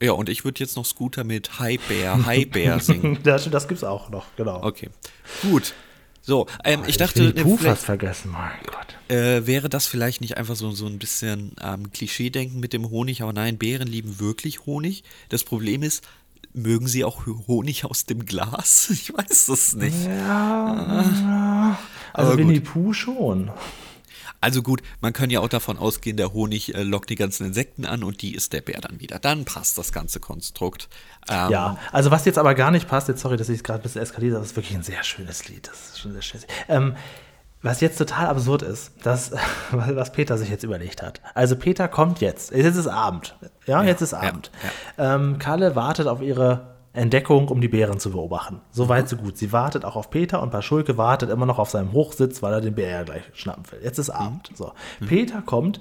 Ja, 0.00 0.12
und 0.12 0.28
ich 0.28 0.44
würde 0.44 0.60
jetzt 0.60 0.76
noch 0.76 0.84
Scooter 0.86 1.24
mit 1.24 1.58
Hi 1.58 1.78
Bear, 1.88 2.24
Hi 2.26 2.44
Bear 2.46 2.78
singen. 2.80 3.18
Das, 3.24 3.50
das 3.50 3.66
gibt's 3.66 3.82
auch 3.82 4.08
noch, 4.10 4.26
genau. 4.36 4.62
Okay, 4.62 4.90
gut. 5.42 5.74
So, 6.26 6.48
ähm, 6.64 6.82
ich 6.88 6.96
dachte, 6.96 7.32
die 7.32 7.44
ne, 7.44 7.56
fast 7.56 7.84
vergessen, 7.84 8.32
mein 8.32 8.50
Gott. 8.66 8.96
äh, 9.16 9.46
wäre 9.46 9.68
das 9.68 9.86
vielleicht 9.86 10.20
nicht 10.20 10.36
einfach 10.36 10.56
so, 10.56 10.72
so 10.72 10.86
ein 10.86 10.98
bisschen 10.98 11.52
ähm, 11.62 11.92
Klischee-Denken 11.92 12.58
mit 12.58 12.72
dem 12.72 12.90
Honig, 12.90 13.22
aber 13.22 13.32
nein, 13.32 13.58
Bären 13.58 13.86
lieben 13.86 14.18
wirklich 14.18 14.66
Honig. 14.66 15.04
Das 15.28 15.44
Problem 15.44 15.84
ist, 15.84 16.02
mögen 16.52 16.88
sie 16.88 17.04
auch 17.04 17.26
Honig 17.46 17.84
aus 17.84 18.06
dem 18.06 18.26
Glas? 18.26 18.88
Ich 18.92 19.14
weiß 19.16 19.46
es 19.48 19.76
nicht. 19.76 20.04
Ja, 20.04 21.78
also 22.12 22.32
Aber 22.32 22.38
Winnie. 22.38 22.58
Pooh 22.58 22.92
schon. 22.92 23.52
Also 24.46 24.62
gut, 24.62 24.80
man 25.00 25.12
kann 25.12 25.28
ja 25.28 25.40
auch 25.40 25.48
davon 25.48 25.76
ausgehen, 25.76 26.16
der 26.16 26.32
Honig 26.32 26.72
äh, 26.72 26.84
lockt 26.84 27.10
die 27.10 27.16
ganzen 27.16 27.48
Insekten 27.48 27.84
an 27.84 28.04
und 28.04 28.22
die 28.22 28.32
ist 28.32 28.52
der 28.52 28.60
Bär 28.60 28.80
dann 28.80 29.00
wieder. 29.00 29.18
Dann 29.18 29.44
passt 29.44 29.76
das 29.76 29.90
ganze 29.90 30.20
Konstrukt. 30.20 30.88
Ähm, 31.28 31.50
Ja, 31.50 31.78
also 31.90 32.12
was 32.12 32.24
jetzt 32.26 32.38
aber 32.38 32.54
gar 32.54 32.70
nicht 32.70 32.86
passt, 32.86 33.08
jetzt 33.08 33.22
sorry, 33.22 33.36
dass 33.36 33.48
ich 33.48 33.56
es 33.56 33.64
gerade 33.64 33.80
ein 33.80 33.82
bisschen 33.82 34.02
eskaliert 34.02 34.34
habe, 34.34 34.42
das 34.42 34.52
ist 34.52 34.56
wirklich 34.56 34.76
ein 34.76 34.84
sehr 34.84 35.02
schönes 35.02 35.48
Lied. 35.48 35.66
Das 35.66 35.88
ist 35.88 35.98
schon 35.98 36.12
sehr 36.12 36.22
schön. 36.22 36.42
Ähm, 36.68 36.94
was 37.60 37.80
jetzt 37.80 37.98
total 37.98 38.26
absurd 38.26 38.62
ist, 38.62 38.92
das, 39.02 39.32
was 39.72 40.12
Peter 40.12 40.38
sich 40.38 40.48
jetzt 40.48 40.62
überlegt 40.62 41.02
hat. 41.02 41.20
Also 41.34 41.56
Peter 41.56 41.88
kommt 41.88 42.20
jetzt, 42.20 42.52
jetzt 42.52 42.76
ist 42.76 42.86
Abend. 42.86 43.34
Ja, 43.66 43.82
jetzt 43.82 44.00
ist 44.00 44.12
ja, 44.12 44.20
Abend. 44.20 44.52
Ähm, 44.96 45.40
Kalle 45.40 45.74
wartet 45.74 46.06
auf 46.06 46.22
ihre 46.22 46.75
Entdeckung, 46.96 47.48
um 47.48 47.60
die 47.60 47.68
Bären 47.68 48.00
zu 48.00 48.10
beobachten. 48.10 48.60
So 48.70 48.88
weit, 48.88 49.08
so 49.08 49.16
gut. 49.16 49.36
Sie 49.36 49.52
wartet 49.52 49.84
auch 49.84 49.96
auf 49.96 50.10
Peter 50.10 50.42
und 50.42 50.50
Paschulke 50.50 50.96
wartet 50.96 51.30
immer 51.30 51.46
noch 51.46 51.58
auf 51.58 51.70
seinem 51.70 51.92
Hochsitz, 51.92 52.42
weil 52.42 52.52
er 52.54 52.60
den 52.60 52.74
Bär 52.74 52.90
ja 52.90 53.02
gleich 53.02 53.22
schnappen 53.34 53.70
will. 53.70 53.80
Jetzt 53.82 53.98
ist 53.98 54.10
Abend. 54.10 54.50
So. 54.54 54.72
Peter 55.06 55.42
kommt 55.42 55.80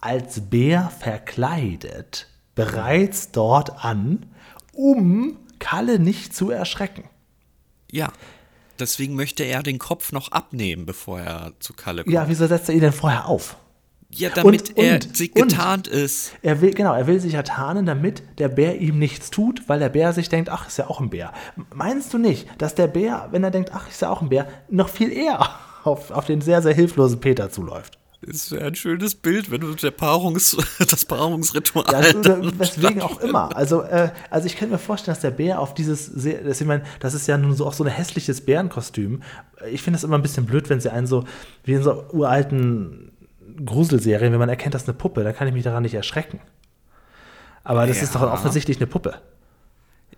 als 0.00 0.50
Bär 0.50 0.90
verkleidet 0.98 2.28
bereits 2.54 3.30
dort 3.30 3.84
an, 3.84 4.26
um 4.74 5.38
Kalle 5.58 5.98
nicht 5.98 6.34
zu 6.34 6.50
erschrecken. 6.50 7.04
ja. 7.90 8.12
Deswegen 8.78 9.14
möchte 9.14 9.44
er 9.44 9.62
den 9.62 9.78
Kopf 9.78 10.10
noch 10.10 10.32
abnehmen, 10.32 10.86
bevor 10.86 11.20
er 11.20 11.52
zu 11.60 11.72
Kalle 11.72 12.02
kommt. 12.02 12.12
Ja, 12.12 12.28
wieso 12.28 12.48
setzt 12.48 12.68
er 12.68 12.74
ihn 12.74 12.80
denn 12.80 12.92
vorher 12.92 13.28
auf? 13.28 13.56
Ja, 14.14 14.28
damit 14.30 14.70
Und- 14.70 14.78
er 14.78 14.94
und- 14.94 15.16
sich 15.16 15.34
und- 15.34 15.48
getarnt 15.48 15.88
ist. 15.88 16.32
Er 16.42 16.60
will, 16.60 16.72
genau, 16.74 16.94
er 16.94 17.06
will 17.06 17.18
sich 17.20 17.32
ja 17.32 17.42
tarnen, 17.42 17.86
damit 17.86 18.22
der 18.38 18.48
Bär 18.48 18.78
ihm 18.80 18.98
nichts 18.98 19.30
tut, 19.30 19.62
weil 19.68 19.78
der 19.78 19.88
Bär 19.88 20.12
sich 20.12 20.28
denkt, 20.28 20.50
ach, 20.50 20.68
ist 20.68 20.76
ja 20.78 20.88
auch 20.88 21.00
ein 21.00 21.10
Bär. 21.10 21.32
Meinst 21.74 22.12
du 22.12 22.18
nicht, 22.18 22.46
dass 22.58 22.74
der 22.74 22.88
Bär, 22.88 23.28
wenn 23.30 23.42
er 23.42 23.50
denkt, 23.50 23.70
ach, 23.74 23.88
ist 23.88 24.02
ja 24.02 24.10
auch 24.10 24.20
ein 24.22 24.28
Bär, 24.28 24.46
noch 24.68 24.88
viel 24.90 25.10
eher 25.12 25.40
auf, 25.84 26.10
auf 26.10 26.26
den 26.26 26.40
sehr, 26.42 26.60
sehr 26.62 26.74
hilflosen 26.74 27.20
Peter 27.20 27.50
zuläuft? 27.50 27.98
Das 28.24 28.52
wäre 28.52 28.66
ein 28.66 28.74
schönes 28.76 29.16
Bild, 29.16 29.50
wenn 29.50 29.62
du 29.62 29.74
der 29.74 29.90
Paarungs, 29.90 30.56
das 30.90 31.04
Paarungsritual. 31.06 31.86
Ja, 31.90 31.98
also, 31.98 32.58
weswegen 32.58 33.00
auch 33.02 33.18
immer. 33.18 33.56
Also, 33.56 33.82
äh, 33.82 34.10
also 34.30 34.46
ich 34.46 34.56
könnte 34.56 34.74
mir 34.74 34.78
vorstellen, 34.78 35.14
dass 35.16 35.22
der 35.22 35.32
Bär 35.32 35.58
auf 35.58 35.74
dieses, 35.74 36.06
sehr, 36.06 36.44
das, 36.44 36.60
ich 36.60 36.66
meine, 36.68 36.84
das 37.00 37.14
ist 37.14 37.26
ja 37.26 37.36
nun 37.36 37.54
so 37.56 37.66
auch 37.66 37.72
so 37.72 37.82
ein 37.82 37.90
hässliches 37.90 38.42
Bärenkostüm. 38.42 39.22
Ich 39.72 39.82
finde 39.82 39.96
es 39.96 40.04
immer 40.04 40.16
ein 40.18 40.22
bisschen 40.22 40.46
blöd, 40.46 40.68
wenn 40.70 40.80
sie 40.80 40.92
einen 40.92 41.08
so, 41.08 41.24
wie 41.64 41.72
in 41.72 41.82
so 41.82 42.04
uralten 42.12 43.11
Gruselserien, 43.64 44.32
wenn 44.32 44.38
man 44.38 44.48
erkennt, 44.48 44.74
das 44.74 44.82
ist 44.82 44.88
eine 44.88 44.96
Puppe, 44.98 45.24
dann 45.24 45.34
kann 45.34 45.48
ich 45.48 45.54
mich 45.54 45.64
daran 45.64 45.82
nicht 45.82 45.94
erschrecken. 45.94 46.40
Aber 47.64 47.86
das 47.86 48.02
ist 48.02 48.14
doch 48.14 48.22
Ja. 48.22 48.32
offensichtlich 48.32 48.78
eine 48.78 48.86
Puppe. 48.86 49.20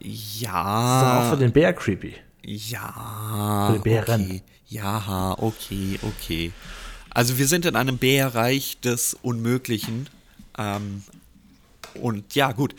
Das 0.00 0.08
ist 0.08 0.42
doch 0.42 0.48
auch 0.50 0.52
Ja. 0.52 1.30
für 1.30 1.36
den 1.36 1.52
Bär 1.52 1.72
creepy. 1.72 2.14
Ja. 2.44 3.66
Für 3.70 3.78
die 3.78 3.82
Bären. 3.82 4.22
Okay. 4.24 4.42
Ja, 4.68 5.34
okay, 5.38 5.98
okay. 6.02 6.52
Also 7.10 7.38
wir 7.38 7.46
sind 7.46 7.64
in 7.64 7.76
einem 7.76 7.98
Bärreich 7.98 8.80
des 8.80 9.14
Unmöglichen. 9.22 10.08
Ähm, 10.58 11.02
und 12.00 12.34
ja, 12.34 12.50
gut. 12.52 12.74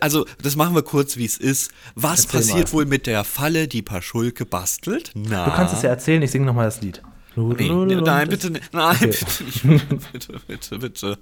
Also, 0.00 0.26
das 0.42 0.54
machen 0.54 0.74
wir 0.76 0.82
kurz, 0.82 1.16
wie 1.16 1.24
es 1.24 1.36
ist. 1.38 1.72
Was 1.96 2.24
Erzähl 2.26 2.38
passiert 2.40 2.66
mal. 2.68 2.72
wohl 2.72 2.86
mit 2.86 3.06
der 3.08 3.24
Falle, 3.24 3.66
die 3.66 3.82
Paschulke 3.82 4.44
bastelt? 4.46 5.10
Na. 5.14 5.44
Du 5.46 5.50
kannst 5.50 5.74
es 5.74 5.82
ja 5.82 5.88
erzählen, 5.90 6.22
ich 6.22 6.30
singe 6.30 6.46
nochmal 6.46 6.66
das 6.66 6.80
Lied. 6.80 7.02
Nee, 7.36 7.94
nein, 7.96 8.28
bitte 8.28 8.50
nicht. 8.50 8.72
Nein, 8.72 8.96
Okay. 8.96 9.14
bitte. 9.62 10.00
Bitte, 10.12 10.40
bitte, 10.46 10.78
bitte. 10.78 11.18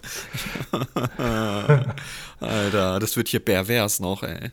Alter, 2.41 2.99
das 2.99 3.17
wird 3.17 3.29
hier 3.29 3.41
pervers 3.41 4.01
noch, 4.01 4.23
ey. 4.23 4.51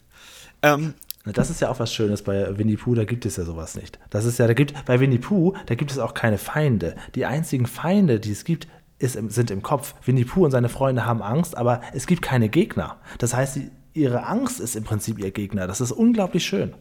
Ähm, 0.62 0.94
Das 1.26 1.50
ist 1.50 1.62
ja 1.62 1.70
auch 1.70 1.80
was 1.80 1.94
Schönes 1.94 2.22
bei 2.22 2.58
Winnie 2.58 2.78
Pooh, 2.78 2.94
da 2.94 3.04
gibt 3.06 3.26
es 3.26 3.38
ja 3.38 3.46
sowas 3.46 3.76
nicht. 3.76 3.98
Das 4.12 4.26
ist 4.26 4.38
ja, 4.38 4.48
da 4.48 4.54
gibt, 4.54 4.86
bei 4.86 5.00
Winnie 5.00 5.18
Pooh, 5.18 5.54
da 5.66 5.76
gibt 5.76 5.92
es 5.92 5.98
auch 5.98 6.14
keine 6.14 6.38
Feinde. 6.38 6.96
Die 7.16 7.26
einzigen 7.26 7.66
Feinde, 7.66 8.20
die 8.20 8.32
es 8.32 8.44
gibt, 8.44 8.68
ist 9.00 9.14
sind 9.34 9.50
im 9.52 9.62
Kopf. 9.62 9.96
Winnie 10.06 10.24
Pooh 10.26 10.46
und 10.46 10.52
seine 10.52 10.70
Freunde 10.70 11.06
haben 11.06 11.22
Angst, 11.22 11.58
aber 11.58 11.82
es 11.94 12.06
gibt 12.08 12.22
keine 12.22 12.48
Gegner. 12.50 12.98
Das 13.18 13.34
heißt, 13.34 13.60
ihre 13.94 14.26
Angst 14.28 14.60
ist 14.60 14.76
im 14.76 14.84
Prinzip 14.84 15.20
ihr 15.20 15.32
Gegner. 15.32 15.68
Das 15.68 15.82
ist 15.82 15.92
unglaublich 15.92 16.46
schön. 16.46 16.74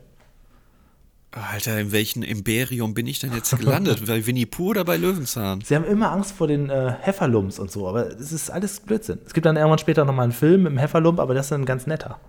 Alter, 1.34 1.80
in 1.80 1.90
welchem 1.90 2.22
Imperium 2.22 2.94
bin 2.94 3.06
ich 3.06 3.18
denn 3.18 3.32
jetzt 3.32 3.56
gelandet? 3.58 4.04
bei 4.06 4.24
Winnie 4.26 4.46
Pooh 4.46 4.70
oder 4.70 4.84
bei 4.84 4.96
Löwenzahn? 4.96 5.62
Sie 5.62 5.74
haben 5.74 5.84
immer 5.84 6.12
Angst 6.12 6.32
vor 6.32 6.46
den 6.46 6.70
äh, 6.70 6.94
Hefferlumps 7.00 7.58
und 7.58 7.72
so, 7.72 7.88
aber 7.88 8.06
es 8.06 8.30
ist 8.30 8.50
alles 8.50 8.80
Blödsinn. 8.80 9.18
Es 9.26 9.34
gibt 9.34 9.44
dann 9.44 9.56
irgendwann 9.56 9.78
später 9.78 10.04
nochmal 10.04 10.24
einen 10.24 10.32
Film 10.32 10.62
mit 10.62 10.72
dem 10.72 10.78
Hefferlump, 10.78 11.18
aber 11.18 11.34
das 11.34 11.46
ist 11.46 11.50
dann 11.50 11.64
ganz 11.64 11.86
netter. 11.86 12.20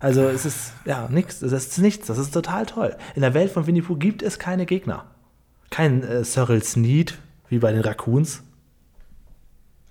Also 0.00 0.22
es 0.22 0.44
ist, 0.44 0.72
ja, 0.84 1.08
nichts. 1.08 1.42
Es 1.42 1.52
ist 1.52 1.78
nichts. 1.78 2.08
Das 2.08 2.18
ist 2.18 2.32
total 2.32 2.66
toll. 2.66 2.96
In 3.14 3.22
der 3.22 3.34
Welt 3.34 3.52
von 3.52 3.66
Winnie 3.66 3.82
Pooh 3.82 3.96
gibt 3.96 4.22
es 4.22 4.38
keine 4.38 4.66
Gegner. 4.66 5.04
Kein 5.70 6.02
äh, 6.02 6.24
Cyril 6.24 6.62
Sneed, 6.64 7.18
wie 7.48 7.58
bei 7.58 7.70
den 7.70 7.82
Raccoons. 7.82 8.42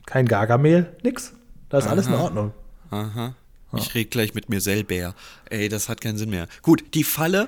Kein 0.06 0.26
Gargamel, 0.26 0.98
nix. 1.04 1.34
Da 1.69 1.78
ist 1.78 1.86
Aha. 1.86 1.91
alles 1.91 2.08
in 2.08 2.15
Ordnung. 2.15 2.54
Aha. 2.89 3.36
Ich 3.78 3.93
rede 3.93 4.10
gleich 4.10 4.34
mit 4.34 4.50
mir 4.50 4.62
selber. 4.62 5.13
Ey, 5.50 5.69
das 5.69 5.89
hat 5.89 6.02
keinen 6.02 6.17
Sinn 6.17 6.32
mehr. 6.32 6.48
Gut, 6.63 6.95
die 6.95 7.04
Falle. 7.04 7.48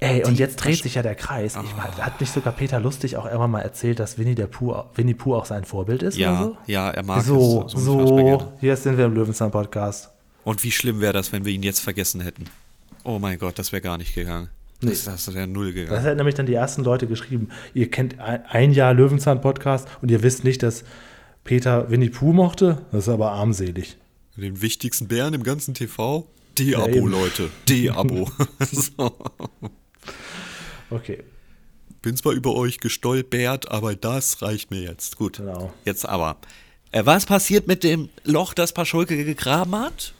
Ey, 0.00 0.24
und 0.24 0.38
jetzt 0.38 0.56
dreht 0.56 0.82
sich 0.82 0.94
ja 0.94 1.02
der 1.02 1.14
Kreis. 1.14 1.56
Ich, 1.56 1.74
oh. 1.76 2.02
Hat 2.02 2.20
nicht 2.20 2.32
sogar 2.32 2.52
Peter 2.52 2.80
Lustig 2.80 3.16
auch 3.16 3.24
irgendwann 3.24 3.50
mal 3.50 3.60
erzählt, 3.60 4.00
dass 4.00 4.18
Winnie, 4.18 4.34
der 4.34 4.46
Pooh, 4.46 4.84
Winnie 4.94 5.14
Pooh 5.14 5.34
auch 5.34 5.46
sein 5.46 5.64
Vorbild 5.64 6.02
ist? 6.02 6.16
Ja, 6.16 6.42
so? 6.42 6.56
ja, 6.66 6.90
er 6.90 7.02
mag 7.02 7.22
so, 7.22 7.64
es. 7.66 7.72
So, 7.72 8.06
so 8.06 8.52
hier 8.60 8.76
sind 8.76 8.98
wir 8.98 9.06
im 9.06 9.14
Löwenzahn-Podcast. 9.14 10.10
Und 10.44 10.62
wie 10.64 10.70
schlimm 10.70 11.00
wäre 11.00 11.12
das, 11.12 11.32
wenn 11.32 11.44
wir 11.44 11.52
ihn 11.52 11.62
jetzt 11.62 11.80
vergessen 11.80 12.20
hätten? 12.20 12.46
Oh 13.04 13.18
mein 13.18 13.38
Gott, 13.38 13.58
das 13.58 13.72
wäre 13.72 13.82
gar 13.82 13.98
nicht 13.98 14.14
gegangen. 14.14 14.48
Das, 14.80 15.04
das 15.04 15.32
wäre 15.32 15.46
null 15.46 15.72
gegangen. 15.72 15.94
Das 15.94 16.04
hätten 16.04 16.16
nämlich 16.16 16.34
dann 16.34 16.46
die 16.46 16.54
ersten 16.54 16.82
Leute 16.82 17.06
geschrieben. 17.06 17.48
Ihr 17.72 17.90
kennt 17.90 18.18
ein 18.18 18.72
Jahr 18.72 18.92
Löwenzahn-Podcast 18.94 19.88
und 20.02 20.10
ihr 20.10 20.22
wisst 20.22 20.42
nicht, 20.42 20.62
dass 20.62 20.84
Peter 21.44 21.90
Winnie 21.90 22.10
Pooh 22.10 22.32
mochte. 22.32 22.82
Das 22.90 23.04
ist 23.04 23.08
aber 23.08 23.32
armselig. 23.32 23.96
Den 24.36 24.60
wichtigsten 24.62 25.08
Bären 25.08 25.34
im 25.34 25.42
ganzen 25.42 25.74
TV? 25.74 26.26
D-Abo, 26.58 26.94
ja, 26.94 27.04
Leute. 27.04 27.50
D-Abo. 27.68 28.30
so. 28.70 29.16
Okay. 30.90 31.22
Bin 32.02 32.16
zwar 32.16 32.32
über 32.32 32.54
euch 32.54 32.80
gestolpert, 32.80 33.70
aber 33.70 33.94
das 33.94 34.42
reicht 34.42 34.70
mir 34.70 34.82
jetzt. 34.82 35.16
Gut. 35.16 35.38
Genau. 35.38 35.72
Jetzt 35.84 36.06
aber. 36.08 36.36
Äh, 36.90 37.06
was 37.06 37.26
passiert 37.26 37.68
mit 37.68 37.84
dem 37.84 38.08
Loch, 38.24 38.54
das 38.54 38.72
Paschulke 38.72 39.24
gegraben 39.24 39.76
hat? 39.76 40.14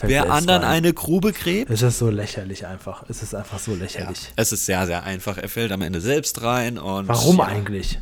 Wer 0.00 0.32
anderen 0.32 0.62
rein. 0.62 0.78
eine 0.78 0.92
Grube 0.92 1.32
gräbt? 1.32 1.70
Es 1.70 1.82
ist 1.82 1.98
so 1.98 2.10
lächerlich 2.10 2.66
einfach. 2.66 3.04
Es 3.08 3.22
ist 3.22 3.34
einfach 3.34 3.60
so 3.60 3.74
lächerlich. 3.74 4.22
Ja, 4.22 4.32
es 4.34 4.50
ist 4.50 4.66
sehr, 4.66 4.84
sehr 4.86 5.04
einfach. 5.04 5.38
Er 5.38 5.48
fällt 5.48 5.70
am 5.70 5.82
Ende 5.82 6.00
selbst 6.00 6.42
rein 6.42 6.78
und. 6.78 7.06
Warum 7.06 7.38
ja, 7.38 7.44
eigentlich? 7.44 8.00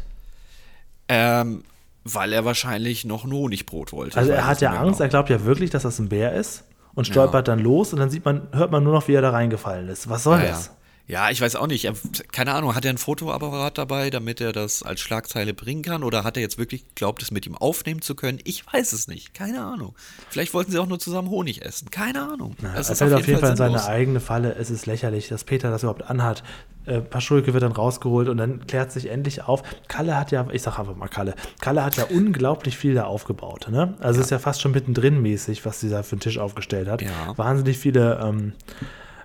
Ähm, 1.09 1.65
weil 2.05 2.33
er 2.33 2.47
wahrscheinlich 2.47 3.05
noch 3.05 3.25
ein 3.25 3.33
Honigbrot 3.33 3.93
wollte. 3.93 4.17
Also 4.17 4.31
er 4.33 4.47
hat 4.47 4.63
ja 4.63 4.71
Angst, 4.71 4.99
genau. 4.99 5.05
er 5.05 5.09
glaubt 5.09 5.29
ja 5.29 5.45
wirklich, 5.45 5.71
dass 5.71 5.83
das 5.83 5.99
ein 5.99 6.09
Bär 6.09 6.33
ist 6.33 6.65
und 6.95 7.07
stolpert 7.07 7.49
ja. 7.49 7.55
dann 7.55 7.65
los 7.65 7.93
und 7.93 7.99
dann 7.99 8.11
sieht 8.11 8.25
man, 8.25 8.49
hört 8.53 8.71
man 8.71 8.85
nur 8.85 8.93
noch, 8.93 9.09
wie 9.09 9.15
er 9.15 9.23
da 9.23 9.31
reingefallen 9.31 9.89
ist. 9.89 10.09
Was 10.09 10.25
soll 10.25 10.39
ja, 10.39 10.49
das? 10.49 10.67
Ja, 10.67 10.73
ich 11.07 11.41
weiß 11.41 11.57
auch 11.57 11.67
nicht. 11.67 11.85
Er, 11.85 11.95
keine 12.33 12.55
Ahnung, 12.55 12.75
hat 12.75 12.85
er 12.85 12.91
ein 12.91 12.99
Fotoapparat 12.99 13.77
dabei, 13.77 14.09
damit 14.09 14.41
er 14.41 14.53
das 14.53 14.83
als 14.83 15.01
Schlagzeile 15.01 15.53
bringen 15.53 15.83
kann? 15.83 16.03
Oder 16.03 16.25
hat 16.25 16.37
er 16.37 16.43
jetzt 16.43 16.57
wirklich 16.57 16.89
geglaubt, 16.89 17.23
es 17.23 17.31
mit 17.31 17.47
ihm 17.47 17.57
aufnehmen 17.57 18.01
zu 18.01 18.15
können? 18.15 18.39
Ich 18.45 18.65
weiß 18.73 18.93
es 18.95 19.07
nicht. 19.07 19.35
Keine 19.35 19.63
Ahnung. 19.63 19.95
Vielleicht 20.31 20.55
wollten 20.55 20.73
sie 20.73 20.79
auch 20.79 20.87
nur 20.87 20.99
zusammen 20.99 21.29
Honig 21.29 21.63
essen. 21.63 21.91
Keine 21.91 22.23
Ahnung. 22.23 22.57
Na, 22.63 22.75
es 22.77 22.89
er 22.89 22.97
fällt 22.97 23.13
auf 23.13 23.27
jeden 23.27 23.41
Fall, 23.41 23.57
Fall 23.57 23.69
in 23.69 23.79
seine 23.79 23.85
eigene 23.85 24.21
Falle. 24.21 24.55
Es 24.55 24.71
ist 24.71 24.87
lächerlich, 24.87 25.29
dass 25.29 25.45
Peter 25.45 25.71
das 25.71 25.83
überhaupt 25.83 26.09
anhat. 26.09 26.43
Äh, 26.87 27.01
Paschulke 27.01 27.53
wird 27.53 27.63
dann 27.63 27.73
rausgeholt 27.73 28.29
und 28.29 28.39
dann 28.39 28.67
klärt 28.67 28.91
sich 28.91 29.11
endlich 29.11 29.43
auf. 29.43 29.63
Kalle 29.89 30.17
hat 30.17 30.33
ja, 30.33 30.47
ich 30.53 30.63
sag 30.63 30.79
einfach 30.79 30.97
mal 30.97 31.09
Kalle, 31.09 31.35
Kalle 31.61 31.85
hat 31.85 31.97
ja 31.97 32.05
unglaublich 32.11 32.79
viel 32.79 32.95
da 32.95 33.05
aufgebaut. 33.05 33.69
Ne? 33.71 33.95
Also 34.01 34.21
ja. 34.21 34.25
ist 34.25 34.31
ja 34.31 34.39
fast 34.39 34.63
schon 34.63 34.73
mittendrin 34.73 35.21
mäßig, 35.21 35.65
was 35.67 35.81
dieser 35.81 36.03
für 36.03 36.13
einen 36.13 36.21
Tisch 36.21 36.39
aufgestellt 36.39 36.89
hat. 36.89 37.03
Ja. 37.03 37.37
Wahnsinnig 37.37 37.79
viele 37.79 38.21
ähm, 38.23 38.53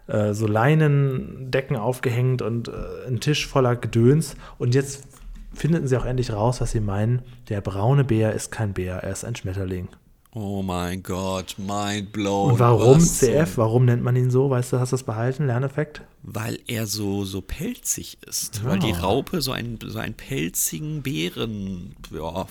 äh, 0.10 0.34
so 0.34 0.48
Leinendecken 0.48 1.78
aufgehängt 1.78 2.42
und 2.42 2.68
äh, 2.68 3.08
ein 3.08 3.20
Tisch 3.20 3.48
voller 3.48 3.76
Gedöns. 3.76 4.36
Und 4.58 4.76
jetzt 4.76 5.08
finden 5.54 5.88
sie 5.88 5.98
auch 5.98 6.06
endlich 6.06 6.32
raus, 6.32 6.62
was 6.62 6.72
sie 6.72 6.80
meinen. 6.80 7.22
Der 7.50 7.62
braune 7.62 8.04
Bär 8.04 8.34
ist 8.34 8.52
kein 8.52 8.74
Bär, 8.74 8.98
er 8.98 9.12
ist 9.12 9.26
ein 9.26 9.36
Schmetterling. 9.36 9.88
Oh 10.32 10.62
mein 10.62 11.02
Gott, 11.02 11.56
mind 11.58 12.12
blown. 12.12 12.52
Und 12.52 12.60
warum 12.60 12.98
was 12.98 13.18
CF? 13.18 13.58
Warum 13.58 13.86
nennt 13.86 14.04
man 14.04 14.16
ihn 14.16 14.30
so? 14.30 14.50
Weißt 14.52 14.72
du, 14.72 14.80
hast 14.80 14.92
du 14.92 14.94
das 14.94 15.04
behalten? 15.04 15.48
Lerneffekt? 15.48 16.02
Weil 16.22 16.60
er 16.68 16.86
so, 16.86 17.26
so 17.26 17.42
pelzig 17.42 18.20
ist. 18.28 18.58
Ja. 18.58 18.66
Weil 18.66 18.80
die 18.80 18.92
Raupe 18.92 19.42
so 19.42 19.52
einen, 19.52 19.80
so 19.84 19.98
einen 19.98 20.14
pelzigen 20.14 21.02
Bären, 21.02 21.96
ja, 22.12 22.46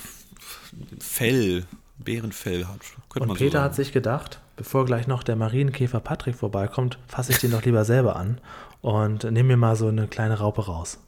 Fell, 1.01 1.64
Bärenfell 1.99 2.66
hat. 2.66 2.81
Und 3.14 3.35
Peter 3.35 3.59
so 3.59 3.64
hat 3.64 3.75
sich 3.75 3.92
gedacht, 3.92 4.40
bevor 4.59 4.85
gleich 4.85 5.07
noch 5.07 5.23
der 5.23 5.37
Marienkäfer 5.37 6.01
Patrick 6.01 6.35
vorbeikommt, 6.35 6.99
fasse 7.07 7.33
ich 7.33 7.38
den 7.38 7.53
doch 7.53 7.64
lieber 7.64 7.85
selber 7.85 8.16
an 8.16 8.40
und 8.83 9.25
nehme 9.25 9.51
mir 9.51 9.57
mal 9.57 9.77
so 9.77 9.88
eine 9.88 10.09
kleine 10.09 10.38
Raupe 10.38 10.66
raus. 10.66 10.99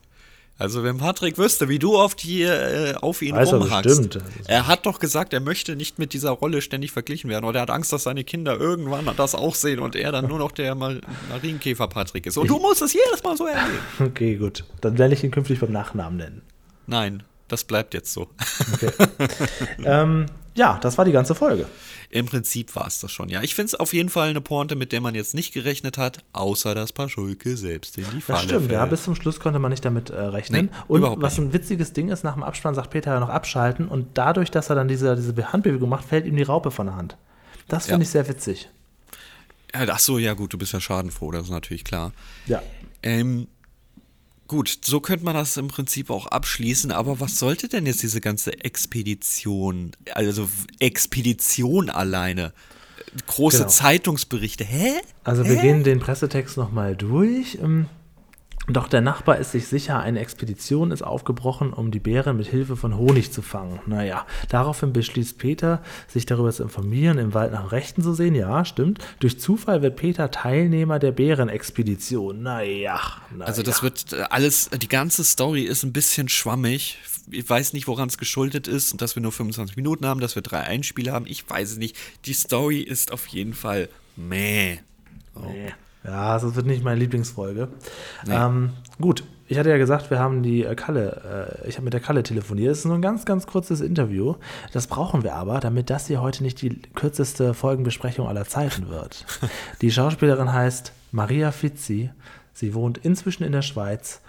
Also 0.57 0.85
wenn 0.85 0.99
Patrick 0.99 1.39
wüsste, 1.39 1.71
wie 1.71 1.79
du 1.79 1.97
oft 1.97 2.21
hier 2.21 2.53
äh, 2.53 2.95
auf 2.95 3.23
ihn 3.23 3.35
Weiß 3.35 3.53
rumhackst. 3.53 4.17
Er, 4.17 4.23
er 4.47 4.67
hat 4.67 4.85
doch 4.85 4.99
gesagt, 4.99 5.33
er 5.33 5.41
möchte 5.41 5.75
nicht 5.75 5.99
mit 5.99 6.13
dieser 6.13 6.33
Rolle 6.33 6.61
ständig 6.61 6.93
verglichen 6.93 7.31
werden. 7.31 7.47
Oder 7.47 7.61
er 7.61 7.63
hat 7.63 7.71
Angst, 7.71 7.95
dass 7.95 8.03
seine 8.03 8.25
Kinder 8.25 8.61
irgendwann 8.61 9.09
das 9.17 9.35
auch 9.35 9.55
sehen 9.55 9.79
und 9.79 9.97
er 9.97 10.13
dann 10.13 10.29
nur 10.29 10.39
noch 10.39 10.53
der 10.53 10.75
Mar 10.75 10.97
Marienkäfer 11.31 11.89
Patrick 11.89 12.27
ist. 12.27 12.37
Und 12.37 12.45
ich, 12.45 12.51
du 12.51 12.59
musst 12.59 12.83
es 12.83 12.93
jedes 12.93 13.23
Mal 13.23 13.37
so 13.37 13.47
erleben. 13.47 13.79
Okay, 14.01 14.37
gut. 14.37 14.65
Dann 14.83 14.99
werde 14.99 15.15
ich 15.15 15.25
ihn 15.25 15.31
künftig 15.31 15.61
beim 15.61 15.73
Nachnamen 15.73 16.19
nennen. 16.19 16.43
Nein, 16.87 17.23
das 17.49 17.65
bleibt 17.65 17.95
jetzt 17.95 18.13
so. 18.13 18.29
Okay. 18.75 18.91
ähm, 19.85 20.27
ja, 20.61 20.79
das 20.83 20.99
war 20.99 21.07
die 21.07 21.13
ganze 21.13 21.35
Folge. 21.35 21.65
Im 22.11 22.27
Prinzip 22.27 22.77
war 22.77 22.87
es 22.87 23.01
das 23.01 23.11
schon, 23.11 23.31
ja. 23.31 23.43
Ich 23.43 23.55
finde 23.55 23.69
es 23.69 23.75
auf 23.75 23.95
jeden 23.95 24.11
Fall 24.11 24.29
eine 24.29 24.43
Pointe, 24.43 24.77
mit 24.77 24.93
der 24.93 25.01
man 25.01 25.15
jetzt 25.15 25.33
nicht 25.35 25.55
gerechnet 25.55 25.97
hat, 25.97 26.19
außer 26.35 26.75
dass 26.75 26.93
Paschulke 26.93 27.57
selbst 27.57 27.97
in 27.97 28.05
die 28.15 28.21
Falle 28.21 28.37
Das 28.37 28.43
stimmt, 28.43 28.61
fällt. 28.67 28.73
ja, 28.73 28.85
bis 28.85 29.05
zum 29.05 29.15
Schluss 29.15 29.41
konnte 29.41 29.59
man 29.59 29.71
nicht 29.71 29.87
damit 29.87 30.11
äh, 30.11 30.21
rechnen. 30.21 30.67
Nee, 30.67 30.85
und 30.89 31.23
was 31.23 31.39
ein 31.39 31.55
witziges 31.55 31.95
Ding 31.95 32.11
ist, 32.11 32.25
nach 32.25 32.35
dem 32.35 32.43
Abspann 32.43 32.75
sagt 32.75 32.91
Peter 32.91 33.15
ja 33.15 33.21
noch 33.21 33.31
abschalten 33.31 33.89
und 33.89 34.19
dadurch, 34.19 34.51
dass 34.51 34.69
er 34.69 34.77
dann 34.77 34.87
diese, 34.87 35.17
diese 35.17 35.51
Handbewegung 35.51 35.89
macht, 35.89 36.05
fällt 36.05 36.27
ihm 36.27 36.37
die 36.37 36.43
Raupe 36.43 36.71
von 36.71 36.89
der 36.89 36.97
Hand. 36.97 37.17
Das 37.67 37.87
finde 37.87 38.01
ja. 38.01 38.03
ich 38.03 38.11
sehr 38.11 38.29
witzig. 38.29 38.69
Ach 39.73 39.99
so, 39.99 40.19
ja 40.19 40.35
gut, 40.35 40.53
du 40.53 40.59
bist 40.59 40.75
ja 40.75 40.81
schadenfroh, 40.81 41.31
das 41.31 41.45
ist 41.45 41.51
natürlich 41.51 41.85
klar. 41.85 42.13
Ja. 42.45 42.63
Ähm, 43.03 43.49
Gut, 44.51 44.79
so 44.85 44.99
könnte 44.99 45.25
man 45.25 45.35
das 45.35 45.57
im 45.57 45.69
Prinzip 45.69 46.11
auch 46.11 46.27
abschließen, 46.27 46.91
aber 46.91 47.21
was 47.21 47.39
sollte 47.39 47.69
denn 47.69 47.87
jetzt 47.87 48.03
diese 48.03 48.21
ganze 48.21 48.65
Expedition, 48.65 49.93
also 50.13 50.51
Expedition 50.81 51.89
alleine? 51.89 52.53
Große 53.29 53.59
genau. 53.59 53.69
Zeitungsberichte, 53.69 54.65
hä? 54.65 54.95
Also 55.23 55.45
hä? 55.45 55.51
wir 55.51 55.57
gehen 55.59 55.85
den 55.85 56.01
Pressetext 56.01 56.57
nochmal 56.57 56.97
durch. 56.97 57.59
Doch 58.73 58.89
der 58.89 59.01
Nachbar 59.01 59.39
ist 59.39 59.53
sich 59.53 59.67
sicher, 59.67 59.99
eine 60.01 60.21
Expedition 60.21 60.91
ist 60.93 61.03
aufgebrochen, 61.03 61.73
um 61.73 61.91
die 61.91 61.99
Bären 61.99 62.37
mit 62.37 62.47
Hilfe 62.47 62.77
von 62.77 62.97
Honig 62.97 63.33
zu 63.33 63.43
fangen. 63.43 63.81
Naja, 63.87 64.27
daraufhin 64.49 64.93
beschließt 64.93 65.39
Peter, 65.39 65.83
sich 66.07 66.27
darüber 66.27 66.53
zu 66.53 66.63
informieren, 66.63 67.19
im 67.19 67.35
Wald 67.35 67.53
nach 67.53 67.73
Rechten 67.73 68.03
zu 68.03 68.15
sehen. 68.15 68.35
Ja, 68.35 68.65
stimmt. 68.65 68.99
Durch 69.19 69.41
Zufall 69.41 69.83
wird 69.83 69.97
Peter 69.97 70.31
Teilnehmer 70.31 70.99
der 70.99 71.13
Bärenexpedition. 71.13 72.43
Naja, 72.43 73.01
naja. 73.31 73.45
Also 73.45 73.63
das 73.63 73.83
wird 73.83 74.13
äh, 74.13 74.23
alles, 74.31 74.71
die 74.71 74.89
ganze 74.89 75.25
Story 75.25 75.63
ist 75.63 75.83
ein 75.83 75.93
bisschen 75.93 76.29
schwammig. 76.29 76.99
Ich 77.31 77.49
weiß 77.49 77.73
nicht, 77.73 77.87
woran 77.87 78.09
es 78.09 78.19
geschuldet 78.19 78.69
ist, 78.69 79.01
dass 79.01 79.17
wir 79.17 79.23
nur 79.23 79.33
25 79.33 79.77
Minuten 79.77 80.07
haben, 80.07 80.21
dass 80.21 80.35
wir 80.35 80.43
drei 80.43 80.61
Einspiele 80.61 81.13
haben. 81.13 81.27
Ich 81.27 81.49
weiß 81.49 81.73
es 81.73 81.77
nicht. 81.79 81.97
Die 82.25 82.35
Story 82.35 82.81
ist 82.81 83.13
auf 83.13 83.27
jeden 83.29 83.55
Fall 83.55 83.89
meh. 84.17 84.79
Oh. 85.35 85.41
Meh. 85.41 85.73
Ja, 86.05 86.39
das 86.39 86.55
wird 86.55 86.67
nicht 86.67 86.83
meine 86.83 86.99
Lieblingsfolge. 86.99 87.69
Nee. 88.27 88.35
Ähm, 88.35 88.71
gut, 89.01 89.25
ich 89.51 89.59
hatte 89.59 89.69
ja 89.69 89.79
gesagt, 89.79 90.11
wir 90.11 90.19
haben 90.21 90.43
die 90.43 90.65
äh, 90.65 90.75
Kalle, 90.75 91.59
äh, 91.65 91.69
ich 91.69 91.75
habe 91.75 91.85
mit 91.85 91.93
der 91.93 92.01
Kalle 92.01 92.23
telefoniert. 92.23 92.71
Das 92.71 92.79
ist 92.79 92.85
nur 92.85 92.95
ein 92.95 93.03
ganz, 93.03 93.25
ganz 93.25 93.47
kurzes 93.47 93.81
Interview. 93.81 94.37
Das 94.73 94.87
brauchen 94.87 95.25
wir 95.25 95.35
aber, 95.35 95.61
damit 95.61 95.91
das 95.91 96.07
hier 96.07 96.23
heute 96.23 96.43
nicht 96.43 96.63
die 96.63 96.81
kürzeste 96.95 97.53
Folgenbesprechung 97.53 98.29
aller 98.29 98.45
Zeiten 98.45 98.89
wird. 98.89 99.27
die 99.83 99.91
Schauspielerin 99.91 100.53
heißt 100.53 100.93
Maria 101.11 101.51
Fizzi. 101.51 102.11
Sie 102.53 102.75
wohnt 102.75 102.99
inzwischen 102.99 103.43
in 103.43 103.53
der 103.53 103.63
Schweiz 103.63 104.21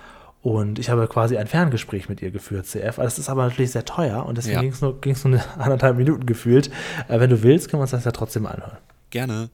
und 0.42 0.80
ich 0.80 0.90
habe 0.90 1.08
quasi 1.08 1.38
ein 1.38 1.46
Ferngespräch 1.48 2.10
mit 2.10 2.22
ihr 2.22 2.32
geführt, 2.32 2.66
CF. 2.66 2.96
Das 2.96 3.20
ist 3.20 3.30
aber 3.30 3.44
natürlich 3.44 3.72
sehr 3.72 3.86
teuer 3.86 4.26
und 4.26 4.40
deswegen 4.40 4.56
ja. 4.56 4.62
ging 4.62 4.72
es 4.72 4.82
nur, 4.82 5.00
ging's 5.00 5.24
nur 5.24 5.34
eine 5.36 5.44
anderthalb 5.64 5.98
Minuten 5.98 6.26
gefühlt. 6.26 6.72
Äh, 7.08 7.20
wenn 7.20 7.30
du 7.30 7.44
willst, 7.44 7.70
können 7.70 7.80
wir 7.80 7.84
uns 7.84 7.92
das 7.92 8.06
ja 8.06 8.12
trotzdem 8.12 8.48
anhören. 8.48 8.78
Gerne. 9.12 9.50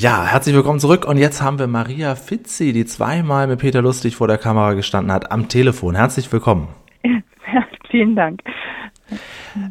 Ja, 0.00 0.24
herzlich 0.26 0.54
willkommen 0.54 0.78
zurück. 0.78 1.08
Und 1.08 1.16
jetzt 1.16 1.42
haben 1.42 1.58
wir 1.58 1.66
Maria 1.66 2.14
Fitzi, 2.14 2.72
die 2.72 2.84
zweimal 2.84 3.48
mit 3.48 3.58
Peter 3.58 3.82
Lustig 3.82 4.14
vor 4.14 4.28
der 4.28 4.38
Kamera 4.38 4.74
gestanden 4.74 5.10
hat, 5.10 5.32
am 5.32 5.48
Telefon. 5.48 5.96
Herzlich 5.96 6.30
willkommen. 6.32 6.68
Ja, 7.02 7.64
vielen 7.90 8.14
Dank. 8.14 8.40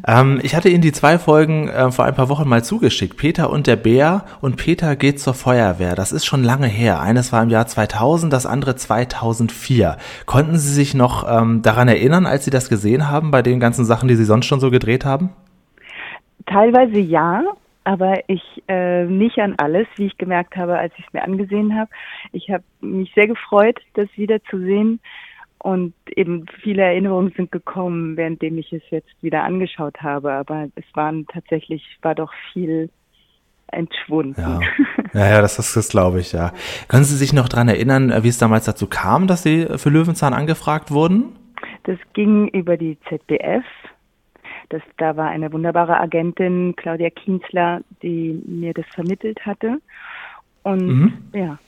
Ähm, 0.06 0.38
ich 0.42 0.54
hatte 0.54 0.68
Ihnen 0.68 0.82
die 0.82 0.92
zwei 0.92 1.18
Folgen 1.18 1.68
äh, 1.68 1.90
vor 1.92 2.04
ein 2.04 2.14
paar 2.14 2.28
Wochen 2.28 2.46
mal 2.46 2.62
zugeschickt. 2.62 3.16
Peter 3.16 3.48
und 3.48 3.66
der 3.66 3.76
Bär 3.76 4.26
und 4.42 4.56
Peter 4.56 4.96
geht 4.96 5.18
zur 5.18 5.32
Feuerwehr. 5.32 5.94
Das 5.94 6.12
ist 6.12 6.26
schon 6.26 6.44
lange 6.44 6.66
her. 6.66 7.00
Eines 7.00 7.32
war 7.32 7.42
im 7.42 7.48
Jahr 7.48 7.66
2000, 7.66 8.30
das 8.30 8.44
andere 8.44 8.76
2004. 8.76 9.96
Konnten 10.26 10.58
Sie 10.58 10.74
sich 10.74 10.92
noch 10.92 11.26
ähm, 11.26 11.62
daran 11.62 11.88
erinnern, 11.88 12.26
als 12.26 12.44
Sie 12.44 12.50
das 12.50 12.68
gesehen 12.68 13.08
haben, 13.08 13.30
bei 13.30 13.40
den 13.40 13.60
ganzen 13.60 13.86
Sachen, 13.86 14.08
die 14.08 14.16
Sie 14.16 14.26
sonst 14.26 14.44
schon 14.44 14.60
so 14.60 14.70
gedreht 14.70 15.06
haben? 15.06 15.30
Teilweise 16.44 16.98
ja, 16.98 17.44
aber 17.88 18.18
ich 18.26 18.42
äh, 18.68 19.06
nicht 19.06 19.38
an 19.38 19.54
alles, 19.56 19.86
wie 19.96 20.08
ich 20.08 20.18
gemerkt 20.18 20.56
habe, 20.56 20.78
als 20.78 20.92
ich 20.98 21.06
es 21.06 21.12
mir 21.14 21.22
angesehen 21.22 21.74
habe. 21.74 21.88
Ich 22.32 22.50
habe 22.50 22.62
mich 22.82 23.10
sehr 23.14 23.26
gefreut, 23.26 23.80
das 23.94 24.08
wieder 24.16 24.44
zu 24.44 24.58
sehen 24.58 25.00
und 25.58 25.94
eben 26.14 26.44
viele 26.62 26.82
Erinnerungen 26.82 27.32
sind 27.34 27.50
gekommen, 27.50 28.18
währenddem 28.18 28.58
ich 28.58 28.74
es 28.74 28.82
jetzt 28.90 29.22
wieder 29.22 29.42
angeschaut 29.42 30.02
habe. 30.02 30.32
Aber 30.32 30.68
es 30.74 30.84
waren 30.92 31.26
tatsächlich, 31.28 31.82
war 32.02 32.14
doch 32.14 32.30
viel 32.52 32.90
entschwunden. 33.68 34.38
Ja, 34.38 34.60
ja, 35.14 35.30
ja 35.30 35.40
das, 35.40 35.56
das, 35.56 35.72
das 35.72 35.88
glaube 35.88 36.20
ich, 36.20 36.32
ja. 36.32 36.52
Können 36.88 37.04
Sie 37.04 37.16
sich 37.16 37.32
noch 37.32 37.48
daran 37.48 37.68
erinnern, 37.68 38.12
wie 38.22 38.28
es 38.28 38.36
damals 38.36 38.66
dazu 38.66 38.86
kam, 38.86 39.26
dass 39.26 39.44
Sie 39.44 39.66
für 39.78 39.88
Löwenzahn 39.88 40.34
angefragt 40.34 40.90
wurden? 40.90 41.36
Das 41.84 41.96
ging 42.12 42.48
über 42.48 42.76
die 42.76 42.98
ZDF. 43.08 43.64
Das, 44.68 44.82
da 44.98 45.16
war 45.16 45.28
eine 45.28 45.52
wunderbare 45.52 45.98
Agentin, 45.98 46.74
Claudia 46.76 47.10
Kienzler, 47.10 47.80
die 48.02 48.42
mir 48.46 48.74
das 48.74 48.84
vermittelt 48.94 49.46
hatte. 49.46 49.78
Und 50.62 50.86
mhm. 50.86 51.12
ja, 51.32 51.58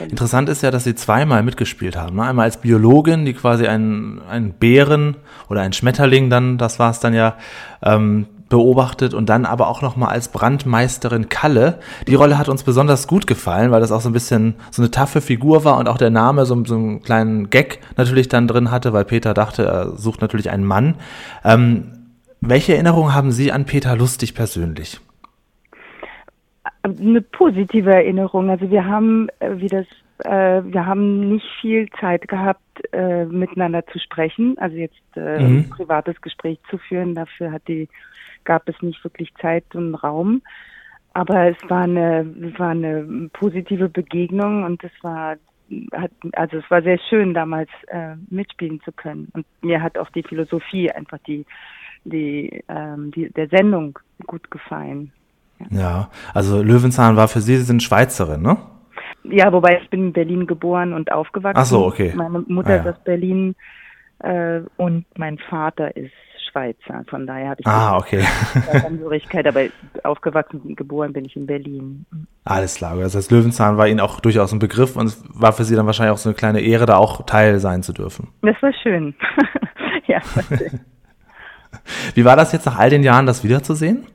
Interessant 0.00 0.48
ist 0.48 0.62
ja, 0.62 0.70
dass 0.70 0.84
sie 0.84 0.94
zweimal 0.94 1.42
mitgespielt 1.42 1.96
haben. 1.96 2.16
Ne? 2.16 2.22
Einmal 2.22 2.44
als 2.44 2.60
Biologin, 2.60 3.24
die 3.24 3.34
quasi 3.34 3.66
einen, 3.66 4.22
einen 4.22 4.52
Bären 4.52 5.16
oder 5.50 5.62
einen 5.62 5.72
Schmetterling 5.72 6.30
dann, 6.30 6.56
das 6.56 6.78
war 6.78 6.92
es 6.92 7.00
dann 7.00 7.14
ja, 7.14 7.36
ähm, 7.82 8.26
beobachtet 8.48 9.14
und 9.14 9.28
dann 9.28 9.44
aber 9.44 9.68
auch 9.68 9.82
nochmal 9.82 10.10
als 10.10 10.28
Brandmeisterin 10.28 11.28
Kalle. 11.28 11.78
Die 12.06 12.14
Rolle 12.14 12.38
hat 12.38 12.48
uns 12.48 12.62
besonders 12.62 13.08
gut 13.08 13.26
gefallen, 13.26 13.70
weil 13.70 13.80
das 13.80 13.92
auch 13.92 14.00
so 14.00 14.08
ein 14.08 14.12
bisschen 14.12 14.54
so 14.70 14.82
eine 14.82 14.90
taffe 14.90 15.20
Figur 15.20 15.64
war 15.64 15.78
und 15.78 15.88
auch 15.88 15.98
der 15.98 16.10
Name 16.10 16.46
so, 16.46 16.64
so 16.64 16.74
einen 16.74 17.02
kleinen 17.02 17.50
Gag 17.50 17.80
natürlich 17.96 18.28
dann 18.28 18.46
drin 18.46 18.70
hatte, 18.70 18.92
weil 18.92 19.04
Peter 19.04 19.34
dachte, 19.34 19.64
er 19.64 19.96
sucht 19.96 20.20
natürlich 20.20 20.50
einen 20.50 20.64
Mann. 20.64 20.94
Ähm, 21.44 21.92
welche 22.40 22.74
Erinnerungen 22.74 23.14
haben 23.14 23.32
Sie 23.32 23.50
an 23.50 23.64
Peter 23.64 23.96
Lustig 23.96 24.34
persönlich? 24.34 25.00
eine 26.86 27.20
positive 27.20 27.92
Erinnerung. 27.92 28.50
Also 28.50 28.70
wir 28.70 28.84
haben, 28.84 29.28
äh, 29.40 29.50
wie 29.56 29.68
das, 29.68 29.86
äh, 30.24 30.62
wir 30.64 30.86
haben 30.86 31.28
nicht 31.28 31.46
viel 31.60 31.88
Zeit 32.00 32.28
gehabt, 32.28 32.60
äh, 32.92 33.24
miteinander 33.24 33.86
zu 33.86 33.98
sprechen. 33.98 34.56
Also 34.58 34.76
jetzt 34.76 34.94
äh, 35.16 35.40
mhm. 35.40 35.58
ein 35.58 35.70
privates 35.70 36.20
Gespräch 36.20 36.58
zu 36.70 36.78
führen. 36.78 37.14
Dafür 37.14 37.52
hat 37.52 37.62
die, 37.68 37.88
gab 38.46 38.66
es 38.68 38.80
nicht 38.80 39.04
wirklich 39.04 39.34
Zeit 39.42 39.64
und 39.74 39.94
Raum. 39.94 40.40
Aber 41.12 41.48
es 41.48 41.56
war 41.68 41.82
eine, 41.82 42.26
war 42.58 42.70
eine 42.70 43.28
positive 43.32 43.88
Begegnung 43.88 44.64
und 44.64 44.82
es 44.84 44.92
war 45.02 45.36
hat, 45.92 46.10
also 46.34 46.58
es 46.58 46.70
war 46.70 46.82
sehr 46.82 46.98
schön, 47.08 47.34
damals 47.34 47.68
äh, 47.88 48.14
mitspielen 48.30 48.80
zu 48.84 48.92
können. 48.92 49.28
Und 49.32 49.46
mir 49.62 49.82
hat 49.82 49.98
auch 49.98 50.10
die 50.10 50.22
Philosophie 50.22 50.90
einfach 50.90 51.18
die, 51.26 51.44
die, 52.04 52.62
ähm, 52.68 53.10
die 53.10 53.30
der 53.30 53.48
Sendung 53.48 53.98
gut 54.26 54.50
gefallen. 54.50 55.12
Ja, 55.70 56.10
also 56.34 56.62
Löwenzahn 56.62 57.16
war 57.16 57.28
für 57.28 57.40
Sie, 57.40 57.56
Sie 57.56 57.62
sind 57.62 57.82
Schweizerin, 57.82 58.42
ne? 58.42 58.58
Ja, 59.24 59.52
wobei 59.52 59.80
ich 59.82 59.90
bin 59.90 60.06
in 60.06 60.12
Berlin 60.12 60.46
geboren 60.46 60.92
und 60.92 61.10
aufgewachsen. 61.10 61.58
Ach 61.58 61.64
so, 61.64 61.84
okay. 61.84 62.12
Meine 62.14 62.44
Mutter 62.46 62.68
ah, 62.68 62.76
ja. 62.76 62.82
ist 62.82 62.88
aus 62.88 63.04
Berlin 63.04 63.56
äh, 64.20 64.60
und 64.76 65.06
mein 65.16 65.38
Vater 65.38 65.96
ist 65.96 66.12
Schweizer. 66.50 67.04
Von 67.08 67.26
daher 67.26 67.50
habe 67.50 67.60
ich 67.60 67.66
ah, 67.66 67.96
okay. 67.96 68.24
Angehörigkeit, 68.86 69.46
aber 69.46 69.62
aufgewachsen 70.04 70.60
und 70.60 70.76
geboren 70.76 71.12
bin 71.12 71.24
ich 71.24 71.36
in 71.36 71.46
Berlin. 71.46 72.06
Alles 72.44 72.76
klar. 72.76 72.96
Das 72.96 73.14
heißt, 73.14 73.30
Löwenzahn 73.30 73.76
war 73.76 73.88
Ihnen 73.88 74.00
auch 74.00 74.20
durchaus 74.20 74.52
ein 74.52 74.58
Begriff 74.58 74.96
und 74.96 75.06
es 75.06 75.22
war 75.28 75.52
für 75.52 75.64
Sie 75.64 75.76
dann 75.76 75.86
wahrscheinlich 75.86 76.14
auch 76.14 76.18
so 76.18 76.28
eine 76.28 76.36
kleine 76.36 76.60
Ehre, 76.60 76.86
da 76.86 76.96
auch 76.96 77.26
Teil 77.26 77.58
sein 77.58 77.82
zu 77.82 77.92
dürfen. 77.92 78.28
Das 78.42 78.56
war 78.62 78.72
schön. 78.82 79.14
ja, 80.06 80.20
war 80.34 80.58
schön. 80.58 80.80
Wie 82.14 82.24
war 82.24 82.36
das 82.36 82.52
jetzt 82.52 82.66
nach 82.66 82.78
all 82.78 82.90
den 82.90 83.02
Jahren, 83.02 83.26
das 83.26 83.44
wiederzusehen? 83.44 84.06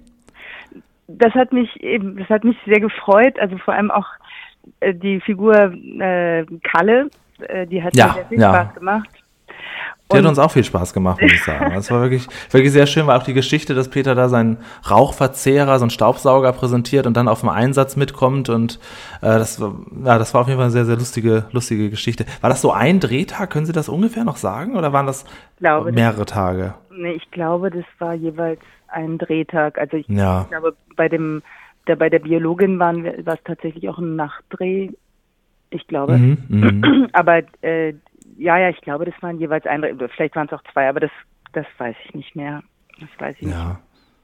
das 1.18 1.34
hat 1.34 1.52
mich 1.52 1.82
eben, 1.82 2.18
das 2.18 2.30
hat 2.30 2.44
mich 2.44 2.58
sehr 2.66 2.80
gefreut. 2.80 3.40
Also 3.40 3.58
vor 3.58 3.74
allem 3.74 3.92
auch 3.92 4.08
äh, 4.80 4.94
die 4.94 5.20
Figur 5.22 5.56
äh, 6.00 6.46
Kalle, 6.64 7.10
äh, 7.40 7.68
die 7.68 7.84
hat 7.84 7.96
ja, 7.96 8.08
mir 8.08 8.14
sehr 8.14 8.26
viel 8.26 8.40
ja. 8.40 8.50
Spaß 8.50 8.76
gemacht. 8.76 9.10
Die 10.12 10.18
hat 10.18 10.26
uns 10.26 10.40
auch 10.40 10.52
viel 10.52 10.64
Spaß 10.64 10.94
gemacht, 10.94 11.22
muss 11.22 11.34
ich 11.34 11.44
sagen. 11.44 11.74
Das 11.74 11.90
war 11.92 12.02
wirklich, 12.02 12.28
wirklich 12.50 12.72
sehr 12.72 12.86
schön, 12.86 13.08
weil 13.08 13.18
auch 13.18 13.24
die 13.24 13.34
Geschichte, 13.34 13.74
dass 13.74 13.90
Peter 13.90 14.16
da 14.16 14.30
seinen 14.30 14.58
Rauchverzehrer, 14.90 15.80
so 15.80 15.84
einen 15.84 15.90
Staubsauger 15.90 16.52
präsentiert 16.54 17.08
und 17.08 17.16
dann 17.18 17.28
auf 17.28 17.42
dem 17.42 17.50
Einsatz 17.50 17.96
mitkommt 17.96 18.50
und 18.50 18.80
äh, 19.22 19.28
das, 19.28 19.60
war, 19.60 19.74
ja, 20.06 20.18
das 20.18 20.34
war 20.34 20.42
auf 20.42 20.48
jeden 20.48 20.58
Fall 20.58 20.66
eine 20.66 20.72
sehr, 20.72 20.86
sehr 20.86 20.98
lustige, 20.98 21.46
lustige 21.52 21.90
Geschichte. 21.90 22.26
War 22.42 22.50
das 22.50 22.62
so 22.62 22.72
ein 22.72 23.00
Drehtag? 23.00 23.50
Können 23.50 23.66
Sie 23.66 23.74
das 23.74 23.90
ungefähr 23.90 24.24
noch 24.24 24.38
sagen 24.38 24.76
oder 24.76 24.94
waren 24.94 25.08
das 25.08 25.26
glaube, 25.58 25.92
mehrere 25.92 26.26
das, 26.26 26.34
Tage? 26.34 26.74
Nee, 26.96 27.14
ich 27.14 27.32
glaube, 27.32 27.70
das 27.70 27.86
war 28.00 28.14
jeweils 28.14 28.60
ein 28.88 29.18
Drehtag. 29.18 29.78
Also 29.78 29.98
ich 29.98 30.08
ja. 30.08 30.46
glaube, 30.50 30.76
bei 30.96 31.10
dem, 31.10 31.42
der, 31.88 31.96
bei 31.96 32.10
der 32.10 32.20
Biologin 32.20 32.80
waren 32.80 33.04
wir, 33.04 33.26
war 33.26 33.36
es 33.36 33.44
tatsächlich 33.44 33.88
auch 33.90 33.98
ein 33.98 34.16
Nachtdreh. 34.16 34.90
Ich 35.70 35.88
glaube. 35.88 36.18
Mhm, 36.18 36.38
mhm. 36.50 37.08
aber 37.14 37.42
äh, 37.62 37.94
ja, 38.42 38.58
ja, 38.58 38.70
ich 38.70 38.82
glaube, 38.82 39.06
das 39.06 39.14
waren 39.22 39.40
jeweils 39.40 39.66
ein, 39.68 39.82
vielleicht 40.16 40.36
waren 40.36 40.48
es 40.48 40.54
auch 40.54 40.64
zwei, 40.74 40.90
aber 40.90 41.00
das, 41.00 41.12
das 41.54 41.66
weiß 41.78 41.96
ich 42.06 42.16
nicht 42.16 42.36
mehr. 42.36 42.64
Das 43.00 43.10
weiß 43.20 43.36
ich 43.40 43.48
ja. 43.48 43.70
nicht. 43.70 43.80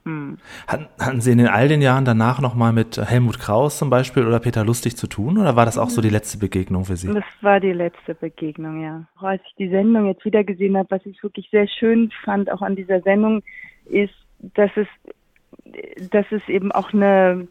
Hm. 0.06 0.38
Hatten, 0.68 0.88
hatten 1.00 1.22
Sie 1.22 1.32
in 1.32 1.38
den 1.38 1.48
all 1.48 1.68
den 1.68 1.82
Jahren 1.82 2.06
danach 2.06 2.40
nochmal 2.42 2.74
mit 2.74 2.98
Helmut 2.98 3.40
Kraus 3.40 3.78
zum 3.78 3.90
Beispiel 3.90 4.26
oder 4.26 4.40
Peter 4.40 4.64
Lustig 4.66 4.98
zu 4.98 5.08
tun 5.08 5.38
oder 5.38 5.56
war 5.56 5.66
das 5.66 5.78
auch 5.78 5.90
so 5.90 6.02
die 6.02 6.10
letzte 6.10 6.40
Begegnung 6.40 6.86
für 6.86 6.96
Sie? 6.96 7.14
Das 7.14 7.26
war 7.42 7.60
die 7.60 7.74
letzte 7.74 8.16
Begegnung, 8.16 8.82
ja. 8.82 9.06
Auch 9.18 9.24
als 9.24 9.42
ich 9.46 9.56
die 9.56 9.70
Sendung 9.70 10.08
jetzt 10.08 10.26
wieder 10.26 10.44
gesehen 10.44 10.78
habe, 10.78 10.90
was 10.90 11.06
ich 11.06 11.22
wirklich 11.22 11.50
sehr 11.52 11.68
schön 11.68 12.12
fand, 12.24 12.50
auch 12.52 12.62
an 12.62 12.76
dieser 12.76 13.02
Sendung, 13.02 13.44
ist, 13.86 14.16
dass 14.40 14.72
es 14.76 14.88
dass 16.12 16.26
es 16.32 16.42
eben 16.48 16.72
auch 16.72 16.94
eine, 16.94 17.48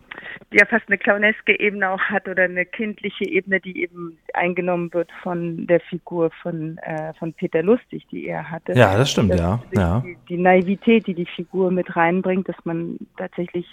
ja 0.53 0.65
fast 0.67 0.85
eine 0.89 0.99
clowneske 0.99 1.59
Ebene 1.59 1.91
auch 1.91 2.01
hat 2.01 2.29
oder 2.29 2.45
eine 2.45 2.65
kindliche 2.65 3.25
Ebene, 3.29 3.61
die 3.61 3.83
eben 3.83 4.19
eingenommen 4.35 4.93
wird 4.93 5.11
von 5.23 5.67
der 5.67 5.81
Figur 5.81 6.31
von, 6.43 6.79
äh, 6.79 7.13
von 7.15 7.33
Peter 7.33 7.63
Lustig, 7.63 8.07
die 8.11 8.27
er 8.27 8.51
hatte. 8.51 8.73
Ja, 8.73 8.97
das 8.97 9.11
stimmt, 9.11 9.33
das, 9.33 9.41
ja. 9.41 9.63
Die, 9.73 9.79
ja. 9.79 10.03
Die, 10.05 10.17
die 10.29 10.39
Naivität, 10.39 11.07
die 11.07 11.15
die 11.15 11.27
Figur 11.27 11.71
mit 11.71 11.97
reinbringt, 11.97 12.49
dass 12.49 12.57
man 12.65 12.99
tatsächlich, 13.17 13.67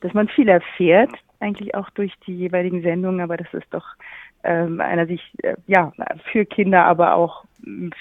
dass 0.00 0.12
man 0.14 0.28
viel 0.28 0.48
erfährt, 0.48 1.12
eigentlich 1.40 1.74
auch 1.74 1.90
durch 1.90 2.12
die 2.26 2.34
jeweiligen 2.34 2.82
Sendungen, 2.82 3.20
aber 3.20 3.36
das 3.36 3.52
ist 3.52 3.66
doch 3.70 3.84
ähm, 4.44 4.80
einer 4.80 5.06
sich, 5.06 5.20
äh, 5.42 5.54
ja, 5.66 5.92
für 6.30 6.44
Kinder, 6.44 6.84
aber 6.84 7.14
auch 7.14 7.44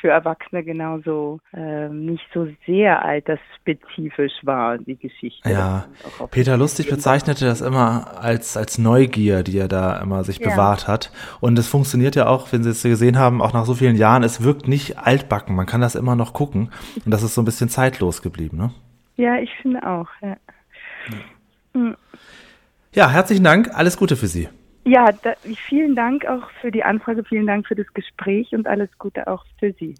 für 0.02 0.10
Erwachsene 0.10 0.64
genauso 0.64 1.39
äh, 1.54 1.88
nicht 1.89 2.26
so 2.34 2.48
sehr 2.66 3.04
altersspezifisch 3.04 4.34
war, 4.44 4.78
die 4.78 4.98
Geschichte. 4.98 5.50
Ja, 5.50 5.86
Peter 6.32 6.58
Lustig 6.58 6.89
bezeichnete 6.89 7.46
das 7.46 7.62
immer 7.62 8.20
als, 8.20 8.58
als 8.58 8.78
Neugier, 8.78 9.44
die 9.44 9.58
er 9.58 9.68
da 9.68 10.00
immer 10.02 10.24
sich 10.24 10.39
ja. 10.39 10.50
bewahrt 10.50 10.88
hat. 10.88 11.12
Und 11.39 11.58
es 11.58 11.68
funktioniert 11.68 12.16
ja 12.16 12.28
auch, 12.28 12.52
wenn 12.52 12.64
Sie 12.64 12.70
es 12.70 12.84
gesehen 12.84 13.18
haben, 13.18 13.41
auch 13.41 13.54
nach 13.54 13.66
so 13.66 13.76
vielen 13.76 13.96
Jahren, 13.96 14.24
es 14.24 14.44
wirkt 14.44 14.68
nicht 14.68 14.98
altbacken, 14.98 15.56
man 15.56 15.66
kann 15.66 15.82
das 15.82 15.96
immer 15.96 16.16
noch 16.16 16.34
gucken. 16.34 16.72
Und 17.06 17.12
das 17.12 17.24
ist 17.24 17.36
so 17.36 17.41
ein 17.41 17.46
bisschen 17.46 17.70
zeitlos 17.70 18.22
geblieben, 18.22 18.58
ne? 18.58 18.72
Ja, 19.16 19.38
ich 19.38 19.52
finde 19.62 19.86
auch, 19.88 20.08
ja. 20.22 20.36
Hm. 21.74 21.96
Ja, 22.94 23.10
herzlichen 23.10 23.44
Dank, 23.44 23.70
alles 23.74 23.98
Gute 23.98 24.16
für 24.16 24.28
Sie. 24.28 24.50
Ja, 24.86 25.12
da, 25.12 25.36
vielen 25.68 25.96
Dank 25.96 26.26
auch 26.26 26.50
für 26.62 26.72
die 26.72 26.84
Anfrage, 26.84 27.24
vielen 27.24 27.48
Dank 27.48 27.68
für 27.68 27.76
das 27.76 27.88
Gespräch 27.94 28.54
und 28.54 28.68
alles 28.68 28.90
Gute 28.98 29.28
auch 29.28 29.46
für 29.60 29.74
Sie. 29.80 29.96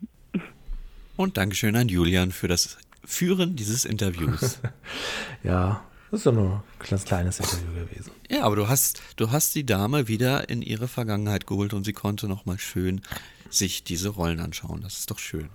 Und 1.16 1.38
Dankeschön 1.38 1.76
an 1.76 1.88
Julian 1.88 2.32
für 2.32 2.48
das 2.48 2.78
Führen 3.06 3.56
dieses 3.56 3.86
Interviews. 3.86 4.60
ja, 5.44 5.84
das 6.12 6.22
ist 6.22 6.26
doch 6.26 6.34
nur 6.34 6.64
ein 6.80 6.90
ganz 6.90 7.06
kleines 7.06 7.40
Interview 7.40 7.86
gewesen. 7.86 8.12
Ja, 8.30 8.44
aber 8.44 8.56
du 8.56 8.68
hast, 8.68 9.02
du 9.16 9.32
hast 9.32 9.56
die 9.56 9.66
Dame 9.66 10.08
wieder 10.08 10.50
in 10.50 10.62
ihre 10.62 10.88
Vergangenheit 10.88 11.48
geholt 11.48 11.74
und 11.74 11.86
sie 11.86 11.94
konnte 11.94 12.28
nochmal 12.28 12.60
schön 12.60 13.02
sich 13.50 13.84
diese 13.84 14.10
Rollen 14.10 14.40
anschauen. 14.40 14.82
Das 14.82 15.00
ist 15.00 15.12
doch 15.12 15.20
schön. 15.20 15.50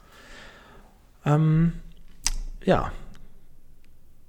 Ähm, 1.25 1.75
ja, 2.65 2.93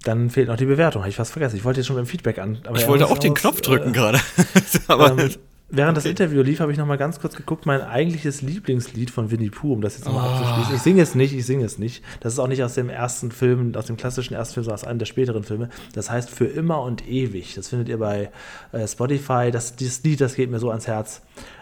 dann 0.03 0.29
fehlt 0.29 0.47
noch 0.47 0.55
die 0.55 0.65
Bewertung. 0.65 1.01
Habe 1.01 1.09
ich 1.09 1.15
fast 1.15 1.31
vergessen. 1.31 1.57
Ich 1.57 1.65
wollte 1.65 1.81
jetzt 1.81 1.87
schon 1.87 1.95
beim 1.95 2.05
Feedback 2.05 2.39
an. 2.39 2.59
ich 2.75 2.87
wollte 2.87 3.07
auch 3.07 3.17
den 3.17 3.33
Knopf 3.33 3.61
drücken 3.61 3.89
äh, 3.89 3.93
gerade. 3.93 4.19
ähm, 4.89 5.29
während 5.69 5.97
das 5.97 6.05
Interview 6.05 6.41
lief, 6.41 6.61
habe 6.61 6.71
ich 6.71 6.77
noch 6.77 6.85
mal 6.85 6.97
ganz 6.97 7.19
kurz 7.19 7.35
geguckt, 7.35 7.65
mein 7.65 7.81
eigentliches 7.81 8.41
Lieblingslied 8.41 9.11
von 9.11 9.29
Winnie 9.29 9.49
Pooh, 9.49 9.73
um 9.73 9.81
das 9.81 9.97
jetzt 9.97 10.05
nochmal 10.05 10.29
oh. 10.29 10.31
abzuschließen. 10.31 10.75
Ich 10.75 10.81
singe 10.81 11.01
es 11.01 11.15
nicht, 11.15 11.33
ich 11.33 11.45
singe 11.45 11.65
es 11.65 11.77
nicht. 11.77 12.03
Das 12.21 12.33
ist 12.33 12.39
auch 12.39 12.47
nicht 12.47 12.63
aus 12.63 12.75
dem 12.75 12.89
ersten 12.89 13.31
Film, 13.31 13.75
aus 13.75 13.87
dem 13.87 13.97
klassischen 13.97 14.35
ersten 14.35 14.53
Film, 14.53 14.63
sondern 14.63 14.81
aus 14.81 14.87
einem 14.87 14.99
der 14.99 15.05
späteren 15.05 15.43
Filme. 15.43 15.69
Das 15.93 16.09
heißt 16.09 16.29
Für 16.29 16.45
immer 16.45 16.81
und 16.81 17.07
ewig. 17.07 17.55
Das 17.55 17.67
findet 17.67 17.89
ihr 17.89 17.97
bei 17.97 18.31
äh, 18.71 18.87
Spotify. 18.87 19.51
Das, 19.51 19.75
dieses 19.75 20.01
Lied, 20.03 20.21
das 20.21 20.35
geht 20.35 20.49
mir 20.49 20.59
so 20.59 20.69
ans 20.69 20.87
Herz. 20.87 21.21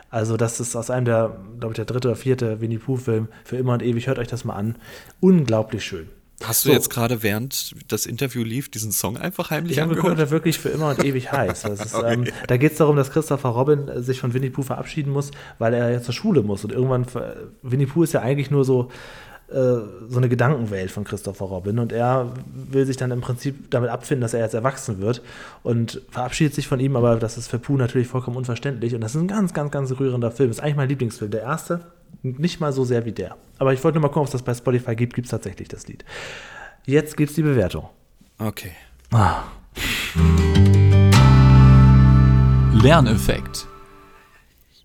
Also, 0.09 0.37
das 0.37 0.59
ist 0.59 0.75
aus 0.75 0.89
einem 0.89 1.05
der, 1.05 1.37
glaube 1.59 1.73
ich, 1.73 1.75
der 1.75 1.85
dritte 1.85 2.07
oder 2.09 2.15
vierte 2.15 2.61
Winnie 2.61 2.77
Pooh-Film. 2.77 3.27
Für 3.43 3.57
immer 3.57 3.73
und 3.73 3.83
ewig. 3.83 4.07
Hört 4.07 4.19
euch 4.19 4.27
das 4.27 4.45
mal 4.45 4.55
an. 4.55 4.75
Unglaublich 5.19 5.83
schön. 5.83 6.07
Hast 6.43 6.65
du 6.65 6.69
so. 6.69 6.73
jetzt 6.73 6.89
gerade 6.89 7.23
während 7.23 7.73
das 7.91 8.05
Interview 8.05 8.43
lief 8.43 8.69
diesen 8.69 8.91
Song 8.91 9.17
einfach 9.17 9.49
heimlich 9.49 9.73
ich 9.73 9.81
angehört? 9.81 10.03
Ich 10.03 10.09
habe 10.09 10.15
geguckt, 10.15 10.31
wirklich 10.31 10.59
für 10.59 10.69
immer 10.69 10.89
und 10.89 11.03
ewig 11.03 11.31
heiß. 11.31 11.65
Ist, 11.65 11.95
okay. 11.95 12.13
ähm, 12.13 12.25
da 12.47 12.57
geht 12.57 12.73
es 12.73 12.77
darum, 12.77 12.95
dass 12.95 13.09
Christopher 13.09 13.49
Robin 13.49 13.87
äh, 13.87 14.03
sich 14.03 14.19
von 14.19 14.33
Winnie 14.33 14.51
Pooh 14.51 14.61
verabschieden 14.61 15.11
muss, 15.11 15.31
weil 15.57 15.73
er 15.73 15.89
ja 15.89 16.01
zur 16.01 16.13
Schule 16.13 16.43
muss. 16.43 16.63
Und 16.63 16.71
irgendwann, 16.71 17.07
Winnie 17.63 17.87
Pooh 17.87 18.03
ist 18.03 18.13
ja 18.13 18.21
eigentlich 18.21 18.51
nur 18.51 18.65
so 18.65 18.89
äh, 19.49 19.53
so 20.09 20.17
eine 20.17 20.27
Gedankenwelt 20.27 20.91
von 20.91 21.05
Christopher 21.05 21.45
Robin 21.45 21.79
und 21.79 21.93
er 21.93 22.33
will 22.53 22.85
sich 22.85 22.97
dann 22.97 23.11
im 23.11 23.21
Prinzip 23.21 23.71
damit 23.71 23.89
abfinden, 23.89 24.21
dass 24.21 24.33
er 24.33 24.41
jetzt 24.41 24.53
erwachsen 24.53 24.99
wird 24.99 25.21
und 25.63 26.01
verabschiedet 26.09 26.53
sich 26.53 26.67
von 26.67 26.81
ihm, 26.81 26.97
aber 26.97 27.15
das 27.15 27.37
ist 27.37 27.47
für 27.47 27.57
Pooh 27.57 27.77
natürlich 27.77 28.09
vollkommen 28.09 28.35
unverständlich 28.35 28.93
und 28.93 28.99
das 28.99 29.15
ist 29.15 29.21
ein 29.21 29.29
ganz, 29.29 29.53
ganz, 29.53 29.71
ganz 29.71 29.91
rührender 29.97 30.31
Film. 30.31 30.49
Das 30.49 30.57
ist 30.57 30.63
eigentlich 30.63 30.75
mein 30.75 30.89
Lieblingsfilm. 30.89 31.31
Der 31.31 31.43
erste, 31.43 31.79
nicht 32.23 32.59
mal 32.59 32.73
so 32.73 32.83
sehr 32.83 33.05
wie 33.05 33.13
der. 33.13 33.37
Aber 33.59 33.73
ich 33.73 33.83
wollte 33.83 33.99
nur 33.99 34.03
mal 34.03 34.07
gucken, 34.09 34.21
ob 34.21 34.27
es 34.27 34.31
das 34.31 34.43
bei 34.43 34.53
Spotify 34.53 34.95
gibt. 34.95 35.13
Gibt 35.13 35.25
es 35.25 35.31
tatsächlich 35.31 35.67
das 35.67 35.87
Lied. 35.87 36.05
Jetzt 36.85 37.17
gibt 37.17 37.29
es 37.29 37.35
die 37.35 37.43
Bewertung. 37.43 37.89
Okay. 38.39 38.71
Ah. 39.11 39.43
Lerneffekt. 42.73 43.67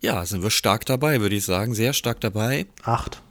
Ja, 0.00 0.24
sind 0.24 0.42
wir 0.42 0.50
stark 0.50 0.84
dabei, 0.86 1.20
würde 1.20 1.36
ich 1.36 1.44
sagen. 1.44 1.74
Sehr 1.74 1.92
stark 1.92 2.20
dabei. 2.20 2.66
Acht. 2.82 3.22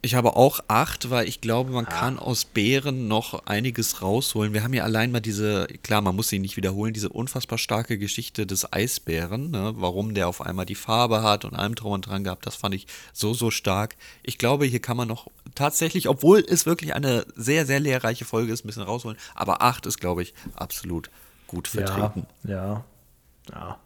Ich 0.00 0.14
habe 0.14 0.36
auch 0.36 0.60
acht, 0.68 1.10
weil 1.10 1.26
ich 1.26 1.40
glaube, 1.40 1.72
man 1.72 1.84
ja. 1.84 1.90
kann 1.90 2.18
aus 2.18 2.44
Bären 2.44 3.08
noch 3.08 3.46
einiges 3.46 4.00
rausholen. 4.00 4.52
Wir 4.52 4.62
haben 4.62 4.72
ja 4.72 4.84
allein 4.84 5.10
mal 5.10 5.20
diese, 5.20 5.66
klar, 5.82 6.00
man 6.02 6.14
muss 6.14 6.28
sie 6.28 6.38
nicht 6.38 6.56
wiederholen, 6.56 6.92
diese 6.92 7.08
unfassbar 7.08 7.58
starke 7.58 7.98
Geschichte 7.98 8.46
des 8.46 8.72
Eisbären, 8.72 9.50
ne? 9.50 9.72
warum 9.76 10.14
der 10.14 10.28
auf 10.28 10.40
einmal 10.40 10.66
die 10.66 10.76
Farbe 10.76 11.22
hat 11.22 11.44
und 11.44 11.54
allem 11.54 11.74
drum 11.74 11.92
und 11.92 12.06
dran 12.06 12.22
gehabt, 12.22 12.46
das 12.46 12.54
fand 12.54 12.74
ich 12.74 12.86
so, 13.12 13.34
so 13.34 13.50
stark. 13.50 13.96
Ich 14.22 14.38
glaube, 14.38 14.66
hier 14.66 14.80
kann 14.80 14.96
man 14.96 15.08
noch 15.08 15.28
tatsächlich, 15.54 16.08
obwohl 16.08 16.44
es 16.48 16.64
wirklich 16.64 16.94
eine 16.94 17.26
sehr, 17.34 17.66
sehr 17.66 17.80
lehrreiche 17.80 18.24
Folge 18.24 18.52
ist, 18.52 18.64
ein 18.64 18.68
bisschen 18.68 18.82
rausholen. 18.82 19.18
Aber 19.34 19.62
acht 19.62 19.86
ist, 19.86 19.98
glaube 19.98 20.22
ich, 20.22 20.32
absolut 20.54 21.10
gut 21.48 21.66
vertreten. 21.66 22.26
Ja, 22.44 22.54
ja, 22.54 22.84
ja 23.50 23.78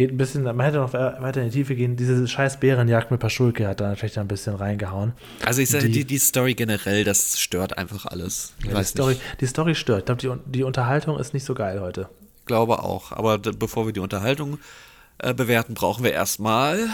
geht 0.00 0.12
ein 0.12 0.16
bisschen, 0.16 0.44
man 0.44 0.60
hätte 0.60 0.78
noch 0.78 0.94
weiter 0.94 1.42
in 1.42 1.50
die 1.50 1.58
Tiefe 1.58 1.74
gehen. 1.74 1.94
Diese 1.94 2.26
scheiß 2.26 2.58
Bärenjagd 2.58 3.10
mit 3.10 3.20
Paschulke 3.20 3.68
hat 3.68 3.80
da 3.80 3.88
natürlich 3.88 4.18
ein 4.18 4.28
bisschen 4.28 4.54
reingehauen. 4.54 5.12
Also 5.44 5.60
ich 5.60 5.68
sage, 5.68 5.88
die, 5.88 5.92
die, 5.92 6.04
die, 6.06 6.18
Story 6.18 6.54
generell, 6.54 7.04
das 7.04 7.38
stört 7.38 7.76
einfach 7.76 8.06
alles. 8.06 8.54
Ja, 8.66 8.78
die, 8.78 8.84
Story, 8.84 9.16
die 9.40 9.46
Story 9.46 9.74
stört. 9.74 9.98
Ich 9.98 10.04
glaube, 10.06 10.42
die, 10.46 10.52
die 10.58 10.62
Unterhaltung 10.64 11.18
ist 11.18 11.34
nicht 11.34 11.44
so 11.44 11.52
geil 11.52 11.82
heute. 11.82 12.08
Glaube 12.46 12.82
auch. 12.82 13.12
Aber 13.12 13.36
bevor 13.36 13.84
wir 13.84 13.92
die 13.92 14.00
Unterhaltung 14.00 14.58
äh, 15.18 15.34
bewerten, 15.34 15.74
brauchen 15.74 16.02
wir 16.02 16.12
erstmal 16.12 16.88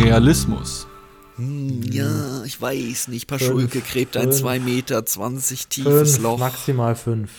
Realismus. 0.00 0.86
Hm, 1.38 1.82
ja, 1.90 2.44
ich 2.44 2.60
weiß 2.60 3.08
nicht. 3.08 3.26
Paschulke 3.26 3.80
gräbt 3.80 4.16
ein 4.16 4.30
2 4.30 4.60
Meter 4.60 5.04
20 5.04 5.66
tiefes 5.66 6.12
fünf, 6.12 6.22
Loch. 6.22 6.38
Maximal 6.38 6.94
5. 6.94 7.30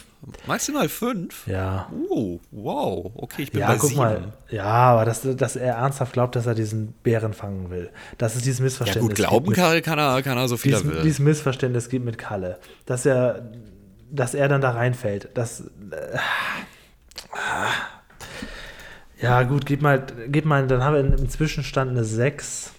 Maximal 0.47 0.89
fünf? 0.89 1.47
Ja. 1.47 1.89
Oh, 2.09 2.39
wow. 2.51 3.11
Okay, 3.15 3.43
ich 3.43 3.51
bin 3.51 3.61
ja, 3.61 3.67
bei 3.67 3.77
guck 3.77 3.89
sieben. 3.89 4.01
Mal. 4.01 4.33
Ja, 4.49 4.63
aber 4.65 5.05
dass, 5.05 5.21
dass 5.23 5.55
er 5.55 5.75
ernsthaft 5.75 6.13
glaubt, 6.13 6.35
dass 6.35 6.45
er 6.45 6.55
diesen 6.55 6.93
Bären 7.03 7.33
fangen 7.33 7.69
will. 7.69 7.89
Das 8.17 8.35
ist 8.35 8.45
dieses 8.45 8.59
Missverständnis. 8.59 9.17
Ja 9.19 9.27
gut, 9.29 9.43
glauben 9.45 9.53
kann, 9.53 9.81
kann, 9.81 9.99
er, 9.99 10.21
kann 10.21 10.37
er 10.37 10.47
so 10.47 10.57
viel 10.57 10.71
dieses, 10.71 10.85
er 10.85 10.95
will. 10.95 11.01
Dieses 11.03 11.19
Missverständnis 11.19 11.89
gibt 11.89 12.05
mit 12.05 12.17
Kalle. 12.17 12.59
Dass 12.85 13.05
er, 13.05 13.51
dass 14.11 14.33
er 14.33 14.47
dann 14.47 14.61
da 14.61 14.71
reinfällt. 14.71 15.29
Das, 15.33 15.61
äh, 15.61 16.17
ja 19.21 19.43
gut, 19.43 19.65
gib 19.65 19.81
mal, 19.81 20.05
gib 20.27 20.45
mal, 20.45 20.65
dann 20.67 20.83
haben 20.83 20.93
wir 20.93 21.19
im 21.19 21.29
Zwischenstand 21.29 21.91
eine 21.91 22.03
6. 22.03 22.71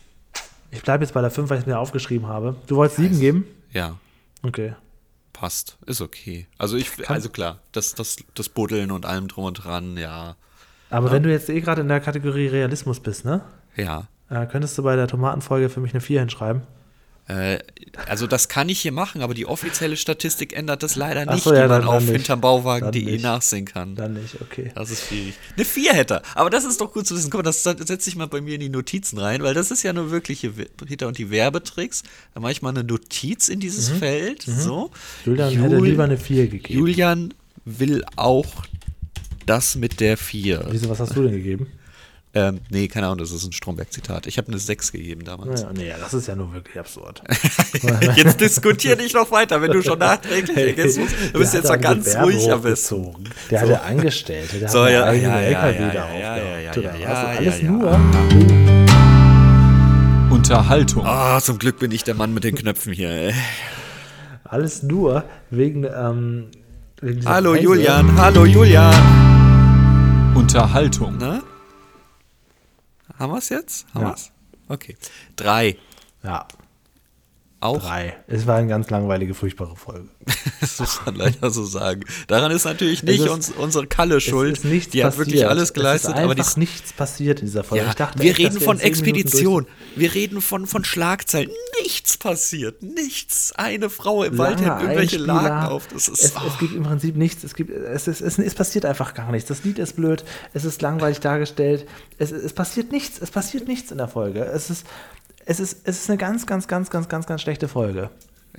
Ich 0.71 0.83
bleibe 0.83 1.05
jetzt 1.05 1.13
bei 1.13 1.21
der 1.21 1.31
5, 1.31 1.49
weil 1.49 1.59
ich 1.59 1.63
es 1.63 1.67
mir 1.67 1.79
aufgeschrieben 1.79 2.27
habe. 2.29 2.57
Du 2.67 2.77
wolltest 2.77 2.99
7 2.99 3.21
geben? 3.21 3.47
Ja. 3.73 3.97
Okay 4.43 4.75
passt. 5.37 5.77
Ist 5.85 6.01
okay. 6.01 6.47
Also 6.57 6.77
ich, 6.77 7.09
also 7.11 7.29
klar, 7.29 7.59
das, 7.73 7.95
das, 7.95 8.17
das 8.35 8.49
Buddeln 8.49 8.91
und 8.91 9.05
allem 9.05 9.29
drum 9.29 9.45
und 9.45 9.55
dran, 9.55 9.99
ja. 9.99 10.35
Aber 10.89 11.09
ja. 11.09 11.13
wenn 11.13 11.23
du 11.23 11.31
jetzt 11.31 11.51
eh 11.51 11.61
gerade 11.61 11.83
in 11.83 11.89
der 11.89 12.01
Kategorie 12.01 12.47
Realismus 12.47 13.01
bist, 13.01 13.25
ne? 13.27 13.43
Ja. 13.77 14.09
Äh, 14.31 14.47
könntest 14.47 14.79
du 14.79 14.83
bei 14.83 14.97
der 14.97 15.09
Tomatenfolge 15.09 15.69
für 15.69 15.81
mich 15.81 15.93
eine 15.93 16.01
4 16.01 16.21
hinschreiben? 16.21 16.63
Äh, 17.29 17.59
also 18.07 18.27
das 18.27 18.49
kann 18.49 18.69
ich 18.69 18.81
hier 18.81 18.93
machen, 18.93 19.21
aber 19.23 19.35
die 19.35 19.47
offizielle 19.47 19.97
Statistik 19.97 20.57
ändert 20.57 20.83
das 20.83 20.95
leider 20.95 21.27
nicht, 21.27 21.43
so, 21.43 21.53
ja, 21.53 21.63
die 21.63 21.69
man 21.69 21.85
auf 21.85 22.05
dann 22.05 22.15
hintermbauwagen.de 22.15 23.19
nachsehen 23.19 23.65
kann. 23.65 23.97
Dann 23.97 24.15
nicht, 24.15 24.41
okay. 24.41 24.71
Das 24.75 24.91
ist 24.91 25.09
schwierig. 25.09 25.35
Eine 25.57 25.65
4 25.65 25.93
hätte 25.93 26.15
er. 26.15 26.23
Aber 26.35 26.51
das 26.51 26.65
ist 26.65 26.81
doch 26.81 26.93
gut 26.93 27.07
zu 27.07 27.17
wissen. 27.17 27.31
Guck 27.31 27.39
mal, 27.39 27.43
das 27.43 27.63
setze 27.63 28.09
ich 28.09 28.17
mal 28.17 28.27
bei 28.29 28.41
mir 28.41 28.55
in 28.55 28.61
die 28.61 28.69
Notizen 28.69 29.19
rein, 29.19 29.43
weil 29.43 29.55
das 29.55 29.71
ist 29.71 29.83
ja 29.83 29.93
nur 29.93 30.11
wirkliche 30.11 30.51
Peter 30.51 31.09
und 31.09 31.19
die 31.19 31.31
Werbetricks. 31.31 32.05
Da 32.35 32.41
mache 32.41 32.53
ich 32.53 32.63
mal 32.63 32.71
eine 32.71 32.85
Notiz 32.85 33.49
in 33.49 33.59
dieses 33.59 33.91
mhm. 33.91 33.97
Feld. 33.97 34.47
Mhm. 34.47 34.61
So. 34.61 34.91
Julian 35.25 35.53
Jul 35.53 35.63
hätte 35.65 35.77
lieber 35.79 36.05
eine 36.05 36.19
4 36.19 36.47
gegeben. 36.47 36.79
Julian 36.79 37.35
will 37.65 38.05
auch 38.15 38.47
das 39.47 39.75
mit 39.75 40.01
der 40.01 40.17
4. 40.17 40.67
Wieso, 40.71 40.89
was 40.89 41.01
hast 41.01 41.17
du 41.17 41.23
denn 41.23 41.33
gegeben? 41.33 41.67
Ähm, 42.37 42.61
nee, 42.69 42.87
keine 42.87 43.07
Ahnung, 43.07 43.17
das 43.17 43.33
ist 43.33 43.47
ein 43.47 43.53
Stromberg-Zitat. 43.53 44.27
Ich 44.27 44.37
habe 44.37 44.49
eine 44.49 44.59
6 44.59 44.93
gegeben 44.93 45.25
damals. 45.25 45.63
Naja, 45.63 45.73
nee, 45.75 45.93
das 45.99 46.13
ist 46.13 46.29
ja 46.29 46.37
nur 46.37 46.53
wirklich 46.53 46.79
absurd. 46.79 47.23
jetzt 48.17 48.43
diskutier 48.43 48.95
nicht 48.95 49.15
noch 49.15 49.31
weiter, 49.31 49.63
wenn 49.63 49.73
du 49.73 49.83
schon 49.83 49.99
nachträglich 49.99 50.55
ergänzt 50.55 50.99
musst. 50.99 51.15
Du 51.33 51.39
bist 51.39 51.55
jetzt 51.55 51.71
mal 51.71 51.79
ganz 51.79 52.15
ruhig 52.15 52.53
am 52.53 52.61
besten. 52.61 53.25
Der 53.51 53.61
so. 53.61 53.73
hatte 53.73 53.81
Angestellte, 53.81 54.59
der 54.59 54.69
so, 54.69 54.85
hat 54.85 54.93
ja, 54.93 55.05
eigene 55.05 55.33
ja, 55.33 55.41
LKW 55.41 55.81
ja, 55.81 55.89
da 55.89 56.13
ja, 56.13 56.37
ja, 56.37 56.37
ja, 56.37 56.73
ja, 56.75 56.97
ja, 56.99 57.09
also 57.09 57.27
alles 57.39 57.63
nur. 57.63 57.99
Unterhaltung. 60.31 61.07
Ah, 61.07 61.39
oh, 61.39 61.41
zum 61.41 61.59
Glück 61.59 61.79
bin 61.79 61.91
ich 61.91 62.05
der 62.05 62.17
Mann 62.17 62.35
mit 62.35 62.45
den 62.45 62.55
Knöpfen 62.55 62.93
hier. 62.93 63.09
Ey. 63.09 63.35
Alles 64.45 64.83
nur 64.83 65.25
wegen, 65.49 65.85
ähm, 65.85 66.49
wegen 67.01 67.25
Hallo. 67.25 67.55
Julian, 67.55 68.15
hallo 68.19 68.45
Julian. 68.45 68.95
Unterhaltung. 70.35 71.17
Na? 71.19 71.43
Haben 73.19 73.33
wir 73.33 73.39
es 73.39 73.49
jetzt? 73.49 73.87
Haben 73.95 74.03
ja. 74.03 74.09
wir's? 74.11 74.33
Okay. 74.69 74.97
Drei. 75.37 75.77
Ja. 76.23 76.47
Auch? 77.59 77.81
Drei. 77.81 78.15
Es 78.27 78.47
war 78.47 78.57
eine 78.57 78.69
ganz 78.69 78.91
langweilige, 78.91 79.33
furchtbare 79.33 79.77
Folge. 79.77 80.09
das 80.61 80.79
muss 80.79 81.01
man 81.07 81.15
leider 81.15 81.51
so 81.51 81.65
sagen. 81.65 82.03
Daran 82.27 82.51
ist 82.51 82.67
natürlich 82.67 83.03
nicht 83.03 83.21
ist, 83.21 83.31
uns, 83.31 83.51
unsere 83.51 83.87
Kalle 83.87 84.21
schuld. 84.21 84.63
die 84.63 84.79
passiert. 84.79 85.05
hat 85.05 85.19
wirklich 85.19 85.49
alles 85.49 85.73
geleistet. 85.73 86.11
Es 86.11 86.19
ist 86.19 86.25
aber 86.25 86.35
die 86.35 86.43
ist 86.43 86.59
nichts 86.59 86.93
passiert 86.93 87.41
in 87.41 87.47
dieser 87.47 87.65
Folge. 87.65 87.87
Ja, 87.87 87.95
dachte, 87.95 88.19
wir 88.19 88.31
echt, 88.33 88.39
reden 88.41 88.61
von 88.61 88.79
Expedition. 88.79 89.67
Wir 89.95 90.15
reden 90.15 90.43
von, 90.43 90.67
von 90.67 90.85
Schlagzeilen. 90.85 91.51
Nichts 91.83 92.19
passiert. 92.19 92.83
Nichts. 92.83 93.53
Eine 93.57 93.89
Frau 93.89 94.23
im 94.23 94.37
Wald 94.37 94.61
hält 94.61 94.83
irgendwelche 94.83 95.19
Lagen 95.19 95.67
auf. 95.67 95.87
Das 95.87 96.09
ist, 96.09 96.25
es, 96.25 96.37
oh. 96.37 96.41
es 96.47 96.59
gibt 96.59 96.75
im 96.75 96.83
Prinzip 96.83 97.17
nichts. 97.17 97.43
Es, 97.43 97.55
gibt, 97.55 97.71
es, 97.71 98.07
ist, 98.07 98.21
es, 98.21 98.39
es, 98.39 98.55
passiert 98.55 98.85
einfach 98.85 99.15
gar 99.15 99.33
nichts. 99.33 99.49
Das 99.49 99.65
Lied 99.65 99.79
ist 99.79 99.97
blöd. 99.97 100.25
Es 100.53 100.67
ist 100.67 100.83
langweilig 100.83 101.21
dargestellt. 101.21 101.87
Es, 102.19 102.33
es 102.33 102.53
passiert 102.53 102.93
nichts. 102.93 103.19
Es 103.19 103.31
passiert 103.31 103.67
nichts 103.67 103.91
in 103.91 103.97
der 103.97 104.09
Folge. 104.09 104.45
Es 104.45 104.69
ist 104.69 104.85
es 105.47 105.61
ist, 105.61 105.79
es 105.85 106.03
ist 106.03 106.11
eine 106.11 106.19
ganz, 106.19 106.45
ganz, 106.45 106.69
ganz, 106.69 106.91
ganz, 106.91 107.09
ganz, 107.09 107.27
ganz 107.27 107.41
schlechte 107.41 107.69
Folge. 107.69 108.11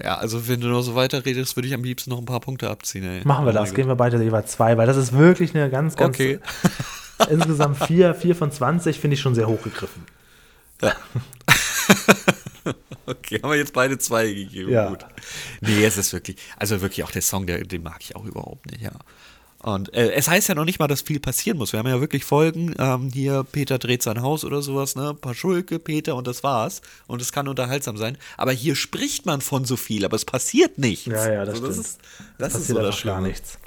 Ja, 0.01 0.15
also 0.15 0.47
wenn 0.47 0.61
du 0.61 0.67
noch 0.67 0.81
so 0.81 0.95
weiter 0.95 1.25
redest, 1.25 1.55
würde 1.55 1.67
ich 1.67 1.73
am 1.73 1.83
liebsten 1.83 2.09
noch 2.11 2.19
ein 2.19 2.25
paar 2.25 2.39
Punkte 2.39 2.69
abziehen. 2.69 3.03
Ey. 3.03 3.21
Machen 3.25 3.45
wir 3.45 3.51
oh 3.51 3.55
das, 3.55 3.73
gehen 3.73 3.87
wir 3.87 3.95
beide 3.95 4.21
jeweils 4.23 4.51
zwei, 4.51 4.77
weil 4.77 4.87
das 4.87 4.95
ist 4.97 5.13
wirklich 5.13 5.53
eine 5.53 5.69
ganz, 5.69 5.95
ganz. 5.95 6.15
Okay. 6.15 6.39
insgesamt 7.29 7.83
vier, 7.83 8.13
vier 8.15 8.35
von 8.35 8.51
20 8.51 8.99
finde 8.99 9.15
ich 9.15 9.21
schon 9.21 9.35
sehr 9.35 9.47
hochgegriffen. 9.47 10.03
Ja. 10.81 10.93
okay, 13.07 13.39
haben 13.41 13.49
wir 13.49 13.57
jetzt 13.57 13.73
beide 13.73 13.97
zwei 13.97 14.31
gegeben. 14.31 14.71
Ja. 14.71 14.89
Gut. 14.89 15.05
Nee, 15.61 15.83
es 15.83 15.97
ist 15.97 16.13
wirklich, 16.13 16.37
also 16.57 16.79
wirklich 16.81 17.03
auch 17.03 17.11
der 17.11 17.23
Song, 17.23 17.47
der, 17.47 17.63
den 17.63 17.83
mag 17.83 17.97
ich 18.01 18.15
auch 18.15 18.23
überhaupt 18.23 18.67
nicht, 18.71 18.83
ja. 18.83 18.91
Und 19.63 19.93
äh, 19.93 20.11
es 20.11 20.27
heißt 20.27 20.49
ja 20.49 20.55
noch 20.55 20.65
nicht 20.65 20.79
mal, 20.79 20.87
dass 20.87 21.01
viel 21.01 21.19
passieren 21.19 21.57
muss. 21.57 21.73
Wir 21.73 21.79
haben 21.79 21.87
ja 21.87 21.99
wirklich 21.99 22.23
Folgen, 22.25 22.75
ähm, 22.77 23.09
hier 23.11 23.43
Peter 23.43 23.79
dreht 23.79 24.03
sein 24.03 24.21
Haus 24.21 24.45
oder 24.45 24.61
sowas, 24.61 24.95
ne? 24.95 25.13
Paar 25.13 25.33
Schulke, 25.33 25.79
Peter 25.79 26.15
und 26.15 26.27
das 26.27 26.43
war's. 26.43 26.81
Und 27.07 27.21
es 27.21 27.31
kann 27.31 27.47
unterhaltsam 27.47 27.97
sein. 27.97 28.17
Aber 28.37 28.51
hier 28.51 28.75
spricht 28.75 29.25
man 29.25 29.41
von 29.41 29.65
so 29.65 29.75
viel, 29.75 30.05
aber 30.05 30.15
es 30.15 30.25
passiert 30.25 30.77
nichts. 30.77 31.07
Ja, 31.07 31.31
ja, 31.31 31.45
das, 31.45 31.55
also, 31.55 31.67
das 31.67 31.77
ist, 31.77 31.99
das, 32.37 32.53
das 32.53 32.61
ist 32.61 32.67
so 32.67 32.75
das 32.75 33.01
gar 33.01 33.21
nichts. 33.21 33.57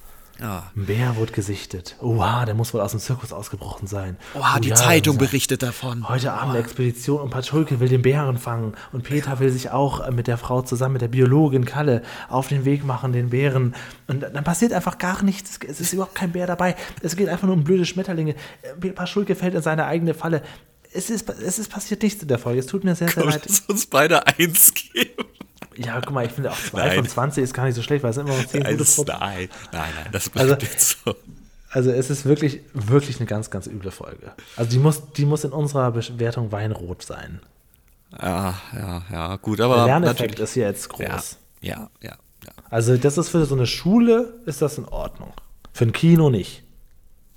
Ja. 0.41 0.71
Ein 0.75 0.87
Bär 0.87 1.17
wurde 1.17 1.33
gesichtet. 1.33 1.97
Oha, 2.01 2.45
der 2.45 2.55
muss 2.55 2.73
wohl 2.73 2.81
aus 2.81 2.93
dem 2.93 3.01
Zirkus 3.01 3.33
ausgebrochen 3.33 3.87
sein. 3.87 4.17
Oha, 4.35 4.55
oh, 4.57 4.61
die 4.61 4.71
ja, 4.71 4.75
Zeitung 4.75 5.19
berichtet 5.19 5.63
davon. 5.63 6.09
Heute 6.09 6.33
Abend 6.33 6.55
eine 6.55 6.61
Expedition 6.61 7.21
und 7.21 7.31
Patschulke 7.31 7.81
will 7.81 7.89
den 7.89 8.03
Bären 8.03 8.39
fangen. 8.39 8.75
Und 8.93 9.05
Peter 9.05 9.39
will 9.39 9.51
sich 9.51 9.71
auch 9.71 10.11
mit 10.11 10.27
der 10.27 10.39
Frau 10.39 10.63
zusammen, 10.63 10.95
mit 10.95 11.03
der 11.03 11.09
Biologin 11.09 11.65
Kalle, 11.65 12.03
auf 12.29 12.49
den 12.49 12.65
Weg 12.65 12.85
machen, 12.85 13.13
den 13.13 13.31
Bären. 13.31 13.75
Und 14.07 14.23
dann 14.23 14.45
passiert 14.45 14.73
einfach 14.73 14.99
gar 14.99 15.23
nichts. 15.23 15.59
Es 15.67 15.81
ist 15.81 15.93
überhaupt 15.93 16.15
kein 16.15 16.33
Bär 16.33 16.47
dabei. 16.47 16.75
Es 17.03 17.17
geht 17.17 17.29
einfach 17.29 17.47
nur 17.47 17.57
um 17.57 17.65
blöde 17.65 17.85
Schmetterlinge. 17.85 18.35
Äh, 18.63 18.91
Patschulke 18.91 19.35
fällt 19.35 19.55
in 19.55 19.63
seine 19.63 19.87
eigene 19.87 20.15
Falle. 20.15 20.43
Es 20.93 21.11
ist, 21.11 21.29
es 21.29 21.59
ist 21.59 21.71
passiert 21.71 22.03
nichts 22.03 22.23
in 22.23 22.29
der 22.29 22.39
Folge. 22.39 22.61
Es 22.61 22.67
tut 22.67 22.83
mir 22.83 22.95
sehr, 22.95 23.09
sehr 23.09 23.23
Komm, 23.23 23.31
leid. 23.31 23.43
Lass 23.47 23.61
uns 23.61 23.87
beide 23.87 24.27
eins 24.27 24.73
geben. 24.75 25.25
Ja, 25.77 26.01
guck 26.01 26.13
mal, 26.13 26.27
ich 26.27 26.33
finde 26.33 26.51
auch 26.51 26.59
2 26.59 26.97
von 26.97 27.07
20 27.09 27.45
ist 27.45 27.55
gar 27.55 27.65
nicht 27.65 27.75
so 27.75 27.83
schlecht, 27.83 28.03
weil 28.03 28.11
es 28.11 28.17
immer 28.17 28.37
noch 28.37 28.47
10 28.47 28.63
gute 28.77 29.13
Nein, 29.13 29.49
nein, 29.73 29.91
nein, 29.95 30.09
das 30.13 30.29
bleibt 30.29 30.51
also, 30.51 30.67
jetzt 30.67 30.99
so. 31.05 31.15
Also 31.71 31.91
es 31.91 32.11
ist 32.11 32.25
wirklich, 32.25 32.61
wirklich 32.75 33.19
eine 33.19 33.27
ganz, 33.27 33.51
ganz 33.51 33.67
üble 33.67 33.93
Folge. 33.93 34.33
Also 34.57 34.71
die 34.71 34.79
muss, 34.79 35.13
die 35.13 35.25
muss 35.25 35.45
in 35.45 35.53
unserer 35.53 35.93
Bewertung 35.93 36.51
weinrot 36.51 37.03
sein. 37.03 37.41
Ja, 38.21 38.61
ja, 38.75 39.03
ja, 39.11 39.37
gut, 39.37 39.61
aber. 39.61 39.77
Der 39.77 39.87
Lerneffekt 39.87 40.41
ist 40.41 40.55
hier 40.55 40.67
jetzt 40.67 40.89
groß. 40.89 41.39
Ja, 41.61 41.75
ja, 41.79 41.91
ja, 42.03 42.17
ja. 42.45 42.53
Also, 42.69 42.97
das 42.97 43.19
ist 43.19 43.29
für 43.29 43.45
so 43.47 43.55
eine 43.55 43.67
Schule, 43.67 44.41
ist 44.47 44.63
das 44.63 44.79
in 44.79 44.85
Ordnung. 44.87 45.33
Für 45.73 45.85
ein 45.85 45.93
Kino 45.93 46.29
nicht. 46.29 46.65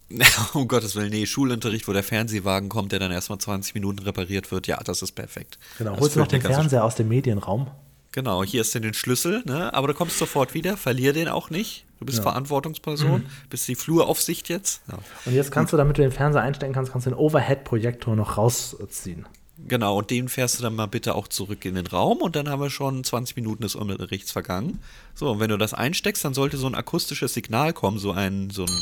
Um 0.53 0.67
Gottes 0.67 0.95
Willen, 0.95 1.09
nee, 1.09 1.25
Schulunterricht, 1.25 1.87
wo 1.87 1.93
der 1.93 2.03
Fernsehwagen 2.03 2.69
kommt, 2.69 2.91
der 2.91 2.99
dann 2.99 3.11
erstmal 3.11 3.39
20 3.39 3.73
Minuten 3.73 3.99
repariert 3.99 4.51
wird, 4.51 4.67
ja, 4.67 4.77
das 4.83 5.01
ist 5.01 5.13
perfekt. 5.13 5.57
Genau, 5.77 5.91
das 5.91 6.01
holst 6.01 6.15
du 6.15 6.19
noch 6.19 6.27
den 6.27 6.41
Fernseher 6.41 6.83
aus 6.83 6.95
dem 6.95 7.07
Medienraum? 7.07 7.67
Genau, 8.13 8.43
hier 8.43 8.61
ist 8.61 8.75
denn 8.75 8.83
den 8.83 8.93
Schlüssel, 8.93 9.41
ne? 9.45 9.73
aber 9.73 9.87
du 9.87 9.95
kommst 9.95 10.19
sofort 10.19 10.53
wieder, 10.53 10.77
verlier 10.77 11.13
den 11.13 11.27
auch 11.27 11.49
nicht. 11.49 11.85
Du 11.99 12.05
bist 12.05 12.19
ja. 12.19 12.23
Verantwortungsperson, 12.23 13.21
mhm. 13.21 13.27
bist 13.49 13.67
die 13.67 13.73
Fluraufsicht 13.73 14.49
jetzt. 14.49 14.83
Ja. 14.87 14.99
Und 15.25 15.33
jetzt 15.33 15.51
kannst 15.51 15.71
Gut. 15.71 15.73
du, 15.73 15.77
damit 15.77 15.97
du 15.97 16.03
den 16.03 16.11
Fernseher 16.11 16.43
einstellen 16.43 16.73
kannst, 16.73 16.91
kannst 16.91 17.07
du 17.07 17.09
den 17.09 17.17
Overhead-Projektor 17.17 18.15
noch 18.15 18.37
rausziehen. 18.37 19.25
Genau, 19.67 19.97
und 19.97 20.11
den 20.11 20.29
fährst 20.29 20.59
du 20.59 20.63
dann 20.63 20.75
mal 20.75 20.85
bitte 20.85 21.15
auch 21.15 21.27
zurück 21.27 21.65
in 21.65 21.73
den 21.73 21.87
Raum 21.87 22.19
und 22.19 22.35
dann 22.35 22.49
haben 22.49 22.61
wir 22.61 22.69
schon 22.69 23.03
20 23.03 23.35
Minuten 23.35 23.63
des 23.63 23.73
Unterrichts 23.73 24.31
vergangen. 24.31 24.79
So, 25.15 25.31
und 25.31 25.39
wenn 25.39 25.49
du 25.49 25.57
das 25.57 25.73
einsteckst, 25.73 26.23
dann 26.23 26.35
sollte 26.35 26.57
so 26.57 26.67
ein 26.67 26.75
akustisches 26.75 27.33
Signal 27.33 27.73
kommen, 27.73 27.97
so 27.97 28.11
ein, 28.11 28.51
so 28.51 28.63
ein 28.63 28.77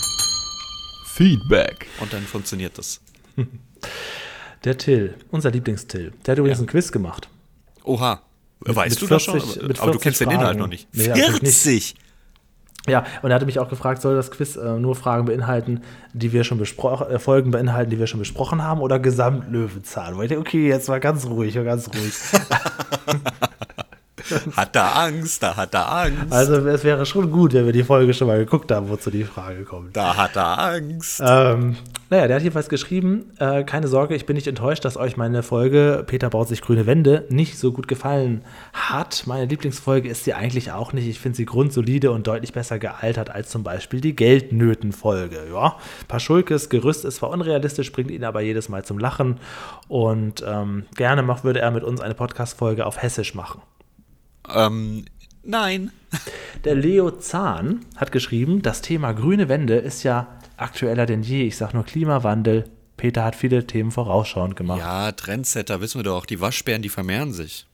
Feedback. 1.05 1.88
Und 2.01 2.11
dann 2.11 2.23
funktioniert 2.23 2.77
das. 2.77 2.99
Der 4.65 4.77
Till, 4.77 5.15
unser 5.32 5.51
Lieblings-Till, 5.51 6.13
der 6.23 6.34
hat 6.34 6.38
übrigens 6.38 6.59
ja. 6.59 6.65
ein 6.65 6.67
Quiz 6.67 6.91
gemacht. 6.91 7.29
Oha. 7.84 8.21
Mit, 8.66 8.76
weißt 8.76 9.01
mit 9.01 9.01
du 9.01 9.07
40, 9.07 9.34
das 9.34 9.53
schon? 9.53 9.76
Aber, 9.80 9.91
du 9.91 9.99
kennst 9.99 10.20
Fragen. 10.20 10.32
den 10.32 10.39
Inhalt 10.39 10.57
noch 10.57 10.68
nicht. 10.68 10.88
Nee, 10.93 11.14
40! 11.14 11.95
Ja, 12.88 13.05
und 13.22 13.30
er 13.30 13.36
hatte 13.36 13.45
mich 13.45 13.59
auch 13.59 13.70
gefragt, 13.70 14.01
soll 14.01 14.16
das 14.16 14.32
Quiz 14.32 14.55
äh, 14.55 14.80
nur 14.80 14.95
Fragen 14.95 15.26
beinhalten, 15.26 15.82
die 16.14 16.34
wir 16.34 16.43
schon 16.43 16.57
besprochen, 16.57 17.12
äh, 17.12 17.20
Folgen 17.20 17.51
beinhalten, 17.51 17.91
die 17.91 17.99
wir 17.99 18.07
schon 18.07 18.20
besprochen 18.20 18.64
haben, 18.64 18.82
oder 18.82 18.97
Gesamtlöwenzahn? 18.97 20.18
Weil 20.18 20.24
ich 20.24 20.30
denke, 20.30 20.41
okay, 20.41 20.68
jetzt 20.68 20.89
war 20.89 20.99
ganz 20.99 21.26
ruhig, 21.28 21.53
ganz 21.53 21.89
ruhig. 21.89 22.14
hat 24.57 24.75
er 24.75 24.97
Angst, 24.97 25.43
da 25.43 25.55
hat 25.55 25.73
er 25.73 25.91
Angst. 25.91 26.32
Also 26.32 26.55
es 26.67 26.84
wäre 26.84 27.05
schon 27.05 27.32
gut, 27.32 27.53
wenn 27.53 27.65
wir 27.65 27.73
die 27.73 27.84
Folge 27.84 28.13
schon 28.13 28.27
mal 28.27 28.38
geguckt 28.38 28.71
haben, 28.71 28.89
wozu 28.89 29.11
die 29.11 29.23
Frage 29.23 29.63
kommt. 29.63 29.95
Da 29.95 30.15
hat 30.15 30.36
er 30.36 30.59
Angst. 30.59 31.21
Ähm, 31.23 31.77
naja, 32.09 32.27
der 32.27 32.36
hat 32.36 32.43
jedenfalls 32.43 32.67
geschrieben, 32.67 33.32
äh, 33.39 33.63
keine 33.63 33.88
Sorge, 33.88 34.15
ich 34.15 34.25
bin 34.25 34.36
nicht 34.36 34.47
enttäuscht, 34.47 34.84
dass 34.84 34.97
euch 34.97 35.15
meine 35.15 35.43
Folge 35.43 36.03
Peter 36.05 36.29
baut 36.29 36.49
sich 36.49 36.61
grüne 36.61 36.86
Wände 36.86 37.25
nicht 37.29 37.57
so 37.57 37.71
gut 37.71 37.88
gefallen 37.88 38.43
hat. 38.73 39.23
Meine 39.27 39.45
Lieblingsfolge 39.45 40.09
ist 40.09 40.25
sie 40.25 40.34
eigentlich 40.34 40.71
auch 40.71 40.91
nicht. 40.91 41.07
Ich 41.07 41.19
finde 41.19 41.38
sie 41.38 41.45
grundsolide 41.45 42.11
und 42.11 42.27
deutlich 42.27 42.51
besser 42.51 42.79
gealtert 42.79 43.29
als 43.29 43.49
zum 43.49 43.63
Beispiel 43.63 44.01
die 44.01 44.15
Geldnöten-Folge. 44.15 45.47
Ja, 45.51 45.77
Paschulkes 46.09 46.69
Gerüst 46.69 47.05
ist 47.05 47.15
zwar 47.15 47.29
unrealistisch, 47.29 47.91
bringt 47.91 48.11
ihn 48.11 48.25
aber 48.25 48.41
jedes 48.41 48.67
Mal 48.67 48.84
zum 48.84 48.99
Lachen 48.99 49.39
und 49.88 50.43
ähm, 50.45 50.86
gerne 50.95 51.23
mach, 51.23 51.43
würde 51.43 51.61
er 51.61 51.71
mit 51.71 51.84
uns 51.84 52.01
eine 52.01 52.13
Podcast-Folge 52.13 52.86
auf 52.86 53.01
Hessisch 53.01 53.36
machen. 53.36 53.61
Ähm, 54.49 55.05
nein. 55.43 55.91
Der 56.65 56.75
Leo 56.75 57.11
Zahn 57.11 57.85
hat 57.95 58.11
geschrieben, 58.11 58.61
das 58.61 58.81
Thema 58.81 59.13
grüne 59.13 59.49
Wände 59.49 59.75
ist 59.75 60.03
ja 60.03 60.27
aktueller 60.57 61.05
denn 61.05 61.23
je. 61.23 61.43
Ich 61.43 61.57
sage 61.57 61.75
nur 61.75 61.85
Klimawandel. 61.85 62.69
Peter 62.97 63.23
hat 63.23 63.35
viele 63.35 63.65
Themen 63.65 63.91
vorausschauend 63.91 64.55
gemacht. 64.55 64.79
Ja, 64.79 65.11
Trendsetter, 65.11 65.81
wissen 65.81 65.99
wir 65.99 66.03
doch. 66.03 66.25
Die 66.25 66.39
Waschbären, 66.39 66.83
die 66.83 66.89
vermehren 66.89 67.33
sich. 67.33 67.65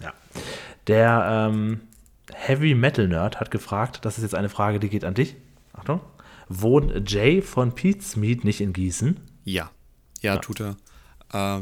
Ja. 0.00 0.12
Der 0.86 1.48
ähm, 1.50 1.80
Heavy 2.32 2.74
Metal 2.74 3.08
Nerd 3.08 3.40
hat 3.40 3.50
gefragt, 3.50 4.04
das 4.04 4.18
ist 4.18 4.22
jetzt 4.22 4.34
eine 4.34 4.48
Frage, 4.48 4.78
die 4.78 4.88
geht 4.88 5.04
an 5.04 5.14
dich. 5.14 5.34
Achtung. 5.72 6.00
Wohnt 6.48 7.10
Jay 7.10 7.42
von 7.42 7.74
Pete's 7.74 8.16
Meat 8.16 8.44
nicht 8.44 8.60
in 8.60 8.72
Gießen? 8.72 9.18
Ja. 9.44 9.70
Ja, 10.20 10.34
ja. 10.34 10.40
tut 10.40 10.60
er. 10.60 10.76
Äh, 11.32 11.60